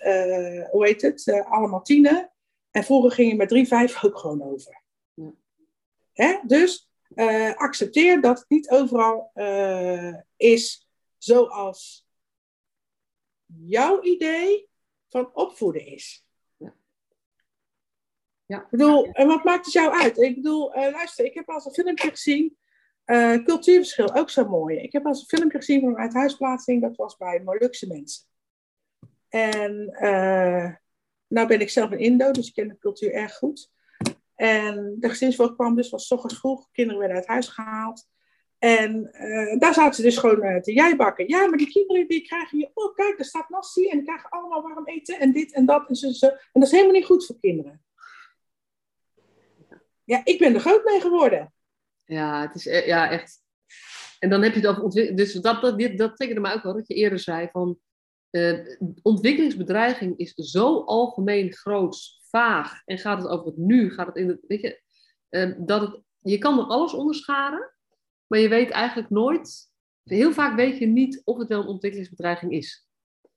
hoe 0.70 0.86
heet 0.86 1.02
het, 1.02 1.44
allemaal 1.44 1.82
tienen. 1.82 2.32
En 2.70 2.84
vroeger 2.84 3.10
ging 3.10 3.30
je 3.30 3.36
met 3.36 3.48
drie, 3.48 3.66
vijf 3.66 4.04
ook 4.04 4.18
gewoon 4.18 4.42
over. 4.42 4.82
Ja. 5.14 5.32
Hè? 6.12 6.38
Dus 6.46 6.90
accepteer 7.54 8.20
dat 8.20 8.38
het 8.38 8.48
niet 8.48 8.70
overal 8.70 9.32
is 10.36 10.88
zoals 11.18 12.06
jouw 13.46 14.02
idee 14.02 14.68
van 15.08 15.34
opvoeden 15.34 15.86
is. 15.86 16.26
Ja. 16.56 16.74
Ja. 18.46 18.62
Ik 18.62 18.70
bedoel, 18.70 19.04
en 19.04 19.26
wat 19.26 19.44
maakt 19.44 19.64
het 19.64 19.74
jou 19.74 20.00
uit? 20.00 20.18
Ik 20.18 20.34
bedoel, 20.34 20.76
uh, 20.76 20.90
luister, 20.90 21.24
ik 21.24 21.34
heb 21.34 21.48
al 21.48 21.54
eens 21.54 21.64
een 21.64 21.72
filmpje 21.72 22.10
gezien. 22.10 22.56
Uh, 23.12 23.44
cultuurverschil, 23.44 24.14
ook 24.14 24.30
zo 24.30 24.48
mooi. 24.48 24.76
Ik 24.76 24.92
heb 24.92 25.06
al 25.06 25.10
een 25.10 25.26
filmpje 25.26 25.58
gezien 25.58 25.80
van 25.80 25.88
een 25.88 25.96
uithuisplaatsing. 25.96 26.82
Dat 26.82 26.96
was 26.96 27.16
bij 27.16 27.42
Molukse 27.44 27.86
mensen. 27.86 28.24
En 29.28 29.96
uh, 30.00 30.74
nou 31.26 31.48
ben 31.48 31.60
ik 31.60 31.70
zelf 31.70 31.90
een 31.90 31.98
Indo, 31.98 32.30
dus 32.30 32.48
ik 32.48 32.54
ken 32.54 32.68
de 32.68 32.78
cultuur 32.78 33.12
erg 33.12 33.34
goed. 33.34 33.70
En 34.34 34.96
de 34.98 35.08
gezinsvoogd 35.08 35.54
kwam 35.54 35.76
dus, 35.76 35.90
was 35.90 36.12
ochtends 36.12 36.38
vroeg. 36.38 36.70
Kinderen 36.70 37.00
werden 37.00 37.16
uit 37.16 37.26
huis 37.26 37.48
gehaald. 37.48 38.08
En 38.58 39.10
uh, 39.12 39.58
daar 39.58 39.74
zaten 39.74 39.94
ze 39.94 40.02
dus 40.02 40.16
gewoon 40.16 40.44
uh, 40.44 40.60
te 40.60 40.72
jijbakken. 40.72 41.28
Ja, 41.28 41.46
maar 41.46 41.58
die 41.58 41.70
kinderen 41.70 42.08
die 42.08 42.22
krijgen 42.22 42.58
hier, 42.58 42.70
oh 42.74 42.94
kijk, 42.94 43.18
er 43.18 43.24
staat 43.24 43.48
nasi 43.48 43.88
en 43.88 43.96
die 43.96 44.06
krijgen 44.06 44.30
allemaal 44.30 44.62
warm 44.62 44.86
eten 44.86 45.20
en 45.20 45.32
dit 45.32 45.52
en 45.52 45.66
dat 45.66 45.88
en 45.88 45.94
zo, 45.94 46.10
zo. 46.10 46.26
En 46.26 46.38
dat 46.52 46.62
is 46.62 46.70
helemaal 46.70 46.92
niet 46.92 47.04
goed 47.04 47.26
voor 47.26 47.40
kinderen. 47.40 47.84
Ja, 50.04 50.20
ik 50.24 50.38
ben 50.38 50.54
er 50.54 50.60
groot 50.60 50.84
mee 50.84 51.00
geworden. 51.00 51.52
Ja, 52.12 52.40
het 52.40 52.54
is 52.54 52.64
ja, 52.64 53.10
echt. 53.10 53.40
En 54.18 54.30
dan 54.30 54.42
heb 54.42 54.54
je 54.54 54.60
dat 54.60 54.80
ontwikkeld. 54.80 55.16
Dus 55.16 55.32
dat, 55.32 55.60
dat, 55.62 55.78
dit, 55.78 55.98
dat 55.98 56.18
mij 56.18 56.54
ook 56.54 56.62
wel, 56.62 56.74
dat 56.74 56.88
je 56.88 56.94
eerder 56.94 57.18
zei 57.18 57.48
van. 57.52 57.78
Uh, 58.30 58.58
ontwikkelingsbedreiging 59.02 60.18
is 60.18 60.32
zo 60.34 60.80
algemeen 60.80 61.52
groots, 61.52 62.22
vaag. 62.30 62.82
En 62.84 62.98
gaat 62.98 63.22
het 63.22 63.30
over 63.30 63.46
het 63.46 63.56
nu? 63.56 63.90
Gaat 63.90 64.06
het 64.06 64.16
in 64.16 64.28
het. 64.28 64.44
Weet 64.46 64.60
je, 64.60 64.82
dat 65.58 65.80
het, 65.80 66.00
je 66.18 66.38
kan 66.38 66.58
er 66.58 66.64
alles 66.64 66.92
onderscharen. 66.92 67.74
Maar 68.26 68.38
je 68.38 68.48
weet 68.48 68.70
eigenlijk 68.70 69.10
nooit, 69.10 69.70
heel 70.02 70.32
vaak 70.32 70.56
weet 70.56 70.78
je 70.78 70.86
niet 70.86 71.20
of 71.24 71.38
het 71.38 71.48
wel 71.48 71.60
een 71.60 71.66
ontwikkelingsbedreiging 71.66 72.52
is. 72.52 72.88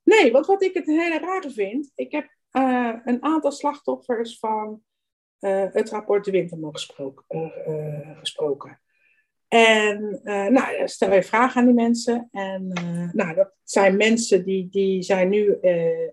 Nee, 0.04 0.32
want 0.32 0.46
wat 0.46 0.64
ik 0.64 0.74
het 0.74 0.86
hele 0.86 1.20
rare 1.20 1.52
vind, 1.52 1.92
ik 1.96 2.12
heb 2.12 2.36
uh, 2.52 3.00
een 3.04 3.24
aantal 3.24 3.52
slachtoffers 3.52 4.40
van 4.40 4.84
uh, 5.40 5.66
het 5.72 5.90
rapport 5.90 6.26
De 6.26 6.32
Winterman 6.32 6.74
gesproken. 6.74 7.26
Uh, 7.68 8.18
gesproken. 8.20 8.80
En 9.48 10.20
nou, 10.24 10.88
stel 10.88 11.14
je 11.14 11.24
vragen 11.24 11.62
aan 11.62 11.66
die 11.66 11.76
mensen. 11.76 12.28
En 12.32 12.68
nou, 13.14 13.36
dat 13.36 13.54
zijn 13.64 13.98
mensen 13.98 14.46
die, 14.46 14.70
die 14.70 15.02
zijn 15.02 15.30
nu 15.30 15.58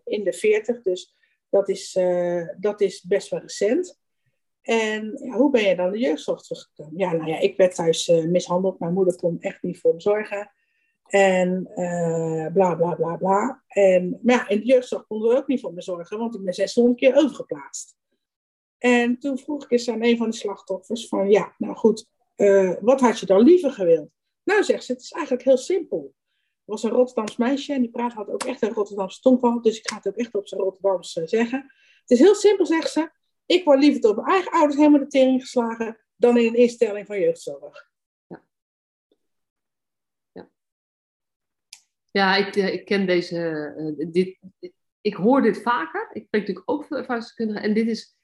in 0.04 0.24
de 0.24 0.32
40, 0.32 0.82
dus 0.82 1.16
dat 1.48 1.68
is, 1.68 1.92
dat 2.58 2.80
is 2.80 3.02
best 3.02 3.28
wel 3.28 3.40
recent. 3.40 4.00
En 4.62 5.18
ja, 5.22 5.36
hoe 5.36 5.50
ben 5.50 5.62
je 5.62 5.76
dan 5.76 5.90
de 5.90 5.98
jeugdzorg 5.98 6.42
teruggekomen? 6.42 6.98
Ja, 6.98 7.12
nou 7.12 7.30
ja, 7.30 7.38
ik 7.38 7.56
werd 7.56 7.74
thuis 7.74 8.08
mishandeld. 8.08 8.78
Mijn 8.78 8.92
moeder 8.92 9.16
kon 9.16 9.40
echt 9.40 9.62
niet 9.62 9.80
voor 9.80 9.94
me 9.94 10.00
zorgen. 10.00 10.52
En 11.06 11.70
bla 12.52 12.74
bla 12.74 12.94
bla 12.94 13.16
bla. 13.16 13.62
En, 13.68 14.18
maar 14.22 14.34
ja, 14.34 14.48
in 14.48 14.58
de 14.58 14.66
jeugdzorg 14.66 15.06
konden 15.06 15.30
we 15.30 15.36
ook 15.36 15.46
niet 15.46 15.60
voor 15.60 15.72
me 15.72 15.82
zorgen, 15.82 16.18
want 16.18 16.34
ik 16.34 16.42
ben 16.44 16.54
600 16.54 16.98
keer 16.98 17.16
overgeplaatst. 17.16 18.00
En 18.82 19.18
toen 19.18 19.38
vroeg 19.38 19.64
ik 19.64 19.70
eens 19.70 19.88
aan 19.88 20.02
een 20.04 20.16
van 20.16 20.30
de 20.30 20.36
slachtoffers 20.36 21.08
van, 21.08 21.30
ja, 21.30 21.54
nou 21.58 21.74
goed, 21.74 22.06
uh, 22.36 22.74
wat 22.80 23.00
had 23.00 23.18
je 23.18 23.26
dan 23.26 23.42
liever 23.42 23.70
gewild? 23.70 24.10
Nou, 24.44 24.64
zegt 24.64 24.84
ze, 24.84 24.92
het 24.92 25.00
is 25.00 25.10
eigenlijk 25.10 25.44
heel 25.44 25.56
simpel. 25.56 26.14
Er 26.14 26.62
was 26.64 26.82
een 26.82 26.90
Rotterdams 26.90 27.36
meisje 27.36 27.72
en 27.72 27.80
die 27.80 27.90
praat 27.90 28.12
had 28.12 28.28
ook 28.28 28.42
echt 28.42 28.62
een 28.62 28.72
Rotterdamse 28.72 29.20
tongval, 29.20 29.60
dus 29.60 29.78
ik 29.78 29.88
ga 29.88 29.96
het 29.96 30.08
ook 30.08 30.16
echt 30.16 30.34
op 30.34 30.48
zijn 30.48 30.60
Rotterdams 30.60 31.12
zeggen. 31.12 31.58
Het 32.00 32.10
is 32.10 32.18
heel 32.18 32.34
simpel, 32.34 32.66
zegt 32.66 32.90
ze. 32.90 33.10
Ik 33.46 33.64
word 33.64 33.78
liever 33.78 34.00
door 34.00 34.14
mijn 34.14 34.26
eigen 34.26 34.52
ouders 34.52 34.76
helemaal 34.76 35.00
de 35.00 35.06
tering 35.06 35.40
geslagen 35.40 35.98
dan 36.16 36.38
in 36.38 36.46
een 36.46 36.54
instelling 36.54 37.06
van 37.06 37.20
jeugdzorg. 37.20 37.90
Ja, 38.26 38.44
ja. 40.32 40.50
ja 42.10 42.36
ik, 42.36 42.56
ik 42.56 42.84
ken 42.84 43.06
deze. 43.06 43.36
Uh, 43.98 44.12
dit, 44.12 44.38
ik 45.00 45.14
hoor 45.14 45.42
dit 45.42 45.62
vaker. 45.62 46.10
Ik 46.12 46.24
spreek 46.26 46.40
natuurlijk 46.40 46.70
ook 46.70 46.84
veel 46.84 46.96
ervaringsdeskundigen. 46.96 47.62
En 47.62 47.74
dit 47.74 47.86
is. 47.88 48.20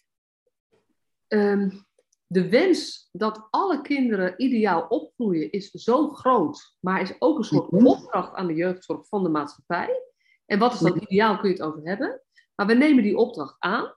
Um, 1.28 1.86
de 2.26 2.48
wens 2.48 3.08
dat 3.12 3.46
alle 3.50 3.80
kinderen 3.80 4.34
ideaal 4.36 4.86
opgroeien 4.88 5.52
is 5.52 5.70
zo 5.70 6.08
groot, 6.08 6.74
maar 6.80 7.00
is 7.00 7.14
ook 7.18 7.38
een 7.38 7.44
soort 7.44 7.70
opdracht 7.70 8.34
aan 8.34 8.46
de 8.46 8.54
jeugdzorg 8.54 9.08
van 9.08 9.22
de 9.22 9.28
maatschappij. 9.28 10.02
En 10.46 10.58
wat 10.58 10.72
is 10.72 10.78
dat 10.78 10.96
ideaal, 10.96 11.38
kun 11.38 11.48
je 11.48 11.54
het 11.54 11.64
over 11.64 11.80
hebben. 11.84 12.22
Maar 12.54 12.66
we 12.66 12.74
nemen 12.74 13.02
die 13.02 13.16
opdracht 13.16 13.56
aan. 13.58 13.94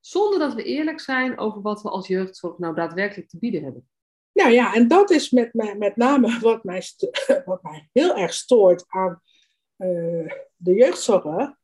Zonder 0.00 0.38
dat 0.38 0.54
we 0.54 0.62
eerlijk 0.62 1.00
zijn 1.00 1.38
over 1.38 1.62
wat 1.62 1.82
we 1.82 1.90
als 1.90 2.06
jeugdzorg 2.06 2.58
nou 2.58 2.74
daadwerkelijk 2.74 3.28
te 3.28 3.38
bieden 3.38 3.62
hebben. 3.62 3.88
Nou 4.32 4.50
ja, 4.50 4.74
en 4.74 4.88
dat 4.88 5.10
is 5.10 5.30
met, 5.30 5.54
met 5.78 5.96
name 5.96 6.38
wat 6.40 6.64
mij, 6.64 6.82
wat 7.44 7.62
mij 7.62 7.88
heel 7.92 8.16
erg 8.16 8.32
stoort 8.32 8.84
aan 8.88 9.22
uh, 9.76 10.32
de 10.56 10.74
jeugdzorg. 10.74 11.54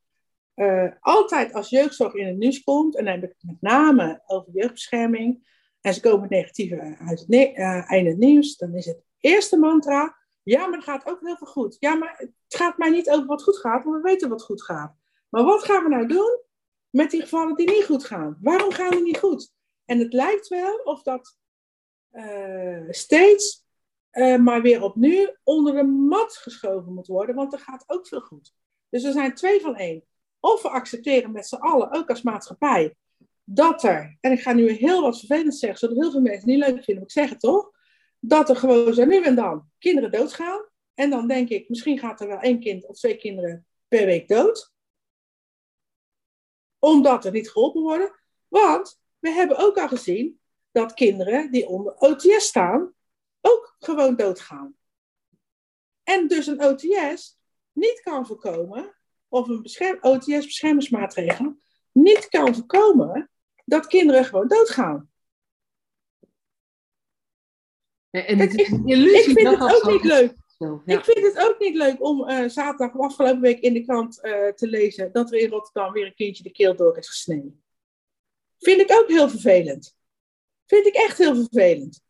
Uh, 0.56 0.92
altijd 1.00 1.52
als 1.52 1.68
jeugdzorg 1.68 2.14
in 2.14 2.26
het 2.26 2.36
nieuws 2.36 2.62
komt, 2.62 2.96
en 2.96 3.04
dan 3.04 3.14
heb 3.14 3.22
ik 3.22 3.34
het 3.38 3.50
met 3.50 3.60
name 3.60 4.22
over 4.26 4.52
jeugdbescherming, 4.52 5.54
en 5.80 5.94
ze 5.94 6.00
komen 6.00 6.28
negatieve 6.28 6.96
uit 6.98 7.20
het, 7.20 7.30
uh, 7.30 7.88
het 7.88 8.18
nieuws, 8.18 8.56
dan 8.56 8.74
is 8.74 8.86
het 8.86 9.02
eerste 9.20 9.56
mantra, 9.56 10.16
ja, 10.42 10.66
maar 10.66 10.78
het 10.78 10.88
gaat 10.88 11.06
ook 11.06 11.20
heel 11.20 11.36
veel 11.36 11.46
goed. 11.46 11.76
Ja, 11.78 11.94
maar 11.94 12.14
het 12.18 12.32
gaat 12.48 12.78
mij 12.78 12.90
niet 12.90 13.10
over 13.10 13.26
wat 13.26 13.42
goed 13.42 13.58
gaat, 13.58 13.84
want 13.84 13.96
we 13.96 14.02
weten 14.02 14.28
wat 14.28 14.42
goed 14.42 14.62
gaat. 14.62 14.96
Maar 15.28 15.44
wat 15.44 15.64
gaan 15.64 15.82
we 15.82 15.88
nou 15.88 16.06
doen 16.06 16.40
met 16.90 17.10
die 17.10 17.20
gevallen 17.20 17.56
die 17.56 17.70
niet 17.70 17.84
goed 17.84 18.04
gaan? 18.04 18.38
Waarom 18.40 18.72
gaan 18.72 18.90
die 18.90 19.02
niet 19.02 19.18
goed? 19.18 19.52
En 19.84 19.98
het 19.98 20.12
lijkt 20.12 20.48
wel 20.48 20.76
of 20.76 21.02
dat 21.02 21.38
uh, 22.12 22.84
steeds 22.88 23.64
maar 24.38 24.62
weer 24.62 24.82
opnieuw 24.82 25.36
onder 25.42 25.74
de 25.74 25.84
mat 25.84 26.36
geschoven 26.36 26.94
moet 26.94 27.06
worden, 27.06 27.34
want 27.34 27.52
er 27.52 27.58
gaat 27.58 27.84
ook 27.86 28.08
veel 28.08 28.20
goed. 28.20 28.54
Dus 28.88 29.04
er 29.04 29.12
zijn 29.12 29.34
twee 29.34 29.60
van 29.60 29.76
één. 29.76 30.04
Of 30.46 30.62
we 30.62 30.68
accepteren 30.68 31.32
met 31.32 31.46
z'n 31.46 31.54
allen, 31.54 31.92
ook 31.92 32.08
als 32.08 32.22
maatschappij, 32.22 32.94
dat 33.44 33.82
er, 33.82 34.16
en 34.20 34.32
ik 34.32 34.40
ga 34.40 34.52
nu 34.52 34.70
heel 34.70 35.02
wat 35.02 35.18
vervelend 35.18 35.54
zeggen, 35.54 35.78
zodat 35.78 35.96
heel 35.96 36.10
veel 36.10 36.20
mensen 36.20 36.48
niet 36.48 36.58
leuk 36.58 36.68
vinden, 36.68 36.94
maar 36.94 37.02
ik 37.02 37.10
zeg 37.10 37.28
het 37.28 37.40
toch, 37.40 37.70
dat 38.18 38.48
er 38.48 38.56
gewoon 38.56 38.94
zo 38.94 39.04
nu 39.04 39.22
en 39.22 39.34
dan 39.34 39.70
kinderen 39.78 40.10
doodgaan. 40.10 40.68
En 40.94 41.10
dan 41.10 41.28
denk 41.28 41.48
ik, 41.48 41.68
misschien 41.68 41.98
gaat 41.98 42.20
er 42.20 42.26
wel 42.28 42.38
één 42.38 42.60
kind 42.60 42.86
of 42.86 42.96
twee 42.96 43.16
kinderen 43.16 43.66
per 43.88 44.06
week 44.06 44.28
dood. 44.28 44.72
Omdat 46.78 47.24
er 47.24 47.32
niet 47.32 47.50
geholpen 47.50 47.82
worden. 47.82 48.14
Want 48.48 49.00
we 49.18 49.30
hebben 49.30 49.56
ook 49.56 49.78
al 49.78 49.88
gezien 49.88 50.40
dat 50.70 50.94
kinderen 50.94 51.50
die 51.50 51.68
onder 51.68 51.94
OTS 51.94 52.46
staan, 52.46 52.92
ook 53.40 53.76
gewoon 53.78 54.16
doodgaan. 54.16 54.76
En 56.02 56.28
dus 56.28 56.46
een 56.46 56.64
OTS 56.64 57.38
niet 57.72 58.00
kan 58.00 58.26
voorkomen 58.26 58.95
of 59.36 59.48
een 59.48 59.62
bescherm, 59.62 59.98
OTS-beschermingsmaatregel 60.00 61.56
niet 61.92 62.28
kan 62.28 62.54
voorkomen 62.54 63.30
dat 63.64 63.86
kinderen 63.86 64.24
gewoon 64.24 64.48
doodgaan. 64.48 65.10
en 68.10 68.38
het 68.38 68.54
is 68.54 68.70
een 68.70 68.86
illusie 68.86 69.30
ik 69.30 69.38
vind 69.38 69.48
het 69.48 69.74
ook 69.74 69.92
niet 69.92 70.04
leuk. 70.04 70.34
Ik 70.84 71.04
vind 71.04 71.26
het 71.26 71.38
ook 71.38 71.58
niet 71.58 71.74
leuk 71.74 72.04
om 72.04 72.30
uh, 72.30 72.48
zaterdag 72.48 72.94
of 72.94 73.04
afgelopen 73.04 73.40
week 73.40 73.60
in 73.60 73.72
de 73.72 73.84
krant 73.84 74.18
uh, 74.22 74.48
te 74.48 74.66
lezen 74.66 75.12
dat 75.12 75.32
er 75.32 75.38
in 75.38 75.50
Rotterdam 75.50 75.92
weer 75.92 76.06
een 76.06 76.14
kindje 76.14 76.42
de 76.42 76.50
keel 76.50 76.76
door 76.76 76.98
is 76.98 77.08
gesneden. 77.08 77.64
Vind 78.58 78.80
ik 78.80 78.92
ook 78.92 79.08
heel 79.08 79.28
vervelend. 79.28 79.96
Vind 80.66 80.86
ik 80.86 80.94
echt 80.94 81.18
heel 81.18 81.34
vervelend. 81.34 82.00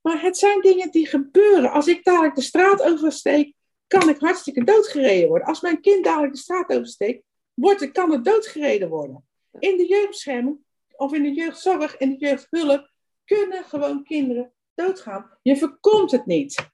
Maar 0.00 0.22
het 0.22 0.36
zijn 0.36 0.60
dingen 0.60 0.90
die 0.90 1.06
gebeuren. 1.06 1.70
Als 1.70 1.86
ik 1.86 2.04
dadelijk 2.04 2.34
de 2.34 2.42
straat 2.42 2.82
oversteek 2.82 3.55
kan 3.86 4.08
ik 4.08 4.18
hartstikke 4.18 4.64
doodgereden 4.64 5.28
worden. 5.28 5.48
Als 5.48 5.60
mijn 5.60 5.80
kind 5.80 6.04
dadelijk 6.04 6.32
de 6.32 6.38
straat 6.38 6.72
oversteekt, 6.72 7.22
wordt 7.54 7.80
het, 7.80 7.92
kan 7.92 8.10
het 8.10 8.24
doodgereden 8.24 8.88
worden. 8.88 9.24
In 9.58 9.76
de 9.76 9.86
jeugdbescherming 9.86 10.58
of 10.96 11.12
in 11.12 11.22
de 11.22 11.32
jeugdzorg, 11.32 11.96
in 11.96 12.10
de 12.10 12.16
jeugdhulp, 12.16 12.90
kunnen 13.24 13.64
gewoon 13.64 14.04
kinderen 14.04 14.52
doodgaan. 14.74 15.30
Je 15.42 15.56
voorkomt 15.56 16.10
het 16.10 16.26
niet. 16.26 16.70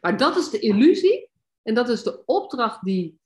Maar 0.00 0.16
dat 0.16 0.36
is 0.36 0.50
de 0.50 0.58
illusie 0.58 1.30
en 1.62 1.74
dat 1.74 1.88
is 1.88 2.02
de 2.02 2.22
opdracht 2.24 2.84
die 2.84 3.18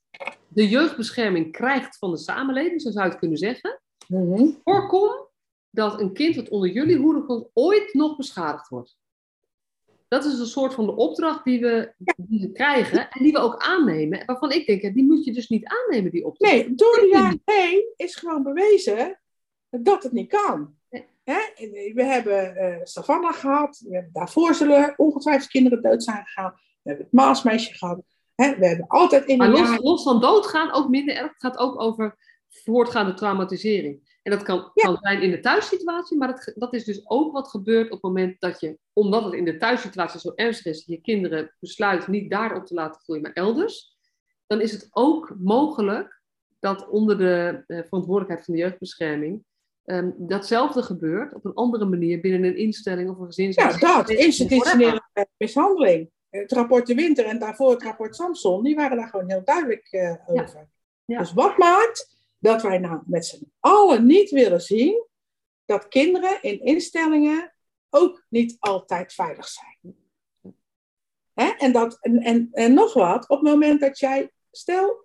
de 0.48 0.68
jeugdbescherming 0.68 1.52
krijgt 1.52 1.98
van 1.98 2.10
de 2.10 2.16
samenleving, 2.16 2.82
zo 2.82 2.90
zou 2.90 3.04
je 3.04 3.10
het 3.10 3.20
kunnen 3.20 3.38
zeggen. 3.38 3.80
Mm 4.06 4.60
Voorkom 4.64 5.28
dat 5.70 6.00
een 6.00 6.12
kind 6.12 6.34
dat 6.34 6.48
onder 6.48 6.70
jullie 6.70 6.96
hoede 6.96 7.24
komt 7.24 7.48
ooit 7.52 7.94
nog 7.94 8.16
beschadigd 8.16 8.68
wordt 8.68 8.96
dat 10.08 10.24
is 10.24 10.38
een 10.38 10.46
soort 10.46 10.74
van 10.74 10.86
de 10.86 10.96
opdracht 10.96 11.44
die 11.44 11.60
we, 11.60 11.92
die 12.16 12.40
we 12.40 12.52
krijgen 12.52 13.10
en 13.10 13.22
die 13.22 13.32
we 13.32 13.38
ook 13.38 13.56
aannemen. 13.56 14.22
Waarvan 14.26 14.52
ik 14.52 14.66
denk, 14.66 14.94
die 14.94 15.04
moet 15.04 15.24
je 15.24 15.32
dus 15.32 15.48
niet 15.48 15.64
aannemen, 15.64 16.10
die 16.10 16.26
opdracht. 16.26 16.52
Nee, 16.52 16.74
door 16.74 16.94
de 17.00 17.08
jaren 17.12 17.42
heen 17.44 17.92
is 17.96 18.16
gewoon 18.16 18.42
bewezen 18.42 19.20
dat 19.70 20.02
het 20.02 20.12
niet 20.12 20.28
kan. 20.28 20.74
Hè? 21.24 21.38
We 21.94 22.04
hebben 22.04 22.56
uh, 22.56 22.76
Savannah 22.82 23.34
gehad, 23.34 23.82
we 23.88 23.94
hebben 23.94 24.12
daarvoor 24.12 24.54
zullen 24.54 24.94
ongetwijfeld 24.96 25.50
kinderen 25.50 25.82
dood 25.82 26.04
zijn 26.04 26.24
gegaan. 26.24 26.52
We 26.52 26.88
hebben 26.88 27.04
het 27.04 27.14
Maasmeisje 27.14 27.74
gehad. 27.74 28.02
Hè? 28.34 28.56
We 28.58 28.66
hebben 28.66 28.86
altijd 28.86 29.26
in 29.26 29.36
maar 29.36 29.48
los, 29.48 29.78
los 29.78 30.02
van 30.02 30.20
doodgaan, 30.20 30.72
ook 30.72 30.88
minder 30.88 31.16
erg, 31.16 31.28
het 31.28 31.40
gaat 31.40 31.58
ook 31.58 31.80
over 31.80 32.16
voortgaande 32.48 33.14
traumatisering. 33.14 34.15
En 34.26 34.32
dat 34.32 34.42
kan, 34.42 34.70
kan 34.74 34.98
zijn 35.00 35.22
in 35.22 35.30
de 35.30 35.40
thuissituatie, 35.40 36.16
maar 36.16 36.28
dat, 36.28 36.52
dat 36.54 36.74
is 36.74 36.84
dus 36.84 37.08
ook 37.08 37.32
wat 37.32 37.48
gebeurt 37.48 37.86
op 37.86 37.92
het 37.92 38.02
moment 38.02 38.40
dat 38.40 38.60
je, 38.60 38.78
omdat 38.92 39.24
het 39.24 39.32
in 39.32 39.44
de 39.44 39.56
thuissituatie 39.56 40.20
zo 40.20 40.32
ernstig 40.34 40.72
is, 40.72 40.84
je 40.86 41.00
kinderen 41.00 41.54
besluit 41.60 42.06
niet 42.06 42.30
daarop 42.30 42.66
te 42.66 42.74
laten 42.74 43.00
groeien, 43.00 43.22
maar 43.22 43.32
elders. 43.32 43.96
Dan 44.46 44.60
is 44.60 44.72
het 44.72 44.88
ook 44.90 45.34
mogelijk 45.38 46.22
dat 46.58 46.88
onder 46.88 47.18
de 47.18 47.64
uh, 47.66 47.78
verantwoordelijkheid 47.82 48.44
van 48.44 48.54
de 48.54 48.60
jeugdbescherming 48.60 49.44
um, 49.84 50.14
datzelfde 50.18 50.82
gebeurt 50.82 51.34
op 51.34 51.44
een 51.44 51.54
andere 51.54 51.84
manier 51.84 52.20
binnen 52.20 52.44
een 52.44 52.56
instelling 52.56 53.10
of 53.10 53.18
een 53.18 53.26
gezin. 53.26 53.52
Ja, 53.54 53.78
dat, 53.78 54.10
institutionele 54.10 55.02
mishandeling. 55.36 56.10
Het 56.30 56.52
rapport 56.52 56.86
De 56.86 56.94
Winter 56.94 57.24
en 57.24 57.38
daarvoor 57.38 57.70
het 57.70 57.82
rapport 57.82 58.16
Samson, 58.16 58.62
die 58.62 58.74
waren 58.74 58.96
daar 58.96 59.08
gewoon 59.08 59.30
heel 59.30 59.44
duidelijk 59.44 59.88
uh, 59.92 60.14
over. 60.26 60.68
Ja. 61.04 61.18
Dus 61.18 61.32
wat 61.32 61.58
maakt 61.58 62.15
dat 62.46 62.62
wij 62.62 62.78
nou 62.78 63.02
met 63.06 63.26
z'n 63.26 63.52
allen 63.60 64.06
niet 64.06 64.30
willen 64.30 64.60
zien 64.60 65.06
dat 65.64 65.88
kinderen 65.88 66.42
in 66.42 66.60
instellingen 66.60 67.54
ook 67.90 68.24
niet 68.28 68.56
altijd 68.58 69.12
veilig 69.12 69.48
zijn. 69.48 69.96
Hè? 71.34 71.48
En, 71.58 71.72
dat, 71.72 71.98
en, 72.00 72.48
en, 72.52 72.74
nog 72.74 72.94
wat, 72.94 73.28
op 73.28 73.40
het 73.40 73.48
moment 73.50 73.80
dat 73.80 73.98
jij, 73.98 74.32
stel, 74.50 75.04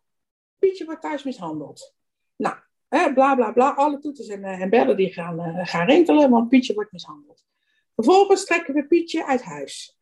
Pietje 0.59 0.85
wordt 0.85 1.01
thuis 1.01 1.23
mishandeld. 1.23 1.95
Nou, 2.35 2.55
hè, 2.87 3.13
bla 3.13 3.35
bla 3.35 3.51
bla, 3.51 3.69
alle 3.69 3.99
toeters 3.99 4.27
en, 4.27 4.43
eh, 4.43 4.61
en 4.61 4.69
bellen 4.69 4.97
die 4.97 5.13
gaan, 5.13 5.39
uh, 5.39 5.67
gaan 5.67 5.87
rinkelen, 5.87 6.29
want 6.29 6.49
Pietje 6.49 6.73
wordt 6.73 6.91
mishandeld. 6.91 7.45
Vervolgens 7.95 8.45
trekken 8.45 8.73
we 8.73 8.87
Pietje 8.87 9.25
uit 9.25 9.43
huis. 9.43 9.99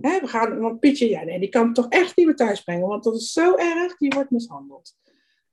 Hè, 0.00 0.20
we 0.20 0.26
gaan, 0.26 0.58
want 0.58 0.80
Pietje, 0.80 1.08
ja, 1.08 1.22
nee, 1.22 1.38
die 1.38 1.48
kan 1.48 1.72
toch 1.72 1.88
echt 1.88 2.16
niet 2.16 2.26
meer 2.26 2.36
thuis 2.36 2.62
brengen, 2.62 2.88
want 2.88 3.04
dat 3.04 3.14
is 3.14 3.32
zo 3.32 3.56
erg, 3.56 3.96
die 3.96 4.12
wordt 4.14 4.30
mishandeld. 4.30 4.96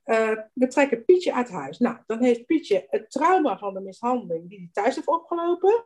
Uh, 0.10 0.32
we 0.54 0.68
trekken 0.68 1.06
Pietje 1.06 1.34
uit 1.34 1.50
huis. 1.50 1.78
Nou, 1.78 1.98
dan 2.06 2.24
heeft 2.24 2.46
Pietje 2.46 2.86
het 2.90 3.12
trauma 3.12 3.58
van 3.58 3.74
de 3.74 3.80
mishandeling 3.80 4.50
die 4.50 4.58
hij 4.58 4.70
thuis 4.72 4.96
heeft 4.96 5.08
opgelopen. 5.08 5.84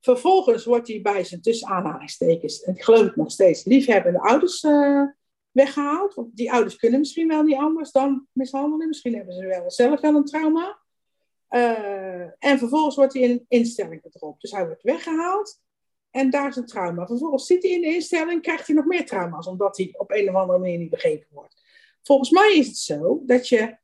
Vervolgens 0.00 0.64
wordt 0.64 0.88
hij 0.88 1.00
bij 1.00 1.24
zijn 1.24 1.40
tussen 1.40 1.68
aanhalingstekens, 1.68 2.62
en 2.62 2.74
ik 2.74 2.82
geloof 2.82 3.04
het 3.04 3.16
nog 3.16 3.30
steeds, 3.30 3.64
liefhebbende 3.64 4.20
ouders 4.20 4.62
uh, 4.62 5.02
weggehaald. 5.50 6.14
Want 6.14 6.36
die 6.36 6.52
ouders 6.52 6.76
kunnen 6.76 6.98
misschien 6.98 7.28
wel 7.28 7.42
niet 7.42 7.56
anders 7.56 7.90
dan 7.90 8.26
mishandelen. 8.32 8.88
Misschien 8.88 9.14
hebben 9.14 9.34
ze 9.34 9.46
wel 9.46 9.70
zelf 9.70 10.00
wel 10.00 10.14
een 10.14 10.24
trauma. 10.24 10.78
Uh, 11.50 12.20
en 12.38 12.58
vervolgens 12.58 12.96
wordt 12.96 13.12
hij 13.12 13.22
in 13.22 13.30
een 13.30 13.44
instelling 13.48 14.00
gedropt. 14.02 14.40
Dus 14.40 14.50
hij 14.50 14.66
wordt 14.66 14.82
weggehaald. 14.82 15.60
En 16.10 16.30
daar 16.30 16.48
is 16.48 16.56
een 16.56 16.66
trauma. 16.66 17.06
Vervolgens 17.06 17.46
zit 17.46 17.62
hij 17.62 17.72
in 17.72 17.80
de 17.80 17.94
instelling, 17.94 18.42
krijgt 18.42 18.66
hij 18.66 18.76
nog 18.76 18.84
meer 18.84 19.06
trauma's, 19.06 19.46
omdat 19.46 19.76
hij 19.76 19.94
op 19.96 20.10
een 20.10 20.28
of 20.28 20.34
andere 20.34 20.58
manier 20.58 20.78
niet 20.78 20.90
begrepen 20.90 21.28
wordt. 21.30 21.61
Volgens 22.02 22.30
mij 22.30 22.56
is 22.56 22.66
het 22.66 22.76
zo 22.76 23.22
dat 23.26 23.48
je, 23.48 23.78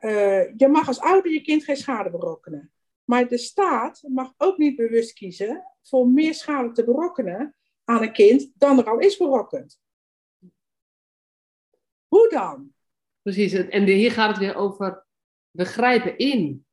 uh, 0.00 0.56
je 0.56 0.68
mag 0.68 0.86
als 0.86 1.00
ouder 1.00 1.32
je 1.32 1.40
kind 1.40 1.64
geen 1.64 1.76
schade 1.76 2.10
berokkenen. 2.10 2.72
Maar 3.04 3.28
de 3.28 3.38
staat 3.38 4.02
mag 4.08 4.32
ook 4.36 4.58
niet 4.58 4.76
bewust 4.76 5.12
kiezen 5.12 5.64
voor 5.82 6.08
meer 6.08 6.34
schade 6.34 6.72
te 6.72 6.84
berokkenen 6.84 7.56
aan 7.84 8.02
een 8.02 8.12
kind 8.12 8.52
dan 8.54 8.78
er 8.78 8.90
al 8.90 8.98
is 8.98 9.16
berokkend. 9.16 9.80
Hoe 12.08 12.28
dan? 12.28 12.72
Precies, 13.22 13.52
en 13.52 13.84
hier 13.84 14.12
gaat 14.12 14.28
het 14.28 14.38
weer 14.38 14.54
over, 14.54 15.06
we 15.50 15.64
grijpen 15.64 16.18
in 16.18 16.66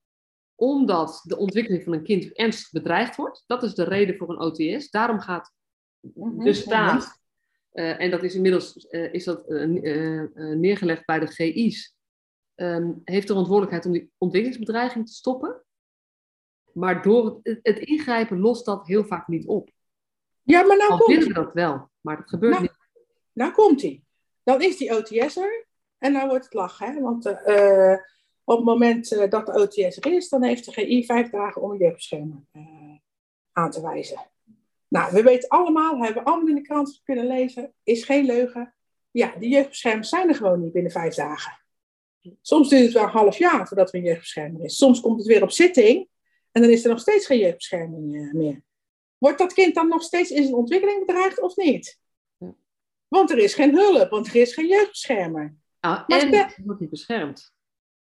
omdat 0.55 1.21
de 1.23 1.37
ontwikkeling 1.37 1.83
van 1.83 1.93
een 1.93 2.03
kind 2.03 2.37
ernstig 2.37 2.71
bedreigd 2.71 3.15
wordt. 3.15 3.43
Dat 3.47 3.63
is 3.63 3.73
de 3.73 3.83
reden 3.83 4.17
voor 4.17 4.29
een 4.29 4.39
OTS. 4.39 4.89
Daarom 4.89 5.19
gaat 5.19 5.53
mhm, 5.99 6.43
de 6.43 6.53
staat 6.53 7.20
uh, 7.73 8.01
en 8.01 8.11
dat 8.11 8.23
is 8.23 8.35
inmiddels 8.35 8.87
uh, 8.89 9.13
is 9.13 9.23
dat, 9.23 9.49
uh, 9.49 9.65
neergelegd 10.35 11.05
bij 11.05 11.19
de 11.19 11.27
GI's. 11.27 11.95
Um, 12.55 13.01
heeft 13.03 13.27
de 13.27 13.33
verantwoordelijkheid 13.33 13.85
om 13.85 13.91
die 13.91 14.11
ontwikkelingsbedreiging 14.17 15.07
te 15.07 15.13
stoppen. 15.13 15.63
Maar 16.73 17.01
door 17.01 17.39
het, 17.43 17.59
het, 17.61 17.79
ingrijpen 17.79 18.39
lost 18.39 18.65
dat 18.65 18.87
heel 18.87 19.05
vaak 19.05 19.27
niet 19.27 19.47
op. 19.47 19.69
Ja, 20.41 20.63
maar 20.63 20.77
nou 20.77 20.91
Al 20.91 20.97
komt 20.97 21.09
willen 21.09 21.27
we 21.27 21.33
dat 21.33 21.53
wel, 21.53 21.89
maar 22.01 22.17
dat 22.17 22.29
gebeurt 22.29 22.51
nou, 22.51 22.63
niet. 22.63 22.77
Nou 23.33 23.53
komt 23.53 23.81
hij. 23.81 24.03
Dan 24.43 24.61
is 24.61 24.77
die 24.77 24.97
OTS 24.97 25.37
er 25.37 25.65
en 25.97 26.13
dan 26.13 26.27
wordt 26.27 26.43
het 26.43 26.53
lachen. 26.53 26.93
Hè? 26.93 27.01
Want 27.01 27.25
op 28.43 28.57
het 28.57 28.65
moment 28.65 29.29
dat 29.29 29.45
de 29.45 29.61
OTS 29.61 29.97
er 29.97 30.13
is, 30.13 30.29
dan 30.29 30.43
heeft 30.43 30.65
de 30.65 30.71
GI 30.71 31.05
vijf 31.05 31.29
dagen 31.29 31.61
om 31.61 31.71
een 31.71 31.77
jeugdbeschermer 31.77 32.43
aan 33.51 33.71
te 33.71 33.81
wijzen. 33.81 34.30
Nou, 34.91 35.13
we 35.13 35.23
weten 35.23 35.49
allemaal, 35.49 36.03
hebben 36.03 36.23
we 36.23 36.29
allemaal 36.29 36.47
in 36.47 36.55
de 36.55 36.61
krant 36.61 37.01
kunnen 37.03 37.27
lezen, 37.27 37.73
is 37.83 38.03
geen 38.03 38.25
leugen. 38.25 38.73
Ja, 39.11 39.35
die 39.39 39.49
jeugdbeschermers 39.49 40.09
zijn 40.09 40.29
er 40.29 40.35
gewoon 40.35 40.61
niet 40.61 40.73
binnen 40.73 40.91
vijf 40.91 41.15
dagen. 41.15 41.59
Soms 42.41 42.69
duurt 42.69 42.83
het 42.83 42.93
wel 42.93 43.03
een 43.03 43.09
half 43.09 43.37
jaar 43.37 43.67
voordat 43.67 43.89
er 43.89 43.95
een 43.95 44.05
jeugdbeschermer 44.05 44.63
is. 44.63 44.77
Soms 44.77 45.01
komt 45.01 45.17
het 45.17 45.27
weer 45.27 45.43
op 45.43 45.51
zitting 45.51 46.07
en 46.51 46.61
dan 46.61 46.71
is 46.71 46.83
er 46.83 46.89
nog 46.89 46.99
steeds 46.99 47.25
geen 47.25 47.39
jeugdbescherming 47.39 48.15
eh, 48.15 48.33
meer. 48.33 48.61
Wordt 49.17 49.37
dat 49.37 49.53
kind 49.53 49.75
dan 49.75 49.87
nog 49.87 50.03
steeds 50.03 50.29
in 50.29 50.43
zijn 50.43 50.55
ontwikkeling 50.55 51.05
bedreigd 51.05 51.41
of 51.41 51.55
niet? 51.55 51.99
Want 53.07 53.31
er 53.31 53.37
is 53.37 53.53
geen 53.53 53.75
hulp, 53.75 54.09
want 54.09 54.27
er 54.27 54.35
is 54.35 54.53
geen 54.53 54.67
jeugdbeschermer. 54.67 55.55
Ah, 55.79 56.03
en 56.07 56.33
het 56.33 56.57
wordt 56.63 56.79
niet 56.79 56.89
beschermd. 56.89 57.53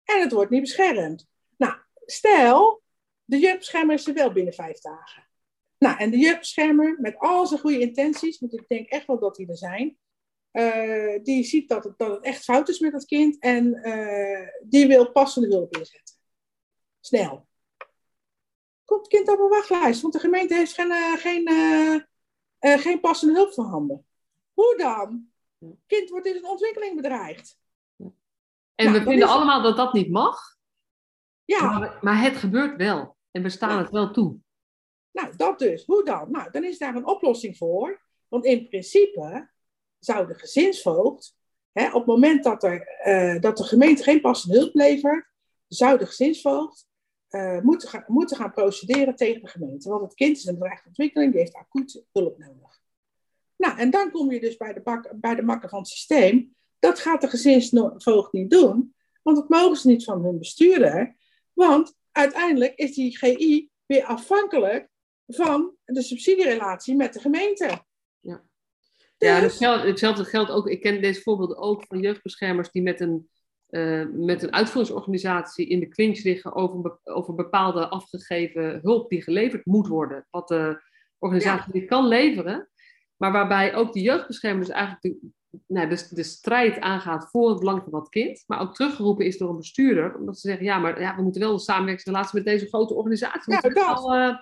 en 0.03 0.21
het 0.21 0.31
wordt 0.31 0.51
niet 0.51 0.61
beschermd. 0.61 1.27
Nou, 1.57 1.73
stel, 2.05 2.81
de 3.23 3.39
jeugdbeschermer 3.39 3.95
is 3.95 4.07
er 4.07 4.13
wel 4.13 4.31
binnen 4.31 4.53
vijf 4.53 4.79
dagen. 4.79 5.27
Nou, 5.77 5.97
en 5.97 6.11
de 6.11 6.17
jeugdbeschermer, 6.17 6.97
met 6.99 7.17
al 7.17 7.47
zijn 7.47 7.59
goede 7.59 7.79
intenties, 7.79 8.39
want 8.39 8.53
ik 8.53 8.67
denk 8.67 8.89
echt 8.89 9.07
wel 9.07 9.19
dat 9.19 9.35
die 9.35 9.47
er 9.47 9.57
zijn, 9.57 9.97
uh, 10.51 11.23
die 11.23 11.43
ziet 11.43 11.69
dat 11.69 11.83
het, 11.83 11.97
dat 11.97 12.11
het 12.11 12.23
echt 12.23 12.43
fout 12.43 12.69
is 12.69 12.79
met 12.79 12.91
dat 12.91 13.05
kind 13.05 13.39
en 13.39 13.65
uh, 13.65 14.47
die 14.63 14.87
wil 14.87 15.11
passende 15.11 15.47
hulp 15.47 15.75
inzetten. 15.77 16.15
Snel. 16.99 17.47
Komt 18.85 18.99
het 18.99 19.07
kind 19.09 19.29
op 19.29 19.39
een 19.39 19.49
wachtlijst, 19.49 20.01
want 20.01 20.13
de 20.13 20.19
gemeente 20.19 20.53
heeft 20.53 20.73
geen, 20.73 20.91
uh, 20.91 21.13
geen, 21.15 21.49
geen 22.59 22.99
passende 22.99 23.33
hulp 23.33 23.53
voorhanden. 23.53 24.05
Hoe 24.53 24.77
dan? 24.77 25.29
Het 25.59 25.83
kind 25.85 26.09
wordt 26.09 26.25
in 26.25 26.33
zijn 26.33 26.45
ontwikkeling 26.45 26.95
bedreigd. 26.95 27.57
En 28.75 28.85
nou, 28.85 28.99
we 28.99 29.03
vinden 29.03 29.27
allemaal 29.27 29.61
dat 29.61 29.77
dat 29.77 29.93
niet 29.93 30.09
mag. 30.09 30.55
Ja. 31.45 31.79
Maar, 31.79 31.97
maar, 32.01 32.21
het 32.21 32.35
gebeurt 32.35 32.77
wel. 32.77 33.17
En 33.31 33.43
we 33.43 33.49
staan 33.49 33.77
het 33.77 33.89
wel 33.89 34.11
toe. 34.11 34.37
Nou, 35.15 35.35
dat 35.35 35.59
dus. 35.59 35.85
Hoe 35.85 36.03
dan? 36.03 36.31
Nou, 36.31 36.51
dan 36.51 36.63
is 36.63 36.77
daar 36.77 36.95
een 36.95 37.07
oplossing 37.07 37.57
voor. 37.57 38.01
Want 38.27 38.45
in 38.45 38.67
principe 38.67 39.49
zou 39.99 40.27
de 40.27 40.33
gezinsvoogd, 40.33 41.35
hè, 41.71 41.87
op 41.87 41.93
het 41.93 42.05
moment 42.05 42.43
dat, 42.43 42.63
er, 42.63 43.01
uh, 43.05 43.41
dat 43.41 43.57
de 43.57 43.63
gemeente 43.63 44.03
geen 44.03 44.21
passende 44.21 44.57
hulp 44.57 44.75
levert, 44.75 45.25
zou 45.67 45.97
de 45.97 46.05
gezinsvoogd 46.05 46.87
uh, 47.29 47.61
moeten, 47.61 47.89
gaan, 47.89 48.03
moeten 48.07 48.37
gaan 48.37 48.51
procederen 48.51 49.15
tegen 49.15 49.41
de 49.41 49.47
gemeente. 49.47 49.89
Want 49.89 50.01
het 50.01 50.13
kind 50.13 50.37
is 50.37 50.45
in 50.45 50.53
bedreigde 50.53 50.87
ontwikkeling, 50.87 51.31
die 51.31 51.41
heeft 51.41 51.55
acuut 51.55 52.03
hulp 52.11 52.37
nodig. 52.37 52.81
Nou, 53.57 53.77
en 53.77 53.89
dan 53.89 54.11
kom 54.11 54.31
je 54.31 54.39
dus 54.39 54.57
bij 54.57 54.73
de, 54.73 54.81
bak, 54.81 55.11
bij 55.15 55.35
de 55.35 55.41
makker 55.41 55.69
van 55.69 55.79
het 55.79 55.87
systeem. 55.87 56.55
Dat 56.79 56.99
gaat 56.99 57.21
de 57.21 57.27
gezinsvoogd 57.27 58.33
niet 58.33 58.49
doen, 58.49 58.95
want 59.23 59.37
dat 59.37 59.49
mogen 59.49 59.77
ze 59.77 59.87
niet 59.87 60.03
van 60.03 60.23
hun 60.23 60.37
bestuurder. 60.37 61.15
Want 61.53 61.95
uiteindelijk 62.11 62.75
is 62.75 62.95
die 62.95 63.17
GI 63.17 63.69
weer 63.85 64.03
afhankelijk 64.03 64.93
van 65.27 65.75
de 65.85 66.01
subsidierelatie 66.01 66.95
met 66.95 67.13
de 67.13 67.19
gemeente. 67.19 67.83
Ja, 68.19 68.43
ja 69.17 69.39
hetzelfde 69.39 70.25
geldt 70.25 70.51
ook. 70.51 70.67
Ik 70.67 70.81
ken 70.81 71.01
deze 71.01 71.21
voorbeelden 71.21 71.57
ook 71.57 71.85
van 71.87 71.99
jeugdbeschermers 71.99 72.71
die 72.71 72.81
met 72.81 72.99
een, 72.99 73.29
uh, 73.69 74.05
met 74.11 74.43
een 74.43 74.53
uitvoeringsorganisatie 74.53 75.67
in 75.67 75.79
de 75.79 75.87
clinch 75.87 76.23
liggen 76.23 76.55
over, 76.55 76.99
over 77.03 77.35
bepaalde 77.35 77.87
afgegeven 77.87 78.79
hulp 78.81 79.09
die 79.09 79.21
geleverd 79.21 79.65
moet 79.65 79.87
worden. 79.87 80.27
Wat 80.29 80.47
de 80.47 80.81
organisatie 81.17 81.73
niet 81.73 81.89
kan 81.89 82.07
leveren. 82.07 82.69
Maar 83.15 83.31
waarbij 83.31 83.75
ook 83.75 83.93
de 83.93 84.01
jeugdbeschermer 84.01 84.65
dus 84.65 84.75
eigenlijk 84.75 85.01
de, 85.01 85.29
nou, 85.67 85.89
de, 85.89 86.07
de 86.09 86.23
strijd 86.23 86.79
aangaat 86.79 87.29
voor 87.29 87.49
het 87.49 87.59
belang 87.59 87.83
van 87.83 87.91
dat 87.91 88.09
kind. 88.09 88.43
Maar 88.47 88.61
ook 88.61 88.75
teruggeroepen 88.75 89.25
is 89.25 89.37
door 89.37 89.49
een 89.49 89.57
bestuurder. 89.57 90.15
Omdat 90.15 90.39
ze 90.39 90.47
zeggen, 90.47 90.65
ja, 90.65 90.77
maar 90.77 91.01
ja, 91.01 91.15
we 91.15 91.21
moeten 91.21 91.41
wel 91.41 91.53
een 91.53 91.59
samenwerkingsrelatie 91.59 92.35
met 92.35 92.45
deze 92.45 92.67
grote 92.67 92.93
organisatie. 92.93 93.53
Ja, 93.53 93.61
dat. 93.61 93.73
Wel, 93.73 94.15
uh, 94.15 94.35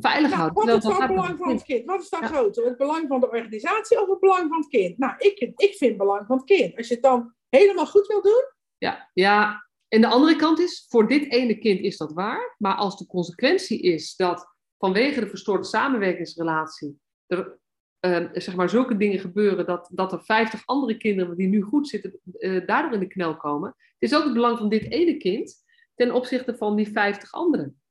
veilig 0.00 0.30
nou, 0.30 0.40
houden. 0.40 0.66
Wat 0.66 0.76
is 0.76 0.82
dan 0.82 1.02
het 1.02 1.06
belang 1.06 1.38
van 1.38 1.48
het 1.48 1.62
kind? 1.62 1.84
Wat 1.84 2.00
is 2.00 2.08
dan 2.08 2.22
groter? 2.22 2.64
Het 2.64 2.76
belang 2.76 3.08
van 3.08 3.20
de 3.20 3.30
organisatie 3.30 4.02
of 4.02 4.08
het 4.08 4.20
belang 4.20 4.48
van 4.48 4.58
het 4.58 4.68
kind? 4.68 4.98
Nou, 4.98 5.14
ik, 5.18 5.40
ik 5.56 5.74
vind 5.74 5.90
het 5.90 5.96
belang 5.96 6.26
van 6.26 6.36
het 6.36 6.46
kind. 6.46 6.76
Als 6.76 6.88
je 6.88 6.94
het 6.94 7.02
dan 7.02 7.34
helemaal 7.48 7.86
goed 7.86 8.06
wil 8.06 8.22
doen. 8.22 8.44
Ja, 8.78 9.10
ja, 9.12 9.64
en 9.94 10.00
de 10.00 10.06
andere 10.06 10.36
kant 10.36 10.58
is, 10.58 10.86
voor 10.88 11.08
dit 11.08 11.32
ene 11.32 11.58
kind 11.58 11.80
is 11.80 11.96
dat 11.96 12.12
waar. 12.12 12.54
Maar 12.58 12.74
als 12.74 12.98
de 12.98 13.06
consequentie 13.06 13.80
is 13.80 14.16
dat 14.16 14.46
vanwege 14.78 15.20
de 15.20 15.28
verstoorde 15.28 15.64
samenwerkingsrelatie 15.64 16.98
er 17.26 17.58
uh, 18.00 18.28
zeg 18.32 18.54
maar 18.54 18.68
zulke 18.68 18.96
dingen 18.96 19.18
gebeuren 19.18 19.66
dat, 19.66 19.90
dat 19.92 20.12
er 20.12 20.24
50 20.24 20.62
andere 20.64 20.96
kinderen 20.96 21.36
die 21.36 21.48
nu 21.48 21.62
goed 21.62 21.88
zitten, 21.88 22.20
uh, 22.38 22.66
daardoor 22.66 22.92
in 22.92 23.00
de 23.00 23.06
knel 23.06 23.36
komen. 23.36 23.68
Het 23.98 24.10
is 24.10 24.14
ook 24.14 24.24
het 24.24 24.32
belang 24.32 24.58
van 24.58 24.68
dit 24.68 24.90
ene 24.90 25.16
kind 25.16 25.64
ten 25.94 26.12
opzichte 26.12 26.56
van 26.56 26.76
die 26.76 26.88
50 26.88 27.32
anderen. 27.32 27.82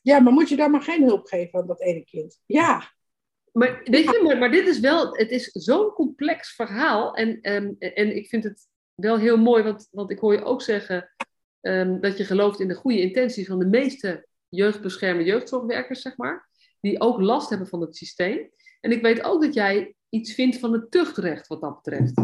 Ja, 0.00 0.20
maar 0.20 0.32
moet 0.32 0.48
je 0.48 0.56
daar 0.56 0.70
maar 0.70 0.82
geen 0.82 1.04
hulp 1.04 1.26
geven 1.26 1.60
aan 1.60 1.66
dat 1.66 1.80
ene 1.80 2.04
kind? 2.04 2.40
Ja. 2.46 2.92
Maar, 3.52 3.80
weet 3.84 4.04
je, 4.04 4.20
maar, 4.24 4.38
maar 4.38 4.50
dit 4.50 4.66
is 4.66 4.80
wel, 4.80 5.16
het 5.16 5.30
is 5.30 5.50
zo'n 5.52 5.90
complex 5.90 6.54
verhaal. 6.54 7.14
En, 7.14 7.28
um, 7.52 7.76
en 7.78 8.16
ik 8.16 8.28
vind 8.28 8.44
het 8.44 8.66
wel 8.94 9.18
heel 9.18 9.36
mooi, 9.36 9.62
want, 9.62 9.88
want 9.90 10.10
ik 10.10 10.18
hoor 10.18 10.32
je 10.32 10.44
ook 10.44 10.62
zeggen 10.62 11.12
um, 11.60 12.00
dat 12.00 12.16
je 12.16 12.24
gelooft 12.24 12.60
in 12.60 12.68
de 12.68 12.74
goede 12.74 13.00
intenties 13.00 13.46
van 13.46 13.58
de 13.58 13.66
meeste 13.66 14.26
jeugdbeschermde 14.48 15.24
jeugdzorgwerkers, 15.24 16.00
zeg 16.02 16.16
maar 16.16 16.48
die 16.80 17.00
ook 17.00 17.20
last 17.20 17.48
hebben 17.48 17.68
van 17.68 17.80
het 17.80 17.96
systeem. 17.96 18.50
En 18.80 18.92
ik 18.92 19.02
weet 19.02 19.22
ook 19.22 19.42
dat 19.42 19.54
jij 19.54 19.94
iets 20.08 20.34
vindt 20.34 20.58
van 20.58 20.72
het 20.72 20.90
tuchtrecht 20.90 21.46
wat 21.46 21.60
dat 21.60 21.82
betreft. 21.82 22.14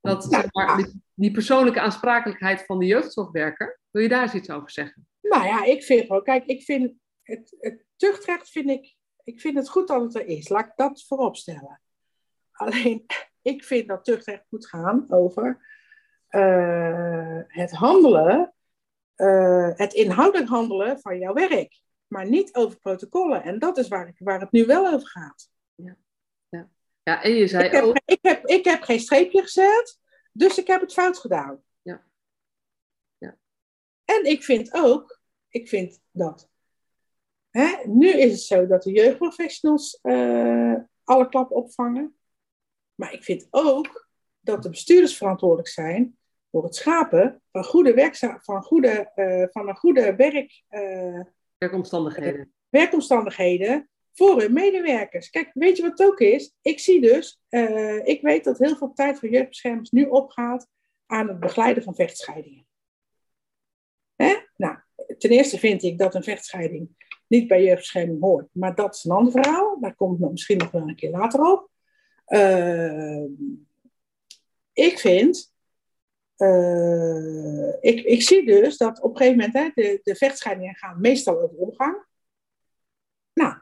Dat, 0.00 0.24
zeg 0.24 0.52
maar, 0.52 0.76
die, 0.76 1.02
die, 1.14 1.30
persoonlijke 1.30 1.80
aansprakelijkheid 1.80 2.64
van 2.64 2.78
de 2.78 2.86
jeugdzorgwerker. 2.86 3.80
Wil 3.90 4.02
je 4.02 4.08
daar 4.08 4.22
eens 4.22 4.34
iets 4.34 4.50
over 4.50 4.70
zeggen? 4.70 5.06
Nou 5.28 5.44
ja, 5.44 5.64
ik 5.64 5.82
vind 5.82 6.06
gewoon, 6.06 6.22
kijk, 6.22 6.44
ik 6.44 6.62
vind 6.62 6.92
het, 7.22 7.56
het 7.58 7.84
tuchtrecht 7.96 8.48
vind 8.48 8.70
ik, 8.70 8.96
ik 9.24 9.40
vind 9.40 9.56
het 9.56 9.68
goed 9.68 9.88
dat 9.88 10.02
het 10.02 10.14
er 10.14 10.26
is. 10.26 10.48
Laat 10.48 10.66
ik 10.66 10.72
dat 10.76 11.04
voorop 11.06 11.36
stellen. 11.36 11.80
Alleen, 12.52 13.06
ik 13.42 13.64
vind 13.64 13.88
dat 13.88 14.04
tuchtrecht 14.04 14.44
moet 14.48 14.68
gaan 14.68 15.06
over 15.08 15.66
uh, 16.30 17.40
het 17.46 17.70
handelen, 17.70 18.54
uh, 19.16 19.70
het 19.74 19.92
inhoudelijk 19.92 20.48
handelen 20.48 21.00
van 21.00 21.18
jouw 21.18 21.32
werk 21.32 21.84
maar 22.06 22.28
niet 22.28 22.54
over 22.54 22.78
protocollen. 22.78 23.42
En 23.42 23.58
dat 23.58 23.76
is 23.76 23.88
waar, 23.88 24.08
ik, 24.08 24.14
waar 24.18 24.40
het 24.40 24.52
nu 24.52 24.66
wel 24.66 24.86
over 24.86 25.08
gaat. 25.08 25.50
Ja, 25.74 25.96
ja. 26.48 26.68
ja 27.02 27.22
en 27.22 27.32
je 27.32 27.46
zei 27.46 27.64
ik 27.64 27.72
heb, 27.72 27.84
ook... 27.84 28.00
Ik 28.04 28.18
heb, 28.20 28.46
ik 28.46 28.64
heb 28.64 28.82
geen 28.82 29.00
streepje 29.00 29.42
gezet, 29.42 29.98
dus 30.32 30.58
ik 30.58 30.66
heb 30.66 30.80
het 30.80 30.92
fout 30.92 31.18
gedaan. 31.18 31.62
Ja. 31.82 32.06
ja. 33.18 33.36
En 34.04 34.24
ik 34.24 34.44
vind 34.44 34.74
ook, 34.74 35.15
ik 35.56 35.68
vind 35.68 36.00
dat... 36.10 36.48
Hè, 37.50 37.76
nu 37.86 38.08
is 38.08 38.32
het 38.32 38.40
zo 38.40 38.66
dat 38.66 38.82
de 38.82 38.92
jeugdprofessionals 38.92 39.98
uh, 40.02 40.74
alle 41.04 41.28
klap 41.28 41.50
opvangen. 41.50 42.16
Maar 42.94 43.12
ik 43.12 43.24
vind 43.24 43.46
ook 43.50 44.08
dat 44.40 44.62
de 44.62 44.68
bestuurders 44.68 45.16
verantwoordelijk 45.16 45.68
zijn 45.68 46.18
voor 46.50 46.64
het 46.64 46.74
schapen 46.74 47.42
van, 47.52 47.64
goede 47.64 47.94
werkza 47.94 48.38
van, 48.42 48.62
goede, 48.62 49.12
uh, 49.14 49.46
van 49.50 49.68
een 49.68 49.76
goede 49.76 50.16
werk... 50.16 50.62
Uh, 50.70 51.20
Werkomstandigheden. 51.58 52.52
Werkomstandigheden 52.68 53.90
voor 54.12 54.40
hun 54.40 54.52
medewerkers. 54.52 55.30
Kijk, 55.30 55.50
weet 55.52 55.76
je 55.76 55.82
wat 55.82 55.98
het 55.98 56.08
ook 56.08 56.20
is? 56.20 56.54
Ik 56.62 56.78
zie 56.78 57.00
dus, 57.00 57.40
uh, 57.50 58.06
ik 58.06 58.22
weet 58.22 58.44
dat 58.44 58.58
heel 58.58 58.76
veel 58.76 58.92
tijd 58.92 59.18
voor 59.18 59.28
jeugdbeschermers 59.28 59.90
nu 59.90 60.04
opgaat 60.04 60.68
aan 61.06 61.28
het 61.28 61.40
begeleiden 61.40 61.82
van 61.82 61.94
vechtscheidingen. 61.94 62.66
Hè? 64.14 64.34
Nou, 64.56 64.78
ten 65.26 65.36
eerste 65.36 65.58
vind 65.58 65.82
ik 65.82 65.98
dat 65.98 66.14
een 66.14 66.22
vechtscheiding 66.22 66.88
niet 67.26 67.48
bij 67.48 67.62
jeugdbescherming 67.62 68.20
hoort, 68.20 68.48
maar 68.52 68.74
dat 68.74 68.94
is 68.94 69.04
een 69.04 69.10
ander 69.10 69.32
verhaal. 69.32 69.80
Daar 69.80 69.94
komt 69.94 70.20
het 70.20 70.30
misschien 70.30 70.58
nog 70.58 70.70
wel 70.70 70.88
een 70.88 70.96
keer 70.96 71.10
later 71.10 71.40
op. 71.52 71.70
Uh, 72.28 73.24
ik 74.72 74.98
vind 74.98 75.54
uh, 76.36 77.68
ik, 77.80 78.04
ik 78.04 78.22
zie 78.22 78.46
dus 78.46 78.76
dat 78.76 79.00
op 79.00 79.10
een 79.10 79.16
gegeven 79.16 79.38
moment 79.38 79.54
hè, 79.54 79.82
de, 79.82 80.00
de 80.02 80.16
vechtscheidingen 80.16 80.74
gaan 80.74 81.00
meestal 81.00 81.42
over 81.42 81.56
omgang. 81.56 82.04
Nou, 83.32 83.54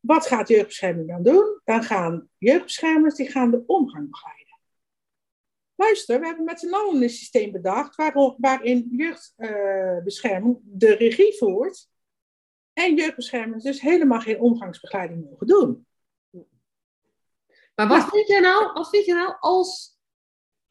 wat 0.00 0.26
gaat 0.26 0.48
jeugdbescherming 0.48 1.08
dan 1.08 1.22
doen? 1.22 1.60
Dan 1.64 1.82
gaan 1.82 2.28
jeugdbeschermers 2.38 3.14
die 3.14 3.30
gaan 3.30 3.50
de 3.50 3.62
omgang 3.66 4.10
begeleiden. 4.10 4.41
Luister, 5.82 6.20
we 6.20 6.26
hebben 6.26 6.44
met 6.44 6.60
z'n 6.60 6.72
allen 6.72 7.02
een 7.02 7.10
systeem 7.10 7.52
bedacht 7.52 7.96
waar, 7.96 8.34
waarin 8.38 8.88
jeugdbescherming 8.90 10.58
de 10.62 10.94
regie 10.94 11.36
voert 11.36 11.88
en 12.72 12.96
jeugdbeschermers 12.96 13.62
dus 13.62 13.80
helemaal 13.80 14.20
geen 14.20 14.40
omgangsbegeleiding 14.40 15.24
mogen 15.24 15.46
doen. 15.46 15.86
Maar 17.74 17.88
wat, 17.88 18.08
vind 18.08 18.26
jij 18.26 18.40
nou, 18.40 18.72
wat 18.72 18.88
vind 18.88 19.04
je 19.04 19.14
nou 19.14 19.36
als 19.40 19.98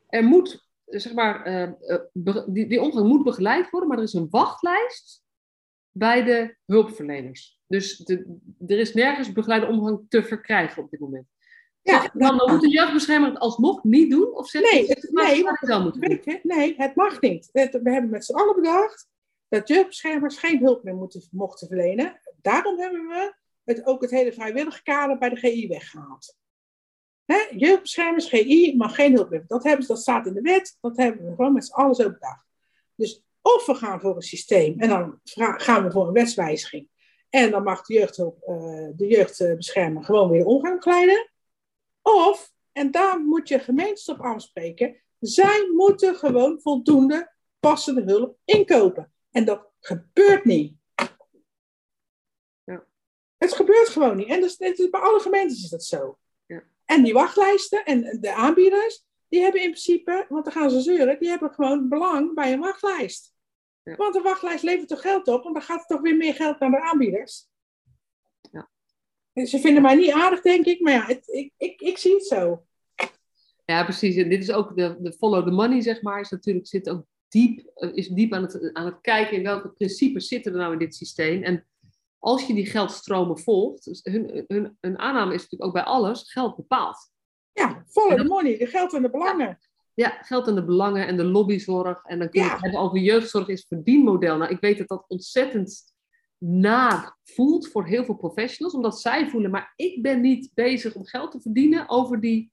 er 0.08 0.24
moet 0.24 0.70
zeg 0.86 1.14
maar, 1.14 1.44
eh, 1.44 1.64
eh, 1.64 2.46
die, 2.48 2.68
die 2.68 2.82
omgang 2.82 3.08
moet 3.08 3.24
begeleid 3.24 3.70
worden, 3.70 3.90
maar 3.90 3.98
er 3.98 4.04
is 4.04 4.14
een 4.14 4.30
wachtlijst 4.30 5.24
bij 5.92 6.24
de 6.24 6.56
hulpverleners. 6.66 7.60
Dus 7.68 8.10
er 8.68 8.80
is 8.80 8.94
nergens 8.94 9.32
begeleide 9.32 9.68
omgang 9.68 10.06
te 10.10 10.24
verkrijgen 10.24 10.84
op 10.84 10.90
dit 10.90 11.00
moment. 11.00 11.28
Ja, 11.84 12.12
dan, 12.14 12.38
dan 12.38 12.52
moet 12.52 12.62
de 12.62 12.70
jeugdbeschermer 12.70 13.30
het 13.30 13.40
alsnog 13.40 13.84
niet 13.84 14.12
doen? 14.12 14.34
Of 14.36 14.54
nee, 14.54 14.88
het, 14.88 15.08
nee, 15.12 15.48
het 15.48 15.60
wel 15.60 15.82
moeten 15.82 16.02
doen? 16.02 16.40
Nee, 16.44 16.74
het 16.78 16.96
mag 16.96 17.22
niet. 17.22 17.50
we 17.52 17.70
hebben 17.84 18.10
met 18.10 18.26
z'n 18.26 18.34
allen 18.34 18.56
bedacht 18.56 19.10
dat 19.50 19.68
jeugdbeschermers 19.68 20.38
geen 20.38 20.60
hulp 20.60 20.84
meer 20.84 20.96
moeten, 20.96 21.28
mochten 21.32 21.68
verlenen. 21.68 22.20
Daarom 22.42 22.80
hebben 22.80 23.08
we 23.08 23.34
het, 23.64 23.86
ook 23.86 24.02
het 24.02 24.12
hele 24.12 24.34
vrijwillige 24.34 24.84
kader 24.84 25.18
bij 25.18 25.30
de 25.30 25.36
GI 25.36 25.68
weggehaald. 25.68 26.36
Jeugdbeschermers, 27.52 28.28
GI, 28.28 28.78
mag 28.78 28.96
geen 28.96 29.14
hulp 29.14 29.30
meer. 29.30 29.44
Dat, 29.48 29.64
hebben 29.64 29.86
ze, 29.86 29.92
dat 29.92 30.02
staat 30.02 30.26
in 30.26 30.34
de 30.34 30.42
wet, 30.42 30.78
dat 30.82 30.98
hebben 30.98 31.26
we 31.26 31.36
gewoon 31.36 31.54
met 31.54 31.66
z'n 31.66 31.74
allen 31.74 31.96
zo 31.96 32.12
bedacht. 32.12 32.46
Dus 32.96 33.24
of 33.42 33.66
we 33.66 33.76
gaan 33.76 34.00
voor 34.00 34.16
een 34.16 34.22
systeem 34.22 34.80
en 34.80 34.90
dan 34.90 35.20
gaan 35.58 35.84
we 35.84 35.92
voor 35.92 36.08
een 36.08 36.14
wetswijziging. 36.14 36.90
En 37.30 37.52
dan 37.52 37.64
mag 37.64 37.86
de, 37.86 37.94
jeugdhulp, 37.94 38.40
de 38.96 39.08
jeugdbeschermer 39.08 40.04
gewoon 40.04 40.30
weer 40.30 40.46
omgang 40.46 40.76
begeleiden. 40.76 41.31
Of, 42.02 42.52
en 42.72 42.92
daar 42.92 43.20
moet 43.20 43.48
je 43.48 43.60
gemeentes 43.60 44.10
op 44.10 44.20
afspreken, 44.20 45.02
Zij 45.20 45.70
moeten 45.76 46.16
gewoon 46.16 46.62
voldoende 46.62 47.34
passende 47.60 48.02
hulp 48.02 48.38
inkopen. 48.46 49.14
En 49.32 49.46
dat 49.46 49.70
gebeurt 49.80 50.46
niet. 50.46 50.76
Ja. 52.64 52.86
Het 53.38 53.54
gebeurt 53.54 53.90
gewoon 53.90 54.16
niet. 54.18 54.28
En 54.28 54.40
dat 54.42 54.50
is, 54.50 54.58
dat 54.58 54.80
is- 54.80 54.90
bij 54.90 55.00
alle 55.00 55.20
gemeentes 55.20 55.64
is 55.64 55.70
dat 55.70 55.84
zo. 55.84 56.20
Ja. 56.46 56.64
En 56.86 57.04
die 57.04 57.14
wachtlijsten 57.14 57.86
en 57.86 58.18
de 58.22 58.34
aanbieders, 58.34 59.06
die 59.28 59.42
hebben 59.42 59.62
in 59.62 59.70
principe, 59.70 60.26
want 60.30 60.44
dan 60.44 60.54
gaan 60.54 60.70
ze 60.70 60.82
zeuren, 60.82 61.20
die 61.20 61.30
hebben 61.30 61.54
gewoon 61.54 61.90
belang 61.90 62.34
bij 62.34 62.54
een 62.54 62.60
wachtlijst. 62.60 63.34
Ja. 63.84 63.96
Want 63.96 64.16
een 64.16 64.24
wachtlijst 64.24 64.64
levert 64.64 64.88
toch 64.88 65.02
geld 65.02 65.28
op, 65.28 65.44
want 65.44 65.56
dan 65.56 65.64
gaat 65.64 65.80
er 65.80 65.86
toch 65.88 66.02
weer 66.02 66.18
meer 66.18 66.34
geld 66.34 66.60
naar 66.60 66.72
de 66.72 66.82
aanbieders. 66.82 67.48
Ja. 68.52 68.70
Ze 69.34 69.60
vinden 69.60 69.82
mij 69.82 69.96
niet 69.96 70.12
aardig, 70.12 70.42
denk 70.42 70.66
ik, 70.66 70.80
maar 70.80 70.94
ja, 70.94 71.06
het, 71.06 71.28
ik, 71.28 71.54
ik, 71.58 71.82
ik 71.82 71.98
zie 71.98 72.14
het 72.14 72.26
zo. 72.26 72.64
Ja, 73.66 73.84
precies. 73.84 74.16
En 74.16 74.30
dit 74.30 74.42
is 74.44 74.52
ook 74.52 74.76
de, 74.76 74.98
de 75.00 75.14
follow 75.14 75.46
the 75.46 75.52
money, 75.52 75.82
zeg 75.82 76.02
maar. 76.02 76.20
Is 76.20 76.30
natuurlijk 76.30 76.68
zit 76.68 76.90
ook 76.90 77.06
diep, 77.28 77.72
eh, 77.76 77.90
is 77.94 78.08
diep 78.08 78.34
aan 78.34 78.42
het, 78.42 78.74
aan 78.74 78.86
het 78.86 79.02
kijken 79.02 79.38
in 79.38 79.44
welke 79.44 79.70
principes 79.70 80.28
zitten 80.28 80.52
er 80.52 80.58
nou 80.58 80.74
in 80.74 80.80
dit 80.80 80.96
systeem. 80.96 81.44
En 81.44 81.66
als 82.20 82.48
je 82.48 82.54
die 82.54 82.66
geldstromen 82.66 83.40
volgt, 83.40 83.84
dus 83.84 84.00
hun, 84.04 84.46
hun, 84.48 84.78
hun 84.80 85.00
aanname 85.00 85.34
is 85.34 85.42
natuurlijk 85.42 85.64
ook 85.64 85.74
bij 85.74 85.84
alles, 85.84 86.32
geld 86.32 86.56
bepaalt. 86.56 87.10
Ja, 87.54 87.84
follow 87.88 88.18
the 88.18 88.24
money, 88.24 88.58
de 88.58 88.68
geld 88.68 88.94
en 88.94 89.02
de 89.02 89.10
belangen. 89.10 89.60
Ja, 89.94 90.10
geld 90.22 90.48
en 90.48 90.56
de 90.56 90.66
belangen 90.66 91.08
en 91.08 91.18
de 91.18 91.24
lobbyzorg. 91.24 92.04
En 92.04 92.20
dan 92.20 92.30
kun 92.30 92.42
je 92.42 92.48
Ja. 92.48 92.54
het 92.54 92.62
hebben 92.62 92.80
over 92.80 92.98
jeugdzorg 92.98 93.48
is 93.48 93.66
verdienmodel. 93.68 94.38
Nou, 94.38 94.52
ik 94.52 94.60
weet 94.60 94.78
dat 94.78 94.88
dat 94.88 95.06
ontzettend 95.08 95.91
naar 96.44 97.18
voelt 97.24 97.68
voor 97.68 97.88
heel 97.88 98.06
veel 98.06 98.16
professionals, 98.16 98.76
omdat 98.76 99.02
zij 99.02 99.30
voelen, 99.30 99.52
maar 99.52 99.74
ik 99.76 100.02
ben 100.02 100.22
niet 100.22 100.52
bezig 100.54 100.96
om 100.96 101.06
geld 101.06 101.32
te 101.32 101.42
verdienen 101.42 101.90
over 101.90 102.20
die 102.20 102.52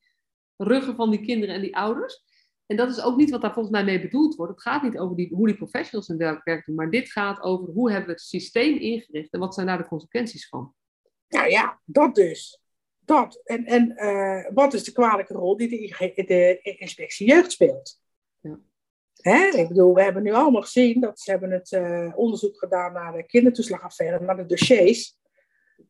ruggen 0.57 0.95
van 0.95 1.11
die 1.11 1.20
kinderen 1.20 1.55
en 1.55 1.61
die 1.61 1.76
ouders. 1.76 2.24
En 2.66 2.76
dat 2.76 2.91
is 2.91 3.03
ook 3.03 3.16
niet 3.16 3.30
wat 3.30 3.41
daar 3.41 3.53
volgens 3.53 3.74
mij 3.74 3.84
mee 3.84 4.01
bedoeld 4.01 4.34
wordt. 4.34 4.53
Het 4.53 4.62
gaat 4.62 4.82
niet 4.82 4.99
over 4.99 5.16
die, 5.16 5.34
hoe 5.34 5.47
die 5.47 5.57
professionals 5.57 6.09
hun 6.09 6.41
werk 6.45 6.66
doen, 6.66 6.74
maar 6.74 6.91
dit 6.91 7.11
gaat 7.11 7.41
over 7.41 7.68
hoe 7.68 7.91
hebben 7.91 8.07
we 8.07 8.12
het 8.12 8.22
systeem 8.22 8.76
ingericht 8.76 9.32
en 9.32 9.41
wat 9.41 9.55
zijn 9.55 9.66
daar 9.66 9.78
de 9.78 9.89
consequenties 9.89 10.49
van. 10.49 10.74
Nou 11.28 11.49
ja, 11.51 11.80
dat 11.84 12.14
dus. 12.14 12.61
Dat. 12.99 13.41
En, 13.45 13.64
en 13.64 13.97
eh, 13.97 14.55
wat 14.55 14.74
is 14.74 14.84
de 14.84 14.93
kwalijke 14.93 15.34
rol 15.34 15.57
die 15.57 15.68
de, 15.68 16.24
de 16.26 16.76
inspectie 16.78 17.26
jeugd 17.26 17.53
speelt? 17.53 18.01
Ja. 18.41 18.61
Hè? 19.18 19.46
Ik 19.46 19.68
bedoel, 19.68 19.94
we 19.94 20.02
hebben 20.02 20.22
nu 20.22 20.32
allemaal 20.32 20.62
gezien 20.62 21.00
dat 21.00 21.20
ze 21.20 21.30
hebben 21.30 21.50
het 21.50 21.72
eh, 21.72 22.12
onderzoek 22.14 22.58
gedaan 22.58 22.92
naar 22.92 23.12
de 23.12 23.26
kindertoeslagaffaire, 23.26 24.24
naar 24.24 24.36
de 24.36 24.46
dossiers. 24.46 25.16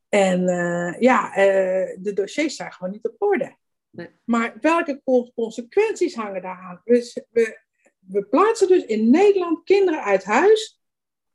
En 0.09 0.47
eh, 0.47 1.01
ja, 1.01 1.35
eh, 1.35 1.97
de 1.99 2.13
dossiers 2.13 2.55
zijn 2.55 2.73
gewoon 2.73 2.91
niet 2.91 3.07
op 3.07 3.15
orde. 3.21 3.55
Nee. 3.89 4.09
Maar 4.23 4.57
welke 4.61 5.01
co- 5.03 5.31
consequenties 5.35 6.15
hangen 6.15 6.41
daaraan? 6.41 6.81
Dus 6.83 7.21
we, 7.29 7.59
we 7.99 8.25
plaatsen 8.25 8.67
dus 8.67 8.85
in 8.85 9.09
Nederland 9.09 9.63
kinderen 9.63 10.03
uit 10.03 10.23
huis 10.23 10.81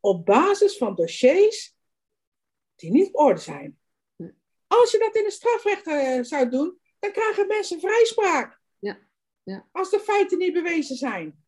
op 0.01 0.27
basis 0.27 0.77
van 0.77 0.95
dossiers 0.95 1.77
die 2.75 2.91
niet 2.91 3.07
op 3.07 3.17
orde 3.17 3.41
zijn. 3.41 3.79
Als 4.67 4.91
je 4.91 4.99
dat 4.99 5.17
in 5.17 5.25
het 5.25 5.33
strafrecht 5.33 5.85
zou 6.29 6.49
doen, 6.49 6.79
dan 6.99 7.13
krijgen 7.13 7.47
mensen 7.47 7.81
vrijspraak. 7.81 8.61
Ja, 8.79 8.99
ja. 9.43 9.69
Als 9.73 9.91
de 9.91 10.01
feiten 10.01 10.39
niet 10.39 10.53
bewezen 10.53 10.97
zijn. 10.97 11.44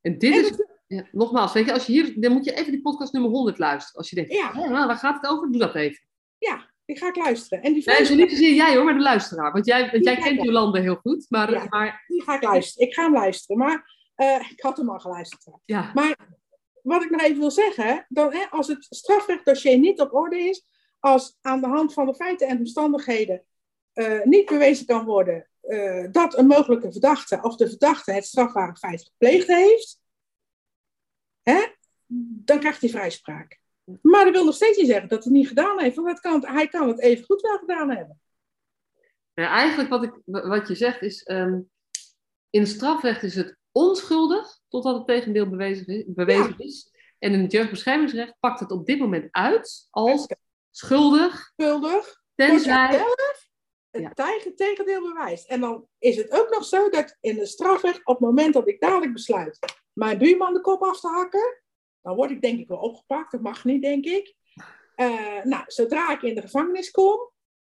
En 0.00 0.18
dit 0.18 0.34
En 0.34 0.44
is, 0.44 0.64
ja, 0.86 1.04
nogmaals, 1.12 1.52
weet 1.52 1.66
je, 1.66 1.72
als 1.72 1.86
je 1.86 1.92
hier, 1.92 2.20
dan 2.20 2.32
moet 2.32 2.44
je 2.44 2.52
even 2.54 2.72
die 2.72 2.80
podcast 2.80 3.12
nummer 3.12 3.30
100 3.30 3.58
luisteren. 3.58 3.96
Als 3.98 4.10
je 4.10 4.16
denkt, 4.16 4.32
Ja. 4.32 4.52
"Hé, 4.52 4.68
nou, 4.68 4.86
waar 4.86 4.96
gaat 4.96 5.20
het 5.20 5.30
over? 5.30 5.50
Doe 5.50 5.60
dat 5.60 5.74
even. 5.74 6.04
ja, 6.38 6.68
die 6.84 6.98
ga 6.98 7.08
ik 7.08 7.16
luisteren. 7.16 7.64
En 7.64 7.72
die 7.72 7.82
Nee, 7.86 8.16
niet 8.16 8.30
zozeer 8.30 8.54
jij 8.54 8.74
hoor, 8.76 8.84
maar 8.84 8.94
de 8.94 9.00
luisteraar. 9.00 9.52
Want 9.52 9.66
jij, 9.66 9.90
want 9.90 10.04
jij 10.04 10.16
kent 10.16 10.36
ja. 10.36 10.42
Jolande 10.44 10.80
heel 10.80 10.94
goed. 10.94 11.26
Maar, 11.28 11.50
Ja. 11.52 11.66
maar 11.68 12.04
die 12.06 12.22
ga 12.22 12.34
ik 12.34 12.42
luisteren. 12.42 12.88
Ik 12.88 12.94
ga 12.94 13.02
hem 13.02 13.12
luisteren. 13.12 13.56
Maar 13.58 13.98
eh, 14.14 14.50
ik 14.50 14.60
had 14.60 14.76
hem 14.76 14.90
al 14.90 14.98
geluisterd. 14.98 15.44
ja, 15.64 15.90
Maar 15.94 16.16
wat 16.82 17.02
ik 17.02 17.10
nog 17.10 17.20
even 17.20 17.38
wil 17.38 17.50
zeggen, 17.50 18.06
dan, 18.08 18.32
hè, 18.32 18.44
als 18.50 18.68
het 18.68 18.86
strafrechtdossier 18.90 19.78
niet 19.78 20.00
op 20.00 20.14
orde 20.14 20.38
is, 20.38 20.66
als 20.98 21.38
aan 21.40 21.60
de 21.60 21.66
hand 21.66 21.92
van 21.92 22.06
de 22.06 22.14
feiten 22.14 22.48
en 22.48 22.58
omstandigheden 22.58 23.44
eh, 23.92 24.22
niet 24.22 24.46
bewezen 24.46 24.86
kan 24.86 25.04
worden 25.04 25.49
eh, 25.60 26.06
dat 26.10 26.38
een 26.38 26.46
mogelijke 26.46 26.92
verdachte 26.92 27.38
of 27.42 27.56
de 27.56 27.68
verdachte 27.68 28.12
het 28.12 28.26
strafbare 28.26 28.76
feit 28.76 29.02
gepleegd 29.02 29.46
heeft, 29.46 29.98
hè, 31.42 31.66
dan 32.44 32.58
krijgt 32.58 32.80
hij 32.80 32.90
vrijspraak. 32.90 33.60
Maar 34.02 34.24
dat 34.24 34.32
wil 34.34 34.44
nog 34.44 34.54
steeds 34.54 34.78
niet 34.78 34.86
zeggen 34.86 35.08
dat 35.08 35.24
hij 35.24 35.32
het 35.32 35.40
niet 35.40 35.48
gedaan 35.48 35.80
heeft, 35.80 35.96
want 35.96 36.08
dat 36.08 36.20
kan, 36.20 36.54
hij 36.54 36.68
kan 36.68 36.88
het 36.88 37.00
even 37.00 37.24
goed 37.24 37.40
wel 37.40 37.58
gedaan 37.58 37.90
hebben. 37.90 38.20
Ja, 39.34 39.48
eigenlijk 39.48 39.88
wat, 39.88 40.02
ik, 40.02 40.12
wat 40.24 40.68
je 40.68 40.74
zegt 40.74 41.02
is, 41.02 41.22
ehm, 41.22 41.60
in 42.50 42.60
het 42.60 42.68
strafrecht 42.68 43.22
is 43.22 43.34
het 43.34 43.56
onschuldig 43.72 44.58
totdat 44.68 44.96
het 44.96 45.06
tegendeel 45.06 45.48
bewezen 45.48 45.86
is. 45.86 46.04
Bewezen 46.06 46.58
is. 46.58 46.90
En 47.18 47.32
in 47.32 47.42
het 47.42 47.52
jeugdbeschermingsrecht 47.52 48.34
pakt 48.40 48.60
het 48.60 48.70
op 48.70 48.86
dit 48.86 48.98
moment 48.98 49.28
uit 49.30 49.86
als 49.90 50.26
schuldig, 50.70 51.52
Schuldig, 51.56 52.22
tenzij... 52.34 53.04
het 53.90 54.02
Ja. 54.02 54.12
tegen 54.12 54.56
tegendeel 54.56 55.02
bewijst. 55.02 55.48
En 55.48 55.60
dan 55.60 55.86
is 55.98 56.16
het 56.16 56.30
ook 56.30 56.50
nog 56.50 56.64
zo 56.64 56.88
dat 56.88 57.16
in 57.20 57.34
de 57.34 57.46
strafrecht, 57.46 57.98
op 58.06 58.18
het 58.18 58.26
moment 58.26 58.54
dat 58.54 58.68
ik 58.68 58.80
dadelijk 58.80 59.12
besluit 59.12 59.58
mijn 59.92 60.18
buurman 60.18 60.54
de 60.54 60.60
kop 60.60 60.82
af 60.82 61.00
te 61.00 61.08
hakken, 61.08 61.62
dan 62.02 62.16
word 62.16 62.30
ik 62.30 62.42
denk 62.42 62.58
ik 62.58 62.68
wel 62.68 62.78
opgepakt. 62.78 63.32
Dat 63.32 63.40
mag 63.40 63.64
niet, 63.64 63.82
denk 63.82 64.04
ik. 64.04 64.34
Eh, 64.94 65.42
nou, 65.44 65.62
zodra 65.66 66.12
ik 66.12 66.22
in 66.22 66.34
de 66.34 66.40
gevangenis 66.40 66.90
kom, 66.90 67.30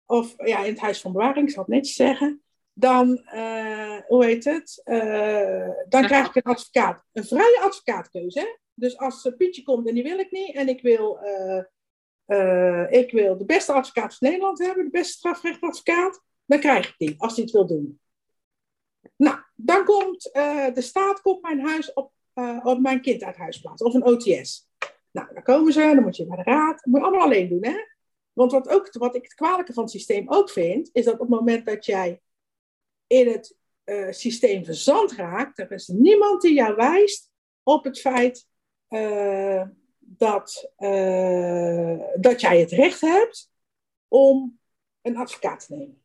of 0.05 0.33
ja, 0.37 0.63
in 0.63 0.71
het 0.71 0.79
huis 0.81 1.01
van 1.01 1.11
bewaring, 1.11 1.47
ik 1.47 1.53
zal 1.53 1.63
het 1.63 1.71
netjes 1.71 1.95
zeggen, 1.95 2.43
dan, 2.73 3.17
eh, 3.17 3.97
hoe 4.07 4.25
heet 4.25 4.43
het, 4.43 4.81
Eh, 4.83 5.69
dan 5.89 6.05
krijg 6.05 6.27
ik 6.27 6.35
een 6.35 6.41
advocaat. 6.51 7.03
Een 7.13 7.25
vrije 7.25 7.59
advocaatkeuze, 7.59 8.39
hè? 8.39 8.45
Dus 8.73 8.97
als 8.97 9.31
Pietje 9.37 9.63
komt 9.63 9.87
en 9.87 9.93
die 9.93 10.03
wil 10.03 10.19
ik 10.19 10.31
niet, 10.31 10.55
en 10.55 10.67
ik 10.67 10.81
wil... 10.81 11.19
eh, 12.25 12.91
ik 12.91 13.11
wil 13.11 13.37
de 13.37 13.45
beste 13.45 13.73
advocaat 13.73 14.15
van 14.15 14.27
Nederland 14.27 14.59
hebben, 14.59 14.83
de 14.83 14.91
beste 14.91 15.17
strafrechtadvocaat, 15.17 16.21
dan 16.45 16.59
krijg 16.59 16.87
ik 16.87 16.95
die, 16.97 17.15
als 17.17 17.35
hij 17.35 17.43
het 17.43 17.53
wil 17.53 17.67
doen. 17.67 17.99
Nou, 19.15 19.37
dan 19.55 19.85
komt 19.85 20.31
eh, 20.31 20.73
de 20.73 20.81
staat 20.81 21.21
komt 21.21 21.41
mijn 21.41 21.59
huis 21.59 21.93
op, 21.93 22.11
eh, 22.33 22.59
op 22.63 22.79
mijn 22.79 23.01
kind 23.01 23.23
uit 23.23 23.37
huis 23.37 23.59
plaatsen, 23.59 23.85
of 23.85 23.93
een 23.93 24.05
OTS. 24.05 24.69
Nou, 25.11 25.33
dan 25.33 25.43
komen 25.43 25.73
ze, 25.73 25.79
dan 25.79 26.03
moet 26.03 26.15
je 26.15 26.25
bij 26.25 26.37
de 26.37 26.43
raad, 26.43 26.75
dat 26.75 26.85
moet 26.85 26.99
je 26.99 27.05
allemaal 27.05 27.25
alleen 27.25 27.49
doen, 27.49 27.65
hè? 27.65 27.77
Want 28.33 28.51
wat, 28.51 28.67
ook, 28.69 28.93
wat 28.93 29.15
ik 29.15 29.23
het 29.23 29.33
kwalijke 29.33 29.73
van 29.73 29.83
het 29.83 29.91
systeem 29.91 30.29
ook 30.29 30.49
vind, 30.49 30.89
is 30.93 31.05
dat 31.05 31.13
op 31.13 31.19
het 31.19 31.29
moment 31.29 31.65
dat 31.65 31.85
jij 31.85 32.21
in 33.07 33.27
het 33.27 33.57
systeem 34.09 34.65
verzand 34.65 35.11
raakt, 35.11 35.59
er 35.59 35.71
is 35.71 35.87
niemand 35.87 36.41
die 36.41 36.53
jou 36.53 36.75
wijst 36.75 37.31
op 37.63 37.83
het 37.83 37.99
feit 37.99 38.47
dat, 40.17 40.71
eh, 40.75 41.99
dat 42.15 42.41
jij 42.41 42.59
het 42.59 42.71
recht 42.71 43.01
hebt 43.01 43.51
om 44.07 44.59
een 45.01 45.17
advocaat 45.17 45.65
te 45.65 45.75
nemen. 45.75 46.03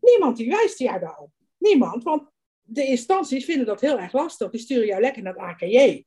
Niemand 0.00 0.36
die 0.36 0.48
wijst 0.48 0.78
jou 0.78 1.00
daarop. 1.00 1.30
Niemand, 1.58 2.02
want 2.02 2.30
de 2.62 2.86
instanties 2.86 3.44
vinden 3.44 3.66
dat 3.66 3.80
heel 3.80 3.98
erg 3.98 4.12
lastig. 4.12 4.50
Die 4.50 4.60
sturen 4.60 4.86
jou 4.86 5.00
lekker 5.00 5.22
naar 5.22 5.32
het 5.32 5.42
AKJ. 5.42 6.06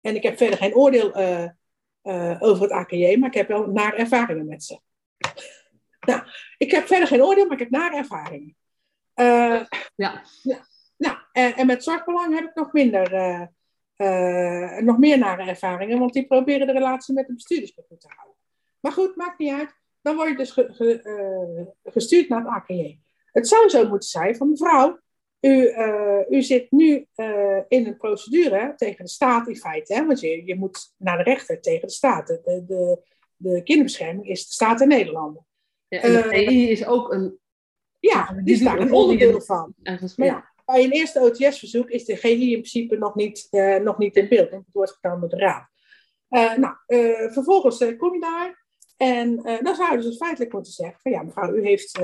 En 0.00 0.14
ik 0.14 0.22
heb 0.22 0.36
verder 0.36 0.58
geen 0.58 0.74
oordeel 0.74 1.12
eh, 1.12 1.48
eh, 2.02 2.42
over 2.42 2.62
het 2.62 2.72
AKJ, 2.72 3.16
maar 3.16 3.28
ik 3.28 3.34
heb 3.34 3.48
wel 3.48 3.66
naar 3.66 3.94
ervaringen 3.94 4.46
met 4.46 4.64
ze. 4.64 4.78
Nou, 6.00 6.22
ik 6.58 6.70
heb 6.70 6.86
verder 6.86 7.08
geen 7.08 7.22
oordeel, 7.22 7.44
maar 7.44 7.52
ik 7.52 7.62
heb 7.62 7.70
naar 7.70 7.92
ervaringen. 7.92 8.56
Ja, 9.94 10.24
nou, 10.96 11.18
en, 11.32 11.54
en 11.56 11.66
met 11.66 11.84
zorgbelang 11.84 12.34
heb 12.34 12.44
ik 12.44 12.54
nog 12.54 12.72
minder, 12.72 13.12
eh, 14.00 14.78
nog 14.78 14.98
meer 14.98 15.18
nare 15.18 15.42
ervaringen, 15.42 15.98
want 15.98 16.12
die 16.12 16.26
proberen 16.26 16.66
de 16.66 16.72
relatie 16.72 17.14
met 17.14 17.26
de 17.26 17.34
bestuurders 17.34 17.72
goed 17.88 18.00
te 18.00 18.08
houden. 18.08 18.36
Maar 18.80 18.92
goed, 18.92 19.16
maakt 19.16 19.38
niet 19.38 19.52
uit. 19.52 19.74
Dan 20.02 20.16
word 20.16 20.28
je 20.28 20.36
dus 20.36 20.50
ge- 20.50 20.72
ge- 20.72 21.02
eh, 21.02 21.92
gestuurd 21.92 22.28
naar 22.28 22.38
het 22.40 22.48
AKJ. 22.48 22.98
Het 23.32 23.48
zou 23.48 23.68
zo 23.68 23.88
moeten 23.88 24.08
zijn 24.08 24.36
van 24.36 24.50
mevrouw, 24.50 24.98
u, 25.40 25.66
eh, 25.66 26.20
u 26.28 26.42
zit 26.42 26.70
nu 26.70 27.06
in 27.68 27.86
een 27.86 27.96
procedure 27.96 28.72
tegen 28.76 29.04
de 29.04 29.10
staat 29.10 29.48
in 29.48 29.56
feite, 29.56 29.94
hè, 29.94 30.06
want 30.06 30.20
je, 30.20 30.44
je 30.44 30.54
moet 30.54 30.94
naar 30.96 31.16
de 31.16 31.22
rechter 31.22 31.60
tegen 31.60 31.86
de 31.86 31.92
staat. 31.94 32.26
De, 32.26 32.40
de, 32.44 32.64
de, 32.66 33.02
de 33.36 33.62
kinderbescherming 33.62 34.28
is 34.28 34.46
de 34.46 34.52
staat 34.52 34.80
in 34.80 34.88
Nederland. 34.88 35.38
Ja, 35.88 36.02
en 36.02 36.12
de 36.12 36.44
is 36.44 36.86
ook 36.86 37.12
een... 37.12 37.38
Ja, 37.98 38.32
die 38.44 38.54
is 38.54 38.60
daar 38.62 38.78
een 38.78 38.92
onderdeel 38.92 39.40
van. 39.40 39.74
Maar 40.16 40.26
ja, 40.26 40.49
bij 40.70 40.84
een 40.84 40.90
eerste 40.90 41.20
OTS-verzoek 41.20 41.90
is 41.90 42.04
de 42.04 42.16
GI 42.16 42.52
in 42.52 42.58
principe 42.58 42.96
nog 42.96 43.14
niet, 43.14 43.46
eh, 43.50 43.76
nog 43.76 43.98
niet 43.98 44.16
in 44.16 44.28
beeld, 44.28 44.50
want 44.50 44.64
het 44.64 44.74
wordt 44.74 44.92
gedaan 44.92 45.20
door 45.20 45.28
de 45.28 45.36
raad. 45.36 45.68
Eh, 46.28 46.56
nou, 46.56 46.74
eh, 46.86 47.32
vervolgens 47.32 47.96
kom 47.96 48.14
je 48.14 48.20
daar 48.20 48.64
en 48.96 49.36
dan 49.62 49.74
zou 49.74 49.96
je 49.96 50.02
dus 50.02 50.16
feitelijk 50.16 50.52
moeten 50.52 50.72
zeggen 50.72 51.00
van 51.00 51.12
ja, 51.12 51.22
mevrouw, 51.22 51.54
u 51.54 51.62
heeft, 51.66 51.98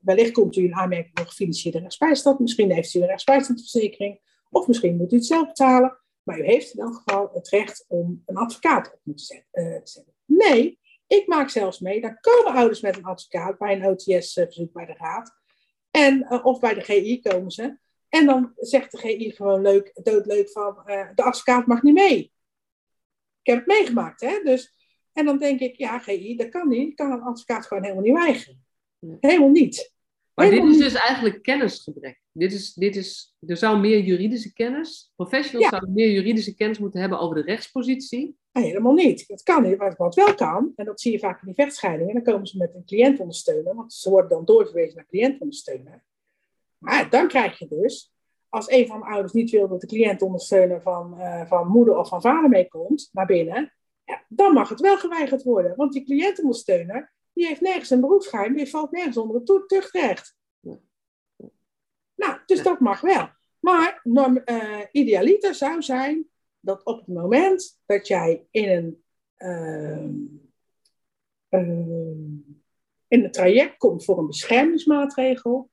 wellicht 0.00 0.32
komt 0.32 0.56
u 0.56 0.64
in 0.64 0.74
aanmerking 0.74 1.18
voor 1.18 1.26
gefinancierde 1.26 1.78
rechtsbijstand, 1.78 2.38
misschien 2.38 2.72
heeft 2.72 2.94
u 2.94 3.00
een 3.00 3.06
rechtsbijstandsverzekering, 3.06 4.20
of 4.50 4.66
misschien 4.66 4.96
moet 4.96 5.12
u 5.12 5.16
het 5.16 5.26
zelf 5.26 5.46
betalen, 5.46 5.98
maar 6.22 6.38
u 6.38 6.44
heeft 6.44 6.74
in 6.74 6.80
elk 6.80 6.94
geval 6.94 7.30
het 7.32 7.48
recht 7.48 7.84
om 7.88 8.22
een 8.26 8.36
advocaat 8.36 8.98
op 9.04 9.16
te 9.16 9.24
zetten. 9.24 10.04
Nee, 10.24 10.78
ik 11.06 11.26
maak 11.26 11.48
zelfs 11.48 11.80
mee, 11.80 12.00
dan 12.00 12.18
komen 12.20 12.52
ouders 12.52 12.80
met 12.80 12.96
een 12.96 13.04
advocaat 13.04 13.58
bij 13.58 13.74
een 13.74 13.86
OTS-verzoek 13.86 14.72
bij 14.72 14.86
de 14.86 14.94
raad. 14.98 15.39
En, 15.90 16.42
of 16.44 16.60
bij 16.60 16.74
de 16.74 16.80
GI 16.80 17.20
komen 17.20 17.50
ze. 17.50 17.78
En 18.08 18.26
dan 18.26 18.52
zegt 18.56 18.90
de 18.90 18.98
GI 18.98 19.30
gewoon 19.30 19.62
leuk, 19.62 19.90
doodleuk 20.02 20.50
van, 20.50 20.82
de 21.14 21.22
advocaat 21.22 21.66
mag 21.66 21.82
niet 21.82 21.94
mee. 21.94 22.32
Ik 23.42 23.52
heb 23.52 23.56
het 23.56 23.66
meegemaakt, 23.66 24.20
hè. 24.20 24.40
Dus, 24.44 24.74
en 25.12 25.24
dan 25.24 25.38
denk 25.38 25.60
ik, 25.60 25.76
ja, 25.76 25.98
GI, 25.98 26.36
dat 26.36 26.48
kan 26.48 26.68
niet. 26.68 26.94
Kan 26.94 27.12
een 27.12 27.22
advocaat 27.22 27.66
gewoon 27.66 27.82
helemaal 27.82 28.04
niet 28.04 28.16
weigeren. 28.16 28.64
Helemaal 29.20 29.48
niet. 29.48 29.94
Maar 30.40 30.50
dit 30.50 30.64
is 30.64 30.78
dus 30.78 30.94
eigenlijk 30.94 31.42
kennisgebrek. 31.42 32.20
Dit 32.32 32.52
is, 32.52 32.74
dit 32.74 32.96
is, 32.96 33.36
er 33.46 33.56
zou 33.56 33.78
meer 33.78 34.00
juridische 34.00 34.52
kennis, 34.52 35.12
professionals 35.16 35.68
zouden 35.68 35.92
meer 35.92 36.10
juridische 36.10 36.54
kennis 36.54 36.78
moeten 36.78 37.00
hebben 37.00 37.18
over 37.18 37.36
de 37.36 37.42
rechtspositie. 37.42 38.38
Nee, 38.52 38.64
helemaal 38.64 38.92
niet. 38.92 39.28
Dat 39.28 39.42
kan 39.42 39.62
niet. 39.62 39.76
Wat, 39.76 39.96
wat 39.96 40.14
wel 40.14 40.34
kan, 40.34 40.72
en 40.76 40.84
dat 40.84 41.00
zie 41.00 41.12
je 41.12 41.18
vaak 41.18 41.40
in 41.40 41.46
die 41.46 41.54
vechtscheidingen, 41.54 42.14
dan 42.14 42.22
komen 42.22 42.46
ze 42.46 42.56
met 42.56 42.74
een 42.74 42.84
cliëntondersteuner, 42.84 43.74
want 43.74 43.92
ze 43.92 44.10
worden 44.10 44.30
dan 44.30 44.44
doorverwezen 44.44 44.96
naar 44.96 45.06
cliëntondersteuner. 45.06 46.04
Maar 46.78 47.10
dan 47.10 47.28
krijg 47.28 47.58
je 47.58 47.68
dus, 47.68 48.12
als 48.48 48.70
een 48.70 48.86
van 48.86 49.00
de 49.00 49.06
ouders 49.06 49.32
niet 49.32 49.50
wil 49.50 49.68
dat 49.68 49.80
de 49.80 49.86
cliëntondersteuner 49.86 50.82
van, 50.82 51.14
uh, 51.18 51.46
van 51.46 51.68
moeder 51.68 51.96
of 51.96 52.08
van 52.08 52.20
vader 52.20 52.50
meekomt 52.50 53.08
naar 53.12 53.26
binnen, 53.26 53.72
ja, 54.04 54.24
dan 54.28 54.52
mag 54.52 54.68
het 54.68 54.80
wel 54.80 54.98
geweigerd 54.98 55.42
worden. 55.42 55.76
Want 55.76 55.92
die 55.92 56.04
cliëntondersteuner, 56.04 57.12
die 57.40 57.48
heeft 57.48 57.60
nergens 57.60 57.90
een 57.90 58.00
beroepsgeheim, 58.00 58.56
die 58.56 58.70
valt 58.70 58.90
nergens 58.90 59.16
onder 59.16 59.36
het 59.36 59.68
tuchtrecht. 59.68 60.36
Nou, 62.14 62.38
dus 62.46 62.62
dat 62.62 62.80
mag 62.80 63.00
wel. 63.00 63.28
Maar 63.58 64.00
norm, 64.02 64.42
uh, 64.44 64.80
idealiter 64.92 65.54
zou 65.54 65.82
zijn 65.82 66.28
dat 66.60 66.84
op 66.84 66.98
het 66.98 67.06
moment 67.06 67.80
dat 67.86 68.06
jij 68.06 68.46
in 68.50 68.68
een, 68.68 69.02
uh, 69.38 70.04
uh, 71.60 71.68
in 73.08 73.24
een 73.24 73.30
traject 73.30 73.76
komt 73.76 74.04
voor 74.04 74.18
een 74.18 74.26
beschermingsmaatregel, 74.26 75.70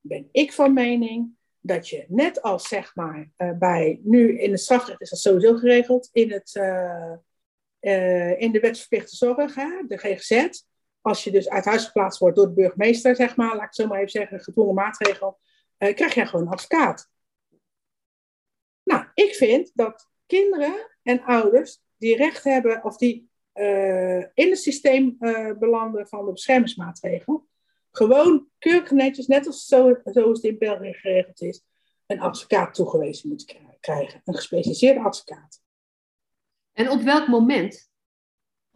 ben 0.00 0.28
ik 0.32 0.52
van 0.52 0.72
mening 0.72 1.36
dat 1.60 1.88
je 1.88 2.04
net 2.08 2.42
als 2.42 2.68
zeg 2.68 2.94
maar 2.94 3.30
bij, 3.58 4.00
nu 4.02 4.40
in 4.40 4.50
het 4.50 4.60
strafrecht 4.60 5.00
is 5.00 5.10
dat 5.10 5.18
sowieso 5.18 5.56
geregeld, 5.56 6.08
in, 6.12 6.32
het, 6.32 6.54
in 8.40 8.52
de 8.52 8.60
wetsverplichte 8.60 9.16
zorg, 9.16 9.54
hè, 9.54 9.82
de 9.86 9.98
GGZ, 9.98 10.62
als 11.00 11.24
je 11.24 11.30
dus 11.30 11.48
uit 11.48 11.64
huis 11.64 11.84
geplaatst 11.84 12.20
wordt 12.20 12.36
door 12.36 12.46
de 12.46 12.54
burgemeester, 12.54 13.16
zeg 13.16 13.36
maar, 13.36 13.56
laat 13.56 13.66
ik 13.66 13.74
zo 13.74 13.86
maar 13.86 13.98
even 13.98 14.10
zeggen, 14.10 14.40
gedwongen 14.40 14.74
maatregel, 14.74 15.38
uh, 15.78 15.94
krijg 15.94 16.14
je 16.14 16.26
gewoon 16.26 16.46
een 16.46 16.52
advocaat. 16.52 17.10
Nou, 18.82 19.06
ik 19.14 19.34
vind 19.34 19.70
dat 19.74 20.10
kinderen 20.26 20.96
en 21.02 21.22
ouders 21.22 21.80
die 21.96 22.16
recht 22.16 22.44
hebben, 22.44 22.84
of 22.84 22.96
die 22.96 23.30
uh, 23.54 24.18
in 24.18 24.50
het 24.50 24.58
systeem 24.58 25.16
uh, 25.20 25.52
belanden 25.58 26.08
van 26.08 26.24
de 26.24 26.32
beschermingsmaatregel, 26.32 27.48
gewoon 27.90 28.48
keurig 28.58 28.90
netjes, 28.90 29.26
net 29.26 29.46
als 29.46 29.66
zo, 29.66 30.00
zoals 30.04 30.42
het 30.42 30.52
in 30.52 30.58
België 30.58 30.92
geregeld 30.92 31.40
is, 31.40 31.62
een 32.06 32.20
advocaat 32.20 32.74
toegewezen 32.74 33.28
moeten 33.28 33.56
krijgen. 33.80 34.20
Een 34.24 34.34
gespecialiseerde 34.34 35.00
advocaat. 35.00 35.62
En 36.72 36.90
op 36.90 37.00
welk 37.00 37.28
moment? 37.28 37.90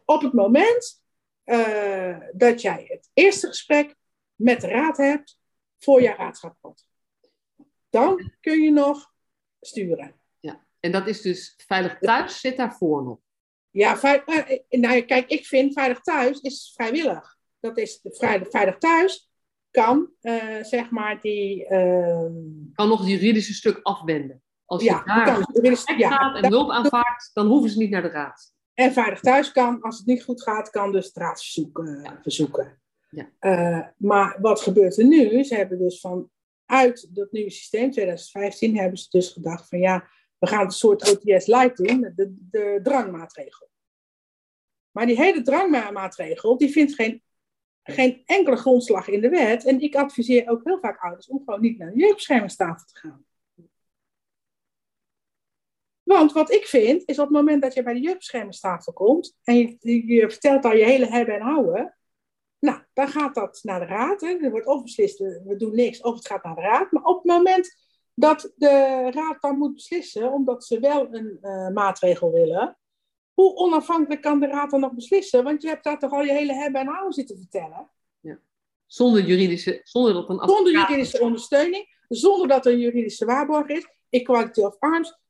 Op 0.04 0.22
het 0.22 0.32
moment 0.32 1.01
uh, 1.44 2.18
dat 2.32 2.60
jij 2.60 2.84
het 2.88 3.10
eerste 3.12 3.46
gesprek 3.46 3.94
met 4.34 4.60
de 4.60 4.66
raad 4.66 4.96
hebt 4.96 5.38
voor 5.78 6.02
je 6.02 6.14
raadsrapport. 6.14 6.84
Dan 7.90 8.32
kun 8.40 8.62
je 8.62 8.70
nog 8.70 9.12
sturen. 9.60 10.14
Ja, 10.40 10.66
en 10.80 10.92
dat 10.92 11.06
is 11.06 11.20
dus 11.20 11.54
veilig 11.66 11.98
thuis 11.98 12.40
zit 12.40 12.56
daarvoor 12.56 13.02
nog? 13.02 13.18
Ja, 13.70 13.96
veilig, 13.96 14.24
nou, 14.68 15.00
kijk, 15.00 15.28
ik 15.28 15.46
vind 15.46 15.72
veilig 15.72 16.00
thuis 16.00 16.40
is 16.40 16.72
vrijwillig. 16.74 17.36
Dat 17.60 17.78
is 17.78 18.00
veilig, 18.02 18.50
veilig 18.50 18.78
thuis 18.78 19.30
kan, 19.70 20.10
uh, 20.20 20.62
zeg 20.62 20.90
maar, 20.90 21.20
die... 21.20 21.68
Uh, 21.68 22.26
kan 22.74 22.88
nog 22.88 22.98
het 22.98 23.08
juridische 23.08 23.54
stuk 23.54 23.80
afwenden. 23.82 24.42
Als 24.64 24.82
je 24.82 24.88
ja, 24.88 25.04
daar 25.04 25.24
kan, 25.24 25.98
ja, 25.98 26.10
gaat 26.10 26.42
en 26.42 26.50
hulp 26.50 26.70
aanvaardt, 26.70 27.30
dan 27.32 27.46
hoeven 27.46 27.70
ze 27.70 27.78
niet 27.78 27.90
naar 27.90 28.02
de 28.02 28.08
raad. 28.08 28.54
En 28.74 28.92
veilig 28.92 29.20
thuis 29.20 29.52
kan, 29.52 29.80
als 29.82 29.98
het 29.98 30.06
niet 30.06 30.24
goed 30.24 30.42
gaat, 30.42 30.70
kan 30.70 30.92
dus 30.92 31.16
uh, 31.16 32.10
verzoeken. 32.22 32.80
Ja. 33.10 33.30
Uh, 33.40 33.86
maar 33.96 34.38
wat 34.40 34.60
gebeurt 34.60 34.98
er 34.98 35.06
nu? 35.06 35.44
Ze 35.44 35.54
hebben 35.54 35.78
dus 35.78 36.00
vanuit 36.00 37.08
dat 37.14 37.32
nieuwe 37.32 37.50
systeem, 37.50 37.90
2015, 37.90 38.76
hebben 38.76 38.98
ze 38.98 39.06
dus 39.10 39.28
gedacht 39.28 39.68
van 39.68 39.78
ja, 39.78 40.08
we 40.38 40.46
gaan 40.46 40.64
een 40.64 40.70
soort 40.70 41.10
OTS 41.10 41.46
light 41.46 41.76
doen, 41.76 42.12
de, 42.14 42.36
de 42.50 42.80
drangmaatregel. 42.82 43.70
Maar 44.90 45.06
die 45.06 45.16
hele 45.16 45.42
drangmaatregel, 45.42 46.56
die 46.56 46.70
vindt 46.70 46.94
geen, 46.94 47.22
geen 47.82 48.22
enkele 48.24 48.56
grondslag 48.56 49.08
in 49.08 49.20
de 49.20 49.28
wet. 49.28 49.64
En 49.64 49.80
ik 49.80 49.94
adviseer 49.94 50.48
ook 50.48 50.60
heel 50.64 50.78
vaak 50.78 50.98
ouders 50.98 51.28
om 51.28 51.42
gewoon 51.44 51.60
niet 51.60 51.78
naar 51.78 51.90
de 51.90 51.98
jeugdbeschermingstafel 51.98 52.86
te 52.86 52.98
gaan. 52.98 53.26
Want 56.12 56.32
wat 56.32 56.52
ik 56.52 56.66
vind, 56.66 57.02
is 57.08 57.18
op 57.18 57.24
het 57.24 57.36
moment 57.36 57.62
dat 57.62 57.74
je 57.74 57.82
bij 57.82 57.92
de 57.92 58.00
jeugdbeschermingstafel 58.00 58.92
komt 58.92 59.36
en 59.44 59.56
je, 59.58 60.06
je, 60.06 60.30
vertelt 60.30 60.64
al 60.64 60.76
je 60.76 60.84
hele 60.84 61.06
hebben 61.06 61.34
en 61.34 61.40
houden, 61.40 61.96
nou, 62.58 62.82
dan 62.92 63.08
gaat 63.08 63.34
dat 63.34 63.60
naar 63.62 63.80
de 63.80 63.86
raad. 63.86 64.20
Hè. 64.20 64.28
Er 64.28 64.50
wordt 64.50 64.66
of 64.66 64.82
beslist, 64.82 65.18
we 65.18 65.56
doen 65.56 65.74
niks, 65.74 66.00
of 66.00 66.14
het 66.14 66.26
gaat 66.26 66.44
naar 66.44 66.54
de 66.54 66.60
raad. 66.60 66.90
Maar 66.90 67.02
op 67.02 67.16
het 67.16 67.24
moment 67.24 67.76
dat 68.14 68.52
de 68.56 69.08
raad 69.10 69.40
dan 69.40 69.58
moet 69.58 69.74
beslissen, 69.74 70.32
omdat 70.32 70.64
ze 70.64 70.80
wel 70.80 71.14
een 71.14 71.38
uh, 71.42 71.68
maatregel 71.68 72.32
willen, 72.32 72.76
hoe 73.34 73.54
onafhankelijk 73.54 74.22
kan 74.22 74.40
de 74.40 74.46
raad 74.46 74.70
dan 74.70 74.80
nog 74.80 74.92
beslissen? 74.94 75.44
Want 75.44 75.62
je 75.62 75.68
hebt 75.68 75.84
daar 75.84 75.98
toch 75.98 76.12
al 76.12 76.22
je 76.22 76.32
hele 76.32 76.54
hebben 76.54 76.80
en 76.80 76.86
houden 76.86 77.12
zitten 77.12 77.36
vertellen. 77.36 77.90
Ja. 78.20 78.38
Zonder 78.86 79.24
juridische, 79.24 79.80
zonder 79.84 80.12
dat 80.12 80.28
een 80.28 80.48
Zonder 80.48 80.72
juridische 80.72 81.20
ondersteuning, 81.20 81.96
zonder 82.08 82.48
dat 82.48 82.66
er 82.66 82.72
een 82.72 82.78
juridische 82.78 83.24
waarborg 83.24 83.68
is. 83.68 83.86
Equality 84.10 84.60
of 84.60 84.76
arms 84.78 85.20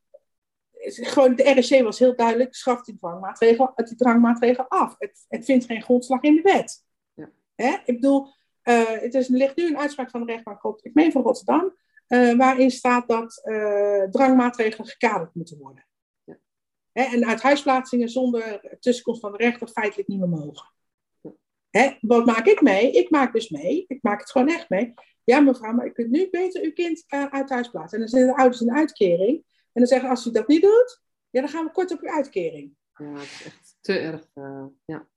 gewoon, 0.82 1.34
de 1.34 1.60
RSC 1.60 1.82
was 1.82 1.98
heel 1.98 2.16
duidelijk, 2.16 2.54
schaft 2.54 2.84
die 2.84 2.96
dwangmaatregel, 2.96 3.72
die 3.74 3.96
drangmaatregel 3.96 4.68
af. 4.68 4.94
Het, 4.98 5.24
het 5.28 5.44
vindt 5.44 5.64
geen 5.64 5.82
grondslag 5.82 6.20
in 6.20 6.34
de 6.34 6.42
wet. 6.42 6.84
Ja. 7.14 7.30
Hè? 7.54 7.76
Ik 7.84 7.94
bedoel, 7.94 8.26
uh, 8.64 8.88
het 8.88 9.14
is, 9.14 9.28
er 9.28 9.36
ligt 9.36 9.56
nu 9.56 9.66
een 9.66 9.78
uitspraak 9.78 10.10
van 10.10 10.26
de 10.26 10.32
rechtbank, 10.32 10.80
ik 10.82 10.94
meen 10.94 11.12
van 11.12 11.22
Rotterdam, 11.22 11.76
uh, 12.08 12.36
waarin 12.36 12.70
staat 12.70 13.08
dat 13.08 13.42
uh, 13.44 14.02
drangmaatregelen 14.02 14.86
gekaderd 14.86 15.34
moeten 15.34 15.58
worden. 15.58 15.86
Ja. 16.24 16.38
Hè? 16.92 17.02
En 17.02 17.26
uithuisplaatsingen 17.26 18.08
zonder 18.08 18.76
tussenkomst 18.80 19.20
van 19.20 19.32
de 19.32 19.38
rechter 19.38 19.68
feitelijk 19.68 20.08
niet 20.08 20.18
meer 20.18 20.28
mogen. 20.28 20.70
Hè? 21.70 21.90
Wat 22.00 22.26
maak 22.26 22.46
ik 22.46 22.60
mee? 22.60 22.92
Ik 22.92 23.10
maak 23.10 23.32
dus 23.32 23.50
mee, 23.50 23.84
ik 23.88 24.02
maak 24.02 24.20
het 24.20 24.30
gewoon 24.30 24.48
echt 24.48 24.68
mee. 24.68 24.94
Ja, 25.24 25.40
mevrouw, 25.40 25.72
maar 25.72 25.86
u 25.86 25.90
kunt 25.90 26.10
nu 26.10 26.28
beter 26.30 26.62
uw 26.62 26.72
kind 26.72 27.04
uit 27.08 27.50
huis 27.50 27.68
plaatsen. 27.68 27.98
En 27.98 27.98
dan 27.98 28.08
zitten 28.08 28.28
de 28.28 28.40
ouders 28.40 28.60
in 28.60 28.72
uitkering. 28.72 29.44
En 29.72 29.80
dan 29.80 29.86
zeggen 29.86 30.08
als 30.08 30.26
u 30.26 30.30
dat 30.30 30.48
niet 30.48 30.62
doet, 30.62 31.02
ja, 31.30 31.40
dan 31.40 31.50
gaan 31.50 31.64
we 31.64 31.70
kort 31.70 31.92
op 31.92 32.00
uw 32.00 32.10
uitkering. 32.10 32.76
Ja, 32.94 33.12
dat 33.12 33.22
is 33.22 33.44
echt 33.44 33.76
te 33.80 33.98
erg. 33.98 34.26
Uh, 34.34 34.64
ja. 34.84 35.08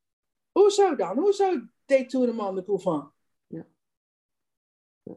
Hoezo 0.51 0.95
dan? 0.95 1.17
Hoezo 1.17 1.61
détournement 1.85 2.55
de 2.55 2.63
pouvant? 2.63 3.11
Ja. 3.47 3.65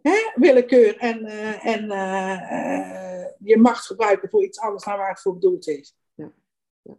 Hè? 0.03 0.33
Willekeur 0.35 0.97
en, 0.97 1.27
uh, 1.27 1.67
en 1.67 1.85
uh, 1.85 3.27
je 3.39 3.59
macht 3.59 3.87
gebruiken 3.87 4.31
voor 4.31 4.45
iets 4.45 4.59
anders 4.59 4.85
dan 4.85 4.97
waar 4.97 5.11
het 5.11 5.21
voor 5.21 5.35
bedoeld 5.35 5.69
is. 5.69 5.97
Ja. 6.15 6.33
ja. 6.83 6.97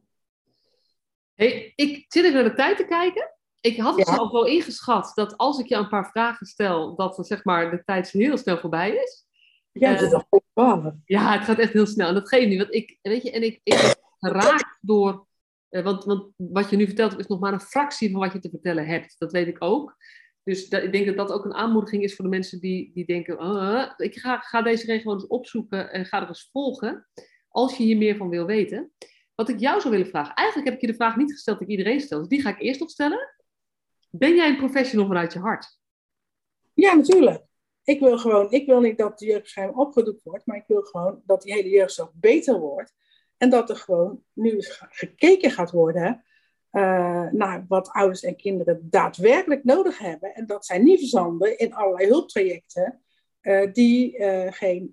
Hey, 1.34 1.74
ik 1.76 2.06
zit 2.08 2.24
even 2.24 2.34
naar 2.34 2.50
de 2.50 2.56
tijd 2.56 2.78
te 2.78 2.86
kijken. 2.86 3.34
Ik 3.62 3.78
had 3.78 3.98
het 3.98 4.08
ja. 4.08 4.16
al 4.16 4.32
wel 4.32 4.46
ingeschat 4.46 5.12
dat 5.16 5.38
als 5.38 5.60
ik 5.60 5.68
je 5.68 5.76
een 5.76 5.90
paar 5.90 6.10
vragen 6.10 6.46
stel, 6.46 6.96
dat 6.96 7.28
zeg 7.28 7.44
maar, 7.44 7.72
de 7.72 7.84
tijd 7.84 8.12
heel 8.12 8.38
snel 8.38 8.58
voorbij 8.58 8.96
is. 8.96 9.28
Ja, 9.80 9.94
dat 9.94 10.02
is 10.02 10.24
uh, 10.54 10.88
Ja, 11.06 11.38
het 11.38 11.44
gaat 11.44 11.60
echt 11.60 11.74
heel 11.74 11.86
snel. 11.86 12.08
En 12.08 12.14
dat 12.14 12.30
geeft 12.30 12.48
niet. 12.48 12.58
Want 12.58 12.74
ik, 12.74 12.98
weet 13.02 13.24
je, 13.24 13.32
en 13.32 13.44
ik, 13.44 13.60
ik 13.64 13.74
ben 13.74 13.96
geraakt 14.20 14.78
door. 14.82 15.28
Uh, 15.70 15.84
want, 15.84 16.04
want 16.04 16.34
wat 16.36 16.70
je 16.70 16.76
nu 16.76 16.86
vertelt 16.86 17.20
is 17.20 17.28
nog 17.28 17.40
maar 17.40 17.54
een 17.54 17.60
fractie 17.60 18.12
van 18.12 18.20
wat 18.20 18.34
je 18.34 18.40
te 18.40 18.50
vertellen 18.50 18.86
hebt. 18.86 19.16
Dat 19.18 19.32
weet 19.32 19.48
ik 19.48 19.64
ook. 19.64 19.98
Dus 20.44 20.70
dat, 20.70 20.84
ik 20.84 20.92
denk 20.92 21.06
dat 21.06 21.18
dat 21.18 21.32
ook 21.32 21.46
een 21.46 21.54
aanmoediging 21.54 22.04
is 22.04 22.16
voor 22.16 22.26
de 22.26 22.32
mensen 22.32 22.60
die, 22.60 22.92
die 22.94 23.06
denken: 23.06 23.44
uh, 23.44 23.92
ik 23.98 24.16
ga, 24.16 24.40
ga 24.40 24.62
deze 24.62 24.86
regio 24.86 25.14
eens 25.14 25.28
opzoeken 25.28 25.92
en 25.92 26.06
ga 26.06 26.22
er 26.22 26.28
eens 26.28 26.50
volgen. 26.52 27.08
Als 27.48 27.78
je 27.78 27.84
hier 27.84 27.98
meer 27.98 28.16
van 28.16 28.30
wil 28.30 28.46
weten. 28.46 28.92
Wat 29.36 29.50
ik 29.50 29.60
jou 29.60 29.80
zou 29.80 29.94
willen 29.94 30.10
vragen. 30.10 30.34
Eigenlijk 30.34 30.68
heb 30.68 30.78
ik 30.78 30.86
je 30.86 30.92
de 30.92 31.04
vraag 31.04 31.16
niet 31.16 31.32
gesteld 31.32 31.60
die 31.60 31.68
ik 31.68 31.78
iedereen 31.78 32.00
stel. 32.00 32.20
Dus 32.20 32.28
die 32.28 32.42
ga 32.42 32.50
ik 32.50 32.62
eerst 32.62 32.80
nog 32.80 32.90
stellen. 32.90 33.34
Ben 34.10 34.36
jij 34.36 34.50
een 34.50 34.58
professional 34.58 35.08
vanuit 35.08 35.34
je 35.34 35.40
hart? 35.40 35.80
Ja, 36.74 36.96
natuurlijk. 36.96 37.44
Ik 37.90 38.00
wil 38.00 38.18
gewoon, 38.18 38.52
ik 38.52 38.66
wil 38.66 38.80
niet 38.80 38.98
dat 38.98 39.20
de 39.20 39.26
jeugdbescherming 39.26 39.78
opgedoekt 39.78 40.24
wordt, 40.24 40.46
maar 40.46 40.58
ik 40.58 40.68
wil 40.68 40.82
gewoon 40.82 41.22
dat 41.26 41.42
die 41.42 41.54
hele 41.54 41.70
jeugdzorg 41.70 42.12
beter 42.14 42.60
wordt. 42.60 42.94
En 43.38 43.50
dat 43.50 43.70
er 43.70 43.76
gewoon 43.76 44.24
nu 44.34 44.52
eens 44.52 44.82
gekeken 44.90 45.52
gaat 45.52 45.72
worden 45.72 46.24
uh, 46.72 47.32
naar 47.32 47.66
wat 47.68 47.90
ouders 47.90 48.24
en 48.24 48.36
kinderen 48.36 48.88
daadwerkelijk 48.90 49.64
nodig 49.64 49.98
hebben. 49.98 50.36
En 50.36 50.46
dat 50.46 50.66
zij 50.66 50.78
niet 50.78 51.00
verzanden 51.00 51.58
in 51.58 51.74
allerlei 51.74 52.08
hulptrajecten 52.08 53.02
uh, 53.42 53.74
die, 53.74 54.18
uh, 54.18 54.52
geen, 54.52 54.92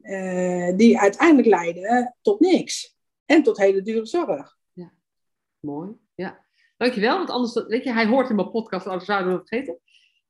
die 0.76 1.00
uiteindelijk 1.00 1.48
leiden 1.48 2.16
tot 2.22 2.40
niks. 2.40 2.96
En 3.26 3.42
tot 3.42 3.56
hele 3.56 3.82
dure 3.82 4.06
zorg. 4.06 4.56
Ja, 4.72 4.92
mooi. 5.60 5.90
Ja. 6.14 6.44
Dankjewel, 6.76 7.16
want 7.16 7.30
anders, 7.30 7.66
weet 7.66 7.84
je, 7.84 7.92
hij 7.92 8.06
hoort 8.06 8.30
in 8.30 8.36
mijn 8.36 8.50
podcast, 8.50 8.86
anders 8.86 9.04
zouden 9.04 9.32
we 9.32 9.38
het 9.38 9.48
vergeten. 9.48 9.80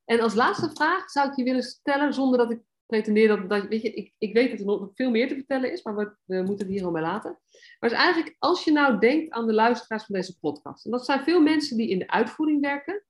En 0.07 0.19
als 0.19 0.33
laatste 0.33 0.69
vraag 0.73 1.09
zou 1.09 1.29
ik 1.29 1.35
je 1.35 1.43
willen 1.43 1.63
stellen, 1.63 2.13
zonder 2.13 2.37
dat 2.37 2.51
ik 2.51 2.61
pretendeer 2.85 3.27
dat, 3.27 3.49
dat 3.49 3.67
weet 3.67 3.81
je, 3.81 3.93
ik, 3.93 4.13
ik 4.17 4.33
weet 4.33 4.49
dat 4.49 4.59
er 4.59 4.65
nog 4.65 4.89
veel 4.93 5.09
meer 5.09 5.27
te 5.27 5.33
vertellen 5.33 5.71
is, 5.71 5.83
maar 5.83 5.95
we, 5.95 6.15
we 6.25 6.43
moeten 6.43 6.65
het 6.65 6.75
hier 6.75 6.85
al 6.85 6.91
bij 6.91 7.01
laten. 7.01 7.39
Maar 7.79 7.91
is 7.91 7.97
eigenlijk, 7.97 8.35
als 8.39 8.63
je 8.63 8.71
nou 8.71 8.99
denkt 8.99 9.31
aan 9.31 9.47
de 9.47 9.53
luisteraars 9.53 10.05
van 10.05 10.15
deze 10.15 10.39
podcast, 10.39 10.85
en 10.85 10.91
dat 10.91 11.05
zijn 11.05 11.23
veel 11.23 11.41
mensen 11.41 11.77
die 11.77 11.89
in 11.89 11.99
de 11.99 12.09
uitvoering 12.09 12.61
werken. 12.61 13.03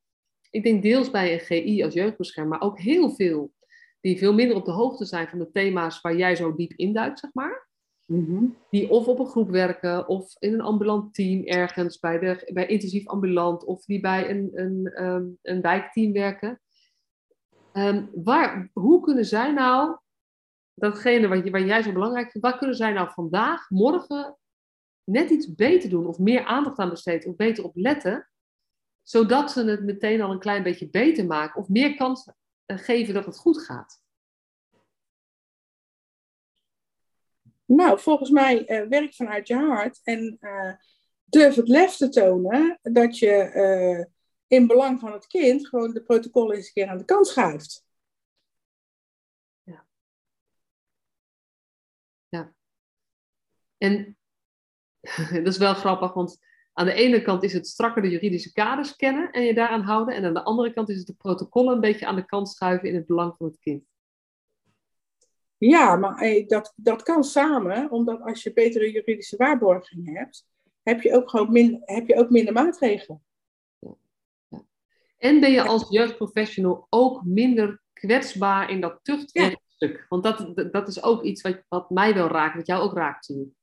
Ik 0.50 0.64
denk 0.64 0.82
deels 0.82 1.12
bij 1.12 1.34
een 1.34 1.40
GI 1.40 1.84
als 1.84 1.94
jeugdbeschermer, 1.94 2.58
maar 2.58 2.68
ook 2.68 2.80
heel 2.80 3.10
veel 3.10 3.54
die 4.02 4.18
veel 4.18 4.34
minder 4.34 4.56
op 4.56 4.66
de 4.66 4.72
hoogte 4.72 5.06
zijn 5.06 5.28
van 5.28 5.40
de 5.40 5.52
thema's 5.52 6.02
waar 6.02 6.16
jij 6.16 6.36
zo 6.36 6.56
diep 6.56 6.74
induikt, 6.76 7.20
zeg 7.20 7.34
maar. 7.34 7.68
Mhm. 8.06 8.46
Die 8.70 8.90
of 8.90 9.08
op 9.08 9.20
een 9.20 9.26
groep 9.26 9.50
werken, 9.50 10.08
of 10.08 10.36
in 10.40 10.54
een 10.54 10.62
ambulant 10.62 11.14
team 11.14 11.44
ergens, 11.44 12.00
bij, 12.00 12.20
de, 12.20 12.52
bij 12.54 12.66
intensief 12.66 13.08
ambulant, 13.08 13.66
of 13.66 13.86
die 13.86 14.00
bij 14.00 14.30
een, 14.30 14.50
een, 14.54 14.92
ehm, 14.94 15.26
een 15.42 15.62
wijkteam 15.62 16.12
werken. 16.12 16.62
Ehm, 17.78 18.06
waar, 18.14 18.70
hoe 18.74 19.02
kunnen 19.02 19.26
zij 19.26 19.52
nou, 19.52 19.98
datgene 20.74 21.28
wat, 21.28 21.66
jij 21.66 21.82
zo 21.82 21.92
belangrijk 21.92 22.32
vindt, 22.32 22.48
waar 22.48 22.58
kunnen 22.58 22.76
zij 22.76 22.92
nou 22.92 23.10
vandaag, 23.10 23.70
morgen 23.70 24.38
net 25.04 25.30
iets 25.30 25.56
beter 25.56 25.90
doen, 25.90 26.08
of 26.08 26.20
meer 26.20 26.46
aandacht 26.46 26.78
aan 26.78 26.90
besteden, 26.90 27.30
of 27.30 27.36
beter 27.36 27.64
op 27.64 27.76
letten, 27.76 28.30
zodat 29.04 29.52
ze 29.52 29.64
het 29.64 29.84
meteen 29.84 30.22
al 30.22 30.32
een 30.32 30.40
klein 30.40 30.64
beetje 30.64 30.90
beter 30.90 31.26
maken, 31.26 31.62
of 31.62 31.68
meer 31.68 31.96
kans 31.96 32.32
eh, 32.66 32.78
geven 32.78 33.14
dat 33.14 33.26
het 33.26 33.38
goed 33.38 33.64
gaat? 33.64 34.02
Nou, 37.66 38.00
volgens 38.00 38.30
mij 38.30 38.66
eh, 38.66 38.88
werk 38.88 39.14
vanuit 39.14 39.48
je 39.48 39.56
hart 39.56 40.00
en 40.04 40.38
eh, 40.40 40.74
durf 41.24 41.56
het 41.56 41.68
lef 41.68 41.96
te 41.96 42.10
tonen 42.10 42.80
dat 42.82 43.20
je 43.20 44.16
in 44.48 44.68
belang 44.68 45.00
van 45.00 45.12
het 45.12 45.28
kind 45.28 45.68
gewoon 45.68 45.94
de 45.94 46.04
protocollen 46.04 46.56
eens 46.56 46.68
een 46.68 46.74
keer 46.74 46.88
aan 46.88 46.98
de 46.98 47.06
kant 47.06 47.28
schuift. 47.28 47.86
En 53.78 54.18
dat 55.44 55.48
is 55.48 55.58
wel 55.58 55.74
grappig, 55.74 56.14
want 56.14 56.40
aan 56.74 56.86
de 56.86 56.94
ene 56.94 57.22
kant 57.22 57.44
is 57.44 57.54
het 57.54 57.68
strakker 57.68 58.02
de 58.02 58.10
juridische 58.10 58.54
kaders 58.54 58.96
kennen 58.96 59.32
en 59.32 59.44
je 59.44 59.54
daaraan 59.54 59.82
houden. 59.82 60.16
En 60.16 60.26
aan 60.26 60.34
de 60.34 60.44
andere 60.44 60.74
kant 60.74 60.90
is 60.90 60.98
het 60.98 61.08
de 61.08 61.14
protocollen 61.14 61.74
een 61.74 61.80
beetje 61.80 62.06
aan 62.06 62.16
de 62.16 62.26
kant 62.26 62.50
schuiven 62.50 62.90
in 62.90 62.96
het 62.96 63.06
belang 63.06 63.36
van 63.38 63.48
het 63.48 63.60
kind. 63.60 63.84
Ja, 65.58 65.96
maar 65.96 66.18
eh, 66.18 66.48
dat, 66.48 66.74
dat 66.76 67.04
kan 67.04 67.24
samen, 67.24 67.92
omdat 67.92 68.22
als 68.22 68.44
je 68.44 68.54
betere 68.54 68.92
juridische 68.92 69.38
waarborging 69.38 70.18
hebt, 70.18 70.48
heb 70.84 71.02
je 71.02 71.16
ook, 71.16 71.30
gewoon 71.30 71.52
min, 71.52 71.82
heb 71.86 72.08
je 72.08 72.16
ook 72.16 72.30
minder 72.30 72.54
maatregelen. 72.54 73.24
En 75.18 75.40
ben 75.40 75.52
je 75.52 75.62
als 75.62 75.90
jeugdprofessional 75.90 76.88
ook 76.90 77.24
minder 77.26 77.82
kwetsbaar 77.94 78.70
in 78.70 78.82
dat 78.82 79.00
tuchtrechtstuk? 79.02 80.06
Want 80.10 80.24
dat, 80.24 80.72
dat 80.72 80.88
is 80.88 81.04
ook 81.04 81.24
iets 81.24 81.42
wat, 81.42 81.64
wat 81.68 81.90
mij 81.90 82.14
wel 82.14 82.28
raakt, 82.28 82.56
wat 82.56 82.68
jou 82.68 82.84
ook 82.84 82.94
raakt. 82.94 83.26
Zie. 83.26 83.56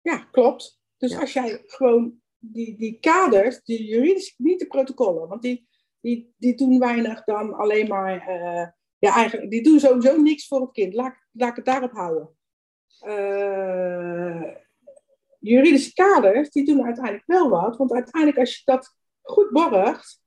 Ja, 0.00 0.16
klopt. 0.16 0.80
Dus 0.96 1.12
Ja. 1.12 1.20
als 1.20 1.32
jij 1.32 1.62
gewoon 1.66 2.20
die, 2.38 2.76
die 2.76 2.98
kaders, 3.00 3.62
die 3.62 3.84
juridische, 3.84 4.34
niet 4.36 4.58
de 4.58 4.66
protocollen, 4.66 5.28
want 5.28 5.42
die, 5.42 5.68
die, 6.00 6.34
die 6.36 6.54
doen 6.56 6.78
weinig 6.78 7.24
dan 7.24 7.54
alleen 7.54 7.88
maar, 7.88 8.26
eh, 8.26 8.68
ja 8.98 9.14
eigenlijk, 9.14 9.50
die 9.50 9.62
doen 9.62 9.80
sowieso 9.80 10.20
niks 10.20 10.46
voor 10.46 10.60
het 10.60 10.72
kind. 10.72 10.94
Laat, 10.94 11.16
laat 11.30 11.50
ik 11.50 11.56
het 11.56 11.64
daarop 11.64 11.92
houden. 11.92 12.36
Eh, 12.98 14.42
juridische 15.38 15.92
kaders, 15.92 16.50
die 16.50 16.64
doen 16.64 16.84
uiteindelijk 16.84 17.26
wel 17.26 17.48
wat, 17.48 17.76
want 17.76 17.92
uiteindelijk 17.92 18.38
als 18.38 18.56
je 18.56 18.62
dat 18.64 18.96
goed 19.22 19.50
borgt 19.50 20.21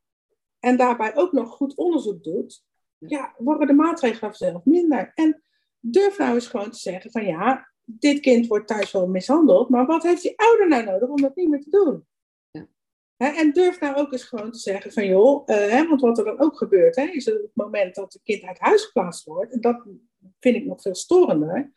en 0.65 0.77
daarbij 0.77 1.15
ook 1.15 1.31
nog 1.31 1.49
goed 1.49 1.75
onderzoek 1.75 2.23
doet, 2.23 2.63
ja, 2.97 3.35
worden 3.37 3.67
de 3.67 3.73
maatregelen 3.73 4.33
vanzelf 4.35 4.65
minder. 4.65 5.11
En 5.15 5.43
durf 5.79 6.17
nou 6.17 6.33
eens 6.33 6.47
gewoon 6.47 6.71
te 6.71 6.79
zeggen 6.79 7.11
van 7.11 7.25
ja, 7.25 7.71
dit 7.83 8.19
kind 8.19 8.47
wordt 8.47 8.67
thuis 8.67 8.91
wel 8.91 9.07
mishandeld, 9.07 9.69
maar 9.69 9.85
wat 9.85 10.03
heeft 10.03 10.21
die 10.21 10.39
ouder 10.39 10.67
nou 10.67 10.83
nodig 10.83 11.09
om 11.09 11.21
dat 11.21 11.35
niet 11.35 11.49
meer 11.49 11.61
te 11.61 11.69
doen? 11.69 12.05
Ja. 12.51 13.35
En 13.35 13.51
durf 13.51 13.79
nou 13.79 13.95
ook 13.95 14.11
eens 14.11 14.23
gewoon 14.23 14.51
te 14.51 14.59
zeggen 14.59 14.91
van 14.91 15.05
joh, 15.05 15.43
eh, 15.45 15.87
want 15.87 16.01
wat 16.01 16.17
er 16.17 16.25
dan 16.25 16.39
ook 16.39 16.57
gebeurt, 16.57 16.95
hè, 16.95 17.03
is 17.03 17.31
op 17.31 17.41
het 17.41 17.51
moment 17.55 17.95
dat 17.95 18.13
het 18.13 18.23
kind 18.23 18.43
uit 18.43 18.59
huis 18.59 18.83
geplaatst 18.85 19.25
wordt, 19.25 19.53
en 19.53 19.61
dat 19.61 19.83
vind 20.39 20.55
ik 20.55 20.65
nog 20.65 20.81
veel 20.81 20.95
storender, 20.95 21.71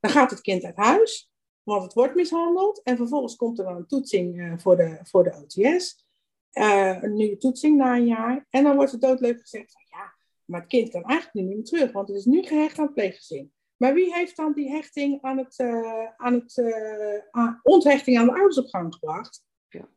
dan 0.00 0.10
gaat 0.10 0.30
het 0.30 0.40
kind 0.40 0.64
uit 0.64 0.76
huis, 0.76 1.30
want 1.62 1.82
het 1.82 1.92
wordt 1.92 2.14
mishandeld, 2.14 2.82
en 2.82 2.96
vervolgens 2.96 3.36
komt 3.36 3.58
er 3.58 3.64
dan 3.64 3.76
een 3.76 3.86
toetsing 3.86 4.40
eh, 4.40 4.52
voor, 4.56 4.76
de, 4.76 4.98
voor 5.02 5.24
de 5.24 5.34
OTS, 5.42 6.07
eh, 6.50 7.02
een 7.02 7.14
nieuwe 7.14 7.36
toetsing 7.36 7.76
na 7.76 7.96
een 7.96 8.06
jaar, 8.06 8.46
en 8.50 8.64
dan 8.64 8.76
wordt 8.76 8.92
het 8.92 9.00
doodleuk 9.00 9.40
gezegd 9.40 9.72
van 9.72 9.82
ja, 9.88 10.14
maar 10.44 10.60
het 10.60 10.68
kind 10.68 10.90
kan 10.90 11.02
eigenlijk 11.04 11.34
nu 11.34 11.42
niet 11.42 11.54
meer 11.56 11.64
terug, 11.64 11.92
want 11.92 12.08
het 12.08 12.16
is 12.16 12.24
nu 12.24 12.42
gehecht 12.42 12.78
aan 12.78 12.84
het 12.84 12.94
pleeggezin. 12.94 13.52
Maar 13.76 13.94
wie 13.94 14.14
heeft 14.14 14.36
dan 14.36 14.52
die 14.52 14.70
hechting 14.70 15.22
aan 15.22 15.38
het, 15.38 15.58
eh, 15.58 16.04
aan 16.16 16.34
het 16.34 16.58
eh, 16.58 17.18
aan- 17.30 17.60
onthechting 17.62 18.18
aan 18.18 18.26
de 18.26 18.32
ouders 18.32 18.58
op 18.58 18.68
gang 18.68 18.94
gebracht? 18.94 19.44
Ja. 19.68 19.88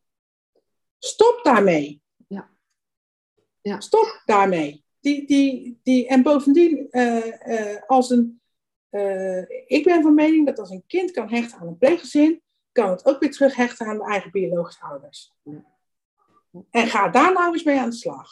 Stop 0.99 1.39
daarmee. 1.43 2.01
Ja. 2.27 2.49
Ja. 3.61 3.79
Stop 3.79 4.21
daarmee. 4.25 4.85
Die, 4.99 5.27
die, 5.27 5.79
die, 5.83 6.07
en 6.07 6.23
bovendien, 6.23 6.89
als 7.87 8.09
een, 8.09 8.41
ik 9.67 9.83
ben 9.83 10.01
van 10.01 10.13
mening 10.13 10.45
dat 10.45 10.59
als 10.59 10.69
een 10.69 10.83
kind 10.87 11.11
kan 11.11 11.29
hechten 11.29 11.59
aan 11.59 11.67
een 11.67 11.77
pleeggezin, 11.77 12.41
kan 12.71 12.89
het 12.89 13.05
ook 13.05 13.19
weer 13.19 13.31
terug 13.31 13.55
hechten 13.55 13.87
aan 13.87 13.97
de 13.97 14.05
eigen 14.05 14.31
biologische 14.31 14.83
ouders. 14.83 15.33
Ja. 15.43 15.70
En 16.69 16.87
ga 16.87 17.09
daar 17.09 17.33
nou 17.33 17.53
eens 17.53 17.63
mee 17.63 17.79
aan 17.79 17.89
de 17.89 17.95
slag. 17.95 18.29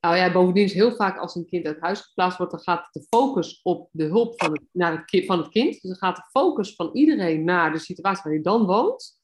Nou 0.00 0.16
ja, 0.16 0.32
bovendien 0.32 0.64
is 0.64 0.72
heel 0.72 0.94
vaak 0.96 1.18
als 1.18 1.34
een 1.34 1.46
kind 1.46 1.66
uit 1.66 1.80
huis 1.80 2.00
geplaatst 2.00 2.38
wordt, 2.38 2.52
dan 2.52 2.62
gaat 2.62 2.88
de 2.92 3.06
focus 3.08 3.60
op 3.62 3.88
de 3.92 4.04
hulp 4.04 4.40
van 4.42 4.52
het, 4.52 4.62
naar 4.72 4.92
het, 4.92 5.04
ki- 5.04 5.26
van 5.26 5.38
het 5.38 5.48
kind. 5.48 5.72
Dus 5.72 5.80
dan 5.80 5.96
gaat 5.96 6.16
de 6.16 6.28
focus 6.30 6.74
van 6.74 6.90
iedereen 6.92 7.44
naar 7.44 7.72
de 7.72 7.78
situatie 7.78 8.22
waar 8.22 8.32
hij 8.32 8.42
dan 8.42 8.66
woont. 8.66 9.22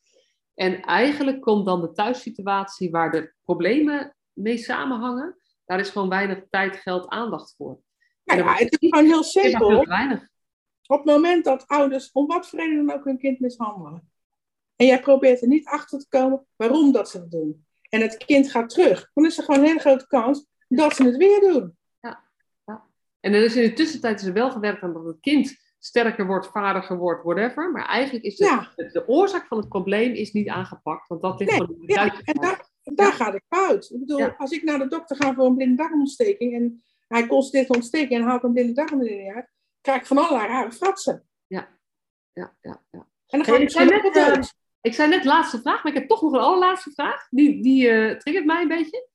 En 0.54 0.80
eigenlijk 0.82 1.40
komt 1.40 1.66
dan 1.66 1.80
de 1.80 1.92
thuissituatie 1.92 2.90
waar 2.90 3.10
de 3.10 3.32
problemen 3.44 4.16
mee 4.32 4.58
samenhangen. 4.58 5.36
Daar 5.64 5.80
is 5.80 5.90
gewoon 5.90 6.08
weinig 6.08 6.44
tijd, 6.50 6.76
geld, 6.76 7.08
aandacht 7.08 7.54
voor. 7.56 7.80
Nou 8.24 8.40
ja, 8.40 8.54
het 8.54 8.76
is 8.80 8.88
gewoon 8.88 9.06
heel 9.06 9.22
simpel. 9.22 9.84
weinig. 9.84 10.28
Op 10.86 10.96
het 10.96 11.06
moment 11.06 11.44
dat 11.44 11.66
ouders 11.66 12.12
om 12.12 12.26
wat 12.26 12.48
voor 12.48 12.58
reden 12.58 12.86
dan 12.86 12.96
ook 12.96 13.04
hun 13.04 13.18
kind 13.18 13.40
mishandelen. 13.40 14.10
En 14.80 14.86
jij 14.86 15.00
probeert 15.00 15.42
er 15.42 15.48
niet 15.48 15.66
achter 15.66 15.98
te 15.98 16.08
komen 16.08 16.46
waarom 16.56 16.92
dat 16.92 17.10
ze 17.10 17.18
het 17.18 17.30
doen. 17.30 17.66
En 17.88 18.00
het 18.00 18.16
kind 18.16 18.50
gaat 18.50 18.68
terug. 18.68 19.10
Dan 19.14 19.26
is 19.26 19.38
er 19.38 19.44
gewoon 19.44 19.60
een 19.60 19.66
hele 19.66 19.80
grote 19.80 20.06
kans 20.06 20.46
dat 20.68 20.94
ze 20.94 21.04
het 21.04 21.16
weer 21.16 21.40
doen. 21.40 21.78
En 23.20 23.32
dan 23.32 23.40
is 23.42 23.56
in 23.56 23.62
de 23.62 23.72
tussentijd 23.72 24.20
is 24.20 24.26
er 24.26 24.32
wel 24.32 24.50
gewerkt 24.50 24.82
aan 24.82 24.92
dat 24.92 25.04
het 25.04 25.20
kind 25.20 25.56
sterker 25.78 26.26
wordt, 26.26 26.46
vaardiger 26.46 26.96
wordt, 26.96 27.24
whatever. 27.24 27.72
Maar 27.72 27.84
eigenlijk 27.86 28.24
is 28.24 28.36
de, 28.36 28.44
Ja. 28.44 28.72
de, 28.76 28.90
de 28.92 29.08
oorzaak 29.08 29.46
van 29.46 29.58
het 29.58 29.68
probleem 29.68 30.12
is 30.12 30.32
niet 30.32 30.48
aangepakt. 30.48 31.08
Want 31.08 31.22
dat 31.22 31.38
ligt 31.40 31.50
Nee, 31.50 31.66
de 31.66 31.82
Ja, 31.86 32.20
en 32.24 32.34
daar, 32.34 32.68
daar 32.82 33.12
gaat 33.12 33.32
het 33.32 33.44
fout. 33.48 33.90
Ik 33.90 33.98
bedoel, 34.00 34.18
Ja. 34.18 34.34
als 34.38 34.50
ik 34.50 34.62
naar 34.62 34.78
de 34.78 34.88
dokter 34.88 35.16
ga 35.16 35.34
voor 35.34 35.46
een 35.46 35.56
blinde 35.56 35.76
darmontsteking 35.76 36.54
en 36.54 36.82
hij 37.08 37.26
constateert 37.26 37.68
een 37.68 37.74
ontsteking 37.74 38.20
en 38.20 38.26
haalt 38.26 38.42
een 38.42 38.52
blinde 38.52 38.72
darm 38.72 39.02
uit, 39.34 39.50
krijg 39.80 40.00
ik 40.00 40.06
van 40.06 40.18
allerlei 40.18 40.46
rare 40.48 40.72
fratsen. 40.72 41.24
Ja, 41.46 41.68
ja, 42.32 42.54
ja. 42.60 42.80
En 42.90 43.42
dan 43.42 43.44
ga 43.44 43.56
ik 43.56 44.02
net, 44.02 44.14
dood. 44.14 44.54
Ik 44.80 44.94
zei 44.94 45.08
net 45.08 45.24
laatste 45.24 45.60
vraag, 45.60 45.82
maar 45.82 45.92
ik 45.92 45.98
heb 45.98 46.08
toch 46.08 46.22
nog 46.22 46.32
een 46.32 46.38
allerlaatste 46.38 46.90
vraag. 46.90 47.28
Die, 47.28 47.62
die 47.62 47.88
eh, 47.88 48.16
triggert 48.16 48.46
mij 48.46 48.62
een 48.62 48.68
beetje. 48.68 49.08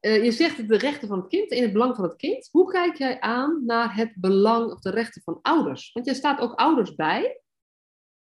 Eh, 0.00 0.24
je 0.24 0.32
zegt 0.32 0.68
de 0.68 0.78
rechten 0.78 1.08
van 1.08 1.18
het 1.18 1.28
kind, 1.28 1.50
in 1.50 1.62
het 1.62 1.72
belang 1.72 1.96
van 1.96 2.04
het 2.04 2.16
kind. 2.16 2.48
Hoe 2.50 2.72
kijk 2.72 2.96
jij 2.96 3.20
aan 3.20 3.62
naar 3.66 3.96
het 3.96 4.12
belang 4.16 4.70
of 4.70 4.80
de 4.80 4.90
rechten 4.90 5.22
van 5.22 5.38
ouders? 5.42 5.92
Want 5.92 6.06
jij 6.06 6.14
staat 6.14 6.40
ook 6.40 6.54
ouders 6.54 6.94
bij. 6.94 7.40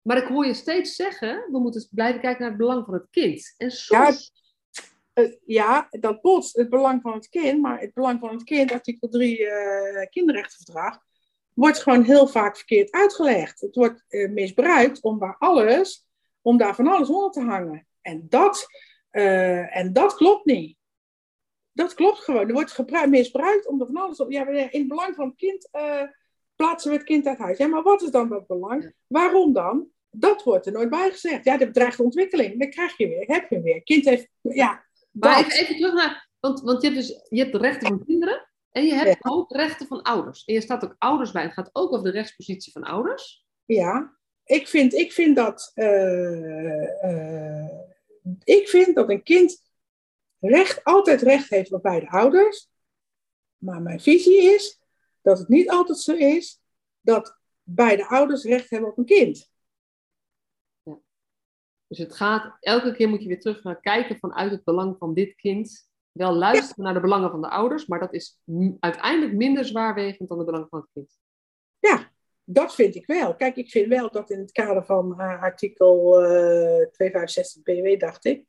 Maar 0.01 0.17
ik 0.17 0.27
hoor 0.27 0.45
je 0.45 0.53
steeds 0.53 0.95
zeggen, 0.95 1.47
we 1.51 1.59
moeten 1.59 1.87
blijven 1.91 2.21
kijken 2.21 2.41
naar 2.41 2.49
het 2.49 2.59
belang 2.59 2.85
van 2.85 2.93
het 2.93 3.07
kind. 3.09 3.53
En 3.57 3.71
soms... 3.71 4.33
Eh, 5.13 5.31
ja, 5.45 5.87
dat 5.89 6.21
botst 6.21 6.55
het 6.55 6.69
belang 6.69 7.01
van 7.01 7.13
het 7.13 7.29
kind, 7.29 7.61
maar 7.61 7.79
het 7.79 7.93
belang 7.93 8.19
van 8.19 8.29
het 8.29 8.43
kind, 8.43 8.71
artikel 8.71 9.09
3 9.09 9.47
eh, 9.47 10.09
kinderrechtenverdrag, 10.09 10.99
wordt 11.55 11.83
gewoon 11.83 12.03
heel 12.03 12.27
vaak 12.27 12.55
verkeerd 12.55 12.91
uitgelegd. 12.91 13.61
Het 13.61 13.75
wordt 13.75 14.05
eh, 14.07 14.29
misbruikt 14.29 15.01
om 15.01 15.19
daar 15.19 15.35
alles, 15.39 16.05
om 16.41 16.57
daar 16.57 16.75
van 16.75 16.87
alles 16.87 17.09
onder 17.09 17.31
te 17.31 17.41
hangen. 17.41 17.87
En 18.01 18.25
dat, 18.29 18.67
eh, 19.09 19.77
en 19.77 19.93
dat 19.93 20.15
klopt 20.15 20.45
niet. 20.45 20.77
Dat 21.71 21.93
klopt 21.93 22.19
gewoon. 22.19 22.47
Er 22.47 22.53
wordt 22.53 23.07
misbruikt 23.07 23.67
om 23.67 23.81
er 23.81 23.85
van 23.85 23.97
alles 23.97 24.19
op. 24.19 24.31
Ja, 24.31 24.47
in 24.47 24.79
het 24.79 24.87
belang 24.87 25.15
van 25.15 25.27
het 25.27 25.35
kind 25.35 25.67
eh, 25.71 26.01
plaatsen 26.55 26.91
we 26.91 26.97
het 26.97 27.05
kind 27.05 27.27
uit 27.27 27.37
huis. 27.37 27.57
Ja, 27.57 27.67
maar 27.67 27.83
wat 27.83 28.01
is 28.01 28.11
dan 28.11 28.29
dat 28.29 28.47
belang? 28.47 28.93
Waarom 29.07 29.53
dan? 29.53 29.87
Dat 30.09 30.43
wordt 30.43 30.65
er 30.65 30.71
nooit 30.71 30.89
bij 30.89 31.11
gezegd. 31.11 31.45
Ja, 31.45 31.57
de 31.57 31.65
bedreigde 31.65 32.03
ontwikkeling. 32.03 32.59
Dan 32.59 32.69
krijg 32.69 32.97
je 32.97 33.07
weer, 33.07 33.25
heb 33.27 33.49
je 33.49 33.61
weer. 33.61 33.83
Kind 33.83 34.05
heeft, 34.05 34.27
ja, 34.41 34.85
Maar 35.11 35.35
dat. 35.35 35.45
even, 35.45 35.59
even 35.59 35.75
terug 35.75 35.93
naar... 35.93 36.29
Want, 36.39 36.61
want 36.61 36.81
je, 36.81 36.87
hebt 36.89 36.99
dus, 36.99 37.25
je 37.29 37.39
hebt 37.39 37.51
de 37.51 37.57
rechten 37.57 37.87
van 37.87 38.05
kinderen 38.05 38.47
en 38.75 38.85
je 38.85 38.93
hebt 38.93 39.25
ook 39.25 39.51
rechten 39.51 39.87
van 39.87 40.01
ouders. 40.01 40.43
En 40.43 40.53
je 40.53 40.61
staat 40.61 40.83
ook 40.83 40.95
ouders 40.97 41.31
bij. 41.31 41.43
Het 41.43 41.53
gaat 41.53 41.69
ook 41.73 41.91
over 41.91 42.03
de 42.03 42.11
rechtspositie 42.11 42.71
van 42.71 42.83
ouders. 42.83 43.45
Ja, 43.65 44.17
ik 44.43 44.67
vind, 44.67 44.93
ik 44.93 45.11
vind 45.11 45.35
dat. 45.35 45.71
eh, 45.73 47.03
eh, 47.03 47.69
ik 48.43 48.69
vind 48.69 48.95
dat 48.95 49.09
een 49.09 49.23
kind 49.23 49.63
recht, 50.39 50.83
altijd 50.83 51.21
recht 51.21 51.49
heeft 51.49 51.71
op 51.71 51.81
beide 51.81 52.09
ouders. 52.09 52.69
Maar 53.57 53.81
mijn 53.81 53.99
visie 53.99 54.41
is 54.53 54.81
dat 55.21 55.39
het 55.39 55.47
niet 55.47 55.69
altijd 55.69 55.97
zo 55.97 56.13
is 56.13 56.61
dat 57.01 57.39
beide 57.63 58.07
ouders 58.07 58.43
recht 58.43 58.69
hebben 58.69 58.89
op 58.89 58.97
een 58.97 59.05
kind. 59.05 59.51
Ja. 60.83 60.99
Dus 61.87 61.97
het 61.97 62.15
gaat, 62.15 62.57
elke 62.59 62.95
keer 62.95 63.09
moet 63.09 63.21
je 63.21 63.27
weer 63.27 63.39
terug 63.39 63.61
gaan 63.61 63.81
kijken 63.81 64.17
vanuit 64.19 64.51
het 64.51 64.63
belang 64.63 64.97
van 64.97 65.13
dit 65.13 65.35
kind. 65.35 65.89
Wel 66.17 66.33
luisteren 66.33 66.83
naar 66.83 66.93
de 66.93 66.99
belangen 66.99 67.29
van 67.31 67.41
de 67.41 67.49
ouders, 67.49 67.85
maar 67.85 67.99
dat 67.99 68.13
is 68.13 68.39
uiteindelijk 68.79 69.33
minder 69.33 69.65
zwaarwegend 69.65 70.29
dan 70.29 70.37
de 70.37 70.43
belangen 70.43 70.67
van 70.69 70.79
het 70.79 70.89
kind. 70.93 71.19
Ja, 71.79 72.11
dat 72.43 72.75
vind 72.75 72.95
ik 72.95 73.05
wel. 73.05 73.35
Kijk, 73.35 73.55
ik 73.55 73.69
vind 73.69 73.87
wel 73.87 74.11
dat 74.11 74.29
in 74.29 74.39
het 74.39 74.51
kader 74.51 74.85
van 74.85 75.15
uh, 75.17 75.41
artikel 75.41 76.21
uh, 76.21 76.87
265 76.87 77.63
BW, 77.63 77.99
dacht 77.99 78.25
ik, 78.25 78.45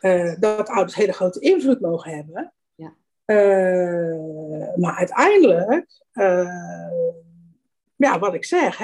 uh, 0.00 0.34
dat 0.40 0.68
ouders 0.68 0.94
hele 0.94 1.12
grote 1.12 1.40
invloed 1.40 1.80
mogen 1.80 2.16
hebben. 2.16 2.54
Ja. 2.74 2.94
Uh, 3.26 4.76
maar 4.76 4.96
uiteindelijk, 4.96 6.02
ja, 7.96 8.18
wat 8.18 8.34
ik 8.34 8.44
zeg, 8.44 8.78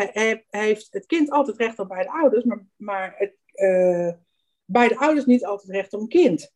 heeft 0.50 0.88
het 0.90 1.06
kind 1.06 1.30
altijd 1.30 1.56
recht 1.56 1.78
op 1.78 1.88
beide 1.88 2.10
ouders, 2.10 2.44
maar, 2.44 2.64
maar 2.76 3.14
het, 3.16 3.36
beide 4.64 4.96
ouders 4.98 5.26
niet 5.26 5.44
altijd 5.44 5.72
recht 5.72 5.92
op 5.92 6.00
een 6.00 6.08
kind. 6.08 6.52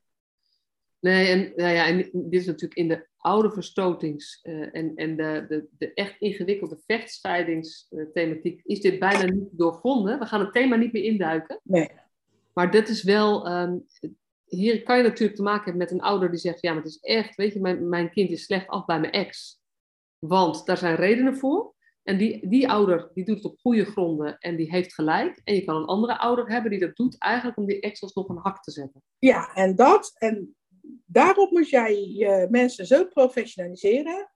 Nee, 1.00 1.26
en, 1.26 1.52
nou 1.56 1.74
ja, 1.74 1.86
en 1.86 1.96
dit 2.12 2.40
is 2.40 2.46
natuurlijk 2.46 2.80
in 2.80 2.88
de 2.88 3.06
oude 3.16 3.50
verstotings- 3.50 4.40
uh, 4.42 4.68
en, 4.72 4.94
en 4.94 5.16
de, 5.16 5.44
de, 5.48 5.68
de 5.78 5.94
echt 5.94 6.20
ingewikkelde 6.20 6.78
vechtscheidingsthematiek 6.86 8.60
is 8.64 8.80
dit 8.80 8.98
bijna 8.98 9.24
niet 9.24 9.48
doorvonden. 9.50 10.18
We 10.18 10.26
gaan 10.26 10.40
het 10.40 10.52
thema 10.52 10.76
niet 10.76 10.92
meer 10.92 11.04
induiken. 11.04 11.60
Nee. 11.62 11.90
Maar 12.52 12.70
dat 12.70 12.88
is 12.88 13.02
wel, 13.02 13.52
um, 13.52 13.86
hier 14.44 14.82
kan 14.82 14.96
je 14.96 15.02
natuurlijk 15.02 15.36
te 15.36 15.42
maken 15.42 15.64
hebben 15.64 15.82
met 15.82 15.90
een 15.90 16.00
ouder 16.00 16.30
die 16.30 16.38
zegt, 16.38 16.62
ja, 16.62 16.72
maar 16.72 16.82
het 16.82 16.92
is 16.92 17.00
echt, 17.00 17.34
weet 17.34 17.52
je, 17.52 17.60
mijn, 17.60 17.88
mijn 17.88 18.10
kind 18.10 18.30
is 18.30 18.44
slecht 18.44 18.66
af 18.68 18.84
bij 18.84 19.00
mijn 19.00 19.12
ex. 19.12 19.60
Want 20.18 20.66
daar 20.66 20.76
zijn 20.76 20.96
redenen 20.96 21.36
voor. 21.36 21.74
En 22.02 22.18
die, 22.18 22.48
die 22.48 22.68
ouder 22.68 23.10
die 23.14 23.24
doet 23.24 23.36
het 23.36 23.44
op 23.44 23.58
goede 23.60 23.84
gronden 23.84 24.38
en 24.38 24.56
die 24.56 24.70
heeft 24.70 24.94
gelijk. 24.94 25.40
En 25.44 25.54
je 25.54 25.64
kan 25.64 25.76
een 25.76 25.84
andere 25.84 26.18
ouder 26.18 26.50
hebben 26.50 26.70
die 26.70 26.80
dat 26.80 26.96
doet 26.96 27.18
eigenlijk 27.18 27.58
om 27.58 27.66
die 27.66 27.80
ex 27.80 28.02
alsnog 28.02 28.28
een 28.28 28.38
hak 28.42 28.62
te 28.62 28.70
zetten. 28.70 29.02
Ja, 29.18 29.54
en 29.54 29.76
dat, 29.76 30.12
en 30.18 30.56
daarop 31.10 31.50
moet 31.50 31.68
jij 31.68 31.94
je 31.94 32.46
mensen 32.50 32.86
zo 32.86 33.04
professionaliseren 33.04 34.32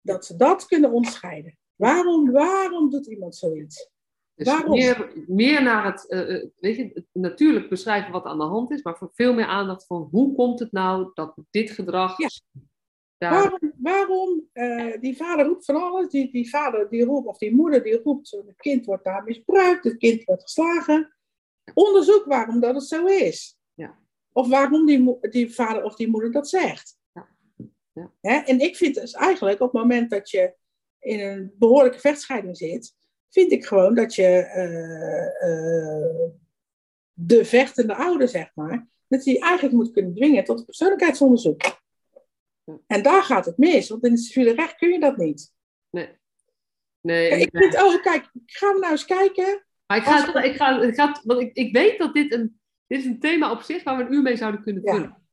dat 0.00 0.26
ze 0.26 0.36
dat 0.36 0.66
kunnen 0.66 0.92
onderscheiden. 0.92 1.58
Waarom, 1.74 2.30
waarom 2.30 2.90
doet 2.90 3.06
iemand 3.06 3.36
zoiets? 3.36 3.90
Dus 4.34 4.46
waarom? 4.46 4.78
Meer, 4.78 5.12
meer 5.26 5.62
naar 5.62 5.84
het, 5.84 6.06
uh, 6.08 6.44
weet 6.56 6.76
je, 6.76 7.04
natuurlijk 7.12 7.68
beschrijven 7.68 8.12
wat 8.12 8.24
aan 8.24 8.38
de 8.38 8.44
hand 8.44 8.70
is, 8.70 8.82
maar 8.82 8.96
voor 8.96 9.10
veel 9.14 9.34
meer 9.34 9.46
aandacht 9.46 9.86
van 9.86 10.08
hoe 10.10 10.34
komt 10.34 10.58
het 10.58 10.72
nou 10.72 11.10
dat 11.14 11.34
dit 11.50 11.70
gedrag. 11.70 12.18
Ja. 12.18 12.28
Daar... 13.18 13.32
Waarom, 13.32 13.72
waarom 13.76 14.48
uh, 14.52 15.00
die 15.00 15.16
vader 15.16 15.46
roept 15.46 15.64
van 15.64 15.82
alles, 15.82 16.08
die, 16.08 16.32
die 16.32 16.48
vader 16.48 16.88
die 16.88 17.04
roept, 17.04 17.26
of 17.26 17.38
die 17.38 17.54
moeder 17.54 17.82
die 17.82 18.02
roept, 18.02 18.30
het 18.30 18.56
kind 18.56 18.86
wordt 18.86 19.04
daar 19.04 19.24
misbruikt, 19.24 19.84
het 19.84 19.96
kind 19.96 20.24
wordt 20.24 20.42
geslagen. 20.42 21.16
Onderzoek 21.74 22.24
waarom 22.24 22.60
dat 22.60 22.74
het 22.74 22.84
zo 22.84 23.06
is. 23.06 23.56
Of 24.36 24.48
waarom 24.48 24.86
die, 24.86 25.18
die 25.20 25.54
vader 25.54 25.84
of 25.84 25.96
die 25.96 26.08
moeder 26.08 26.32
dat 26.32 26.48
zegt. 26.48 26.98
Ja. 27.12 27.28
Ja. 27.92 28.12
Hè? 28.20 28.36
En 28.36 28.60
ik 28.60 28.76
vind 28.76 28.94
dus 28.94 29.12
eigenlijk 29.12 29.60
op 29.60 29.72
het 29.72 29.82
moment 29.82 30.10
dat 30.10 30.30
je 30.30 30.54
in 30.98 31.20
een 31.20 31.54
behoorlijke 31.58 32.00
vechtscheiding 32.00 32.56
zit, 32.56 32.94
vind 33.28 33.52
ik 33.52 33.66
gewoon 33.66 33.94
dat 33.94 34.14
je 34.14 34.52
uh, 34.56 35.48
uh, 35.50 36.30
de 37.12 37.44
vechtende 37.44 37.94
ouder, 37.94 38.28
zeg 38.28 38.50
maar, 38.54 38.88
dat 39.08 39.24
je 39.24 39.40
eigenlijk 39.40 39.74
moet 39.74 39.92
kunnen 39.92 40.14
dwingen 40.14 40.44
tot 40.44 40.64
persoonlijkheidsonderzoek. 40.64 41.62
Ja. 41.62 42.78
En 42.86 43.02
daar 43.02 43.22
gaat 43.22 43.46
het 43.46 43.58
mis, 43.58 43.88
want 43.88 44.04
in 44.04 44.10
het 44.10 44.20
civiele 44.20 44.54
recht 44.54 44.76
kun 44.76 44.92
je 44.92 45.00
dat 45.00 45.16
niet. 45.16 45.52
Nee. 45.90 46.08
nee 47.00 47.30
ik 47.30 47.48
vind, 47.52 47.82
oh 47.82 48.02
kijk, 48.02 48.30
ik 48.32 48.50
ga 48.56 48.70
nou 48.72 48.90
eens 48.92 49.04
kijken. 49.04 49.66
Maar 49.86 49.96
ik 49.96 50.02
ga, 50.02 50.42
ik 50.42 50.56
ga, 50.56 50.80
ik 50.80 50.94
ga, 50.94 51.20
want 51.24 51.40
ik, 51.40 51.54
ik 51.54 51.72
weet 51.72 51.98
dat 51.98 52.14
dit 52.14 52.32
een 52.32 52.60
dit 52.86 52.98
is 52.98 53.04
een 53.04 53.20
thema 53.20 53.50
op 53.50 53.60
zich 53.60 53.82
waar 53.82 53.96
we 53.96 54.04
een 54.04 54.12
uur 54.12 54.22
mee 54.22 54.36
zouden 54.36 54.62
kunnen 54.62 54.82
vullen. 54.82 55.00
Ja. 55.00 55.24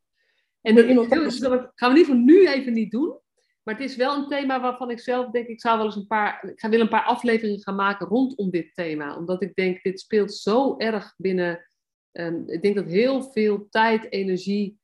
En 0.62 0.76
dat, 0.76 0.86
iemand 0.86 1.10
dat 1.10 1.72
gaan 1.76 1.94
we 1.94 1.98
ieder 1.98 2.14
geval 2.14 2.16
nu 2.16 2.48
even 2.48 2.74
niet 2.74 2.92
doen. 2.92 3.22
Maar 3.64 3.76
het 3.76 3.84
is 3.84 3.96
wel 3.96 4.16
een 4.16 4.28
thema 4.28 4.62
waarvan 4.62 4.92
ik 4.92 5.00
zelf 5.00 5.32
denk, 5.32 5.48
ik 5.48 5.62
zou 5.62 5.78
wel 5.78 5.86
eens 5.86 5.96
een 5.96 6.08
paar, 6.08 6.50
ik 6.50 6.60
ga 6.60 6.70
wil 6.70 6.80
een 6.80 6.90
paar 6.90 7.04
afleveringen 7.04 7.62
gaan 7.62 7.76
maken 7.76 8.08
rondom 8.08 8.50
dit 8.50 8.74
thema. 8.74 9.18
Omdat 9.18 9.42
ik 9.42 9.56
denk, 9.56 9.82
dit 9.82 10.00
speelt 10.00 10.34
zo 10.34 10.78
erg 10.78 11.14
binnen, 11.18 11.66
um, 12.12 12.50
ik 12.50 12.62
denk 12.62 12.76
dat 12.76 12.86
heel 12.86 13.24
veel 13.32 13.68
tijd, 13.70 14.12
energie 14.12 14.80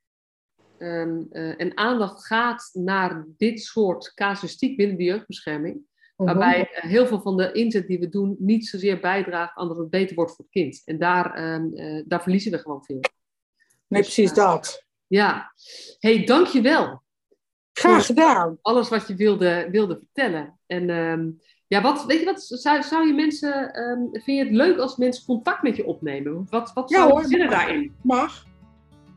um, 0.77 1.27
uh, 1.31 1.61
en 1.61 1.77
aandacht 1.77 2.25
gaat 2.25 2.69
naar 2.73 3.25
dit 3.37 3.61
soort 3.61 4.13
casuïstiek 4.13 4.77
binnen 4.77 4.97
de 4.97 5.03
jeugdbescherming. 5.03 5.81
Waarbij 6.25 6.59
uh, 6.59 6.89
heel 6.89 7.07
veel 7.07 7.21
van 7.21 7.37
de 7.37 7.51
inzet 7.51 7.87
die 7.87 7.99
we 7.99 8.09
doen 8.09 8.35
niet 8.39 8.67
zozeer 8.67 8.99
bijdraagt 8.99 9.57
aan 9.57 9.67
dat 9.67 9.77
het 9.77 9.89
beter 9.89 10.15
wordt 10.15 10.31
voor 10.31 10.45
het 10.45 10.53
kind. 10.53 10.81
En 10.85 10.97
daar, 10.97 11.59
uh, 11.59 12.03
daar 12.05 12.21
verliezen 12.21 12.51
we 12.51 12.57
gewoon 12.57 12.83
veel. 12.83 12.99
Nee, 13.87 14.01
dus, 14.01 14.13
precies 14.13 14.33
dat. 14.33 14.85
Ja. 15.07 15.53
hey, 15.99 16.23
dankjewel. 16.25 17.01
Graag 17.73 18.05
gedaan. 18.05 18.57
Alles 18.61 18.89
wat 18.89 19.07
je 19.07 19.15
wilde, 19.15 19.67
wilde 19.71 19.97
vertellen. 19.97 20.59
En 20.65 20.89
um, 20.89 21.39
ja, 21.67 21.81
wat, 21.81 22.05
weet 22.05 22.19
je 22.19 22.25
wat, 22.25 22.41
zou, 22.41 22.83
zou 22.83 23.07
je 23.07 23.13
mensen, 23.13 23.79
um, 23.79 24.09
vind 24.11 24.37
je 24.37 24.43
het 24.43 24.53
leuk 24.53 24.77
als 24.77 24.97
mensen 24.97 25.25
contact 25.25 25.63
met 25.63 25.75
je 25.75 25.85
opnemen? 25.85 26.47
Wat, 26.49 26.73
wat 26.73 26.89
ja, 26.89 27.07
zou 27.07 27.37
je 27.37 27.47
daarin? 27.47 27.95
Mag. 28.03 28.45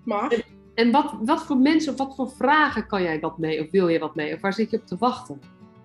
Mag. 0.05 0.33
En, 0.33 0.43
en 0.75 0.91
wat, 0.91 1.15
wat 1.21 1.43
voor 1.43 1.57
mensen, 1.57 1.93
of 1.93 1.99
wat 1.99 2.15
voor 2.15 2.31
vragen 2.31 2.87
kan 2.87 3.03
jij 3.03 3.21
wat 3.21 3.39
mee, 3.39 3.61
of 3.65 3.71
wil 3.71 3.89
je 3.89 3.99
wat 3.99 4.15
mee? 4.15 4.35
Of 4.35 4.41
waar 4.41 4.53
zit 4.53 4.71
je 4.71 4.77
op 4.77 4.87
te 4.87 4.97
wachten? 4.97 5.41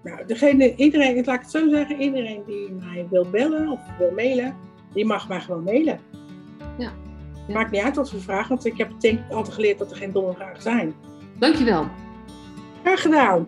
Nou, 0.08 0.26
degene, 0.26 0.76
iedereen, 0.76 1.16
laat 1.16 1.36
ik 1.36 1.42
het 1.42 1.52
zo 1.52 1.70
zeggen, 1.70 2.02
iedereen 2.02 2.44
die 2.46 2.72
mij 2.72 3.08
wil 3.10 3.30
bellen 3.30 3.72
of 3.72 3.80
wil 3.98 4.12
mailen, 4.12 4.56
die 4.94 5.06
mag 5.06 5.28
mij 5.28 5.40
gewoon 5.42 5.64
mailen. 5.64 6.00
Ja. 6.78 6.92
ja. 7.48 7.54
Maakt 7.54 7.72
niet 7.72 7.82
uit 7.82 7.96
wat 7.96 8.10
voor 8.10 8.22
vragen, 8.22 8.50
want 8.50 8.66
ik 8.66 8.78
heb 8.78 8.92
denk 9.00 9.20
altijd 9.32 9.56
geleerd 9.56 9.80
dat 9.80 9.92
er 9.92 9.98
geen 9.98 10.12
domme 10.12 10.34
vragen 10.34 10.62
zijn. 10.62 10.96
Dankjewel. 11.40 11.88
Graag 12.84 13.02
gedaan. 13.02 13.48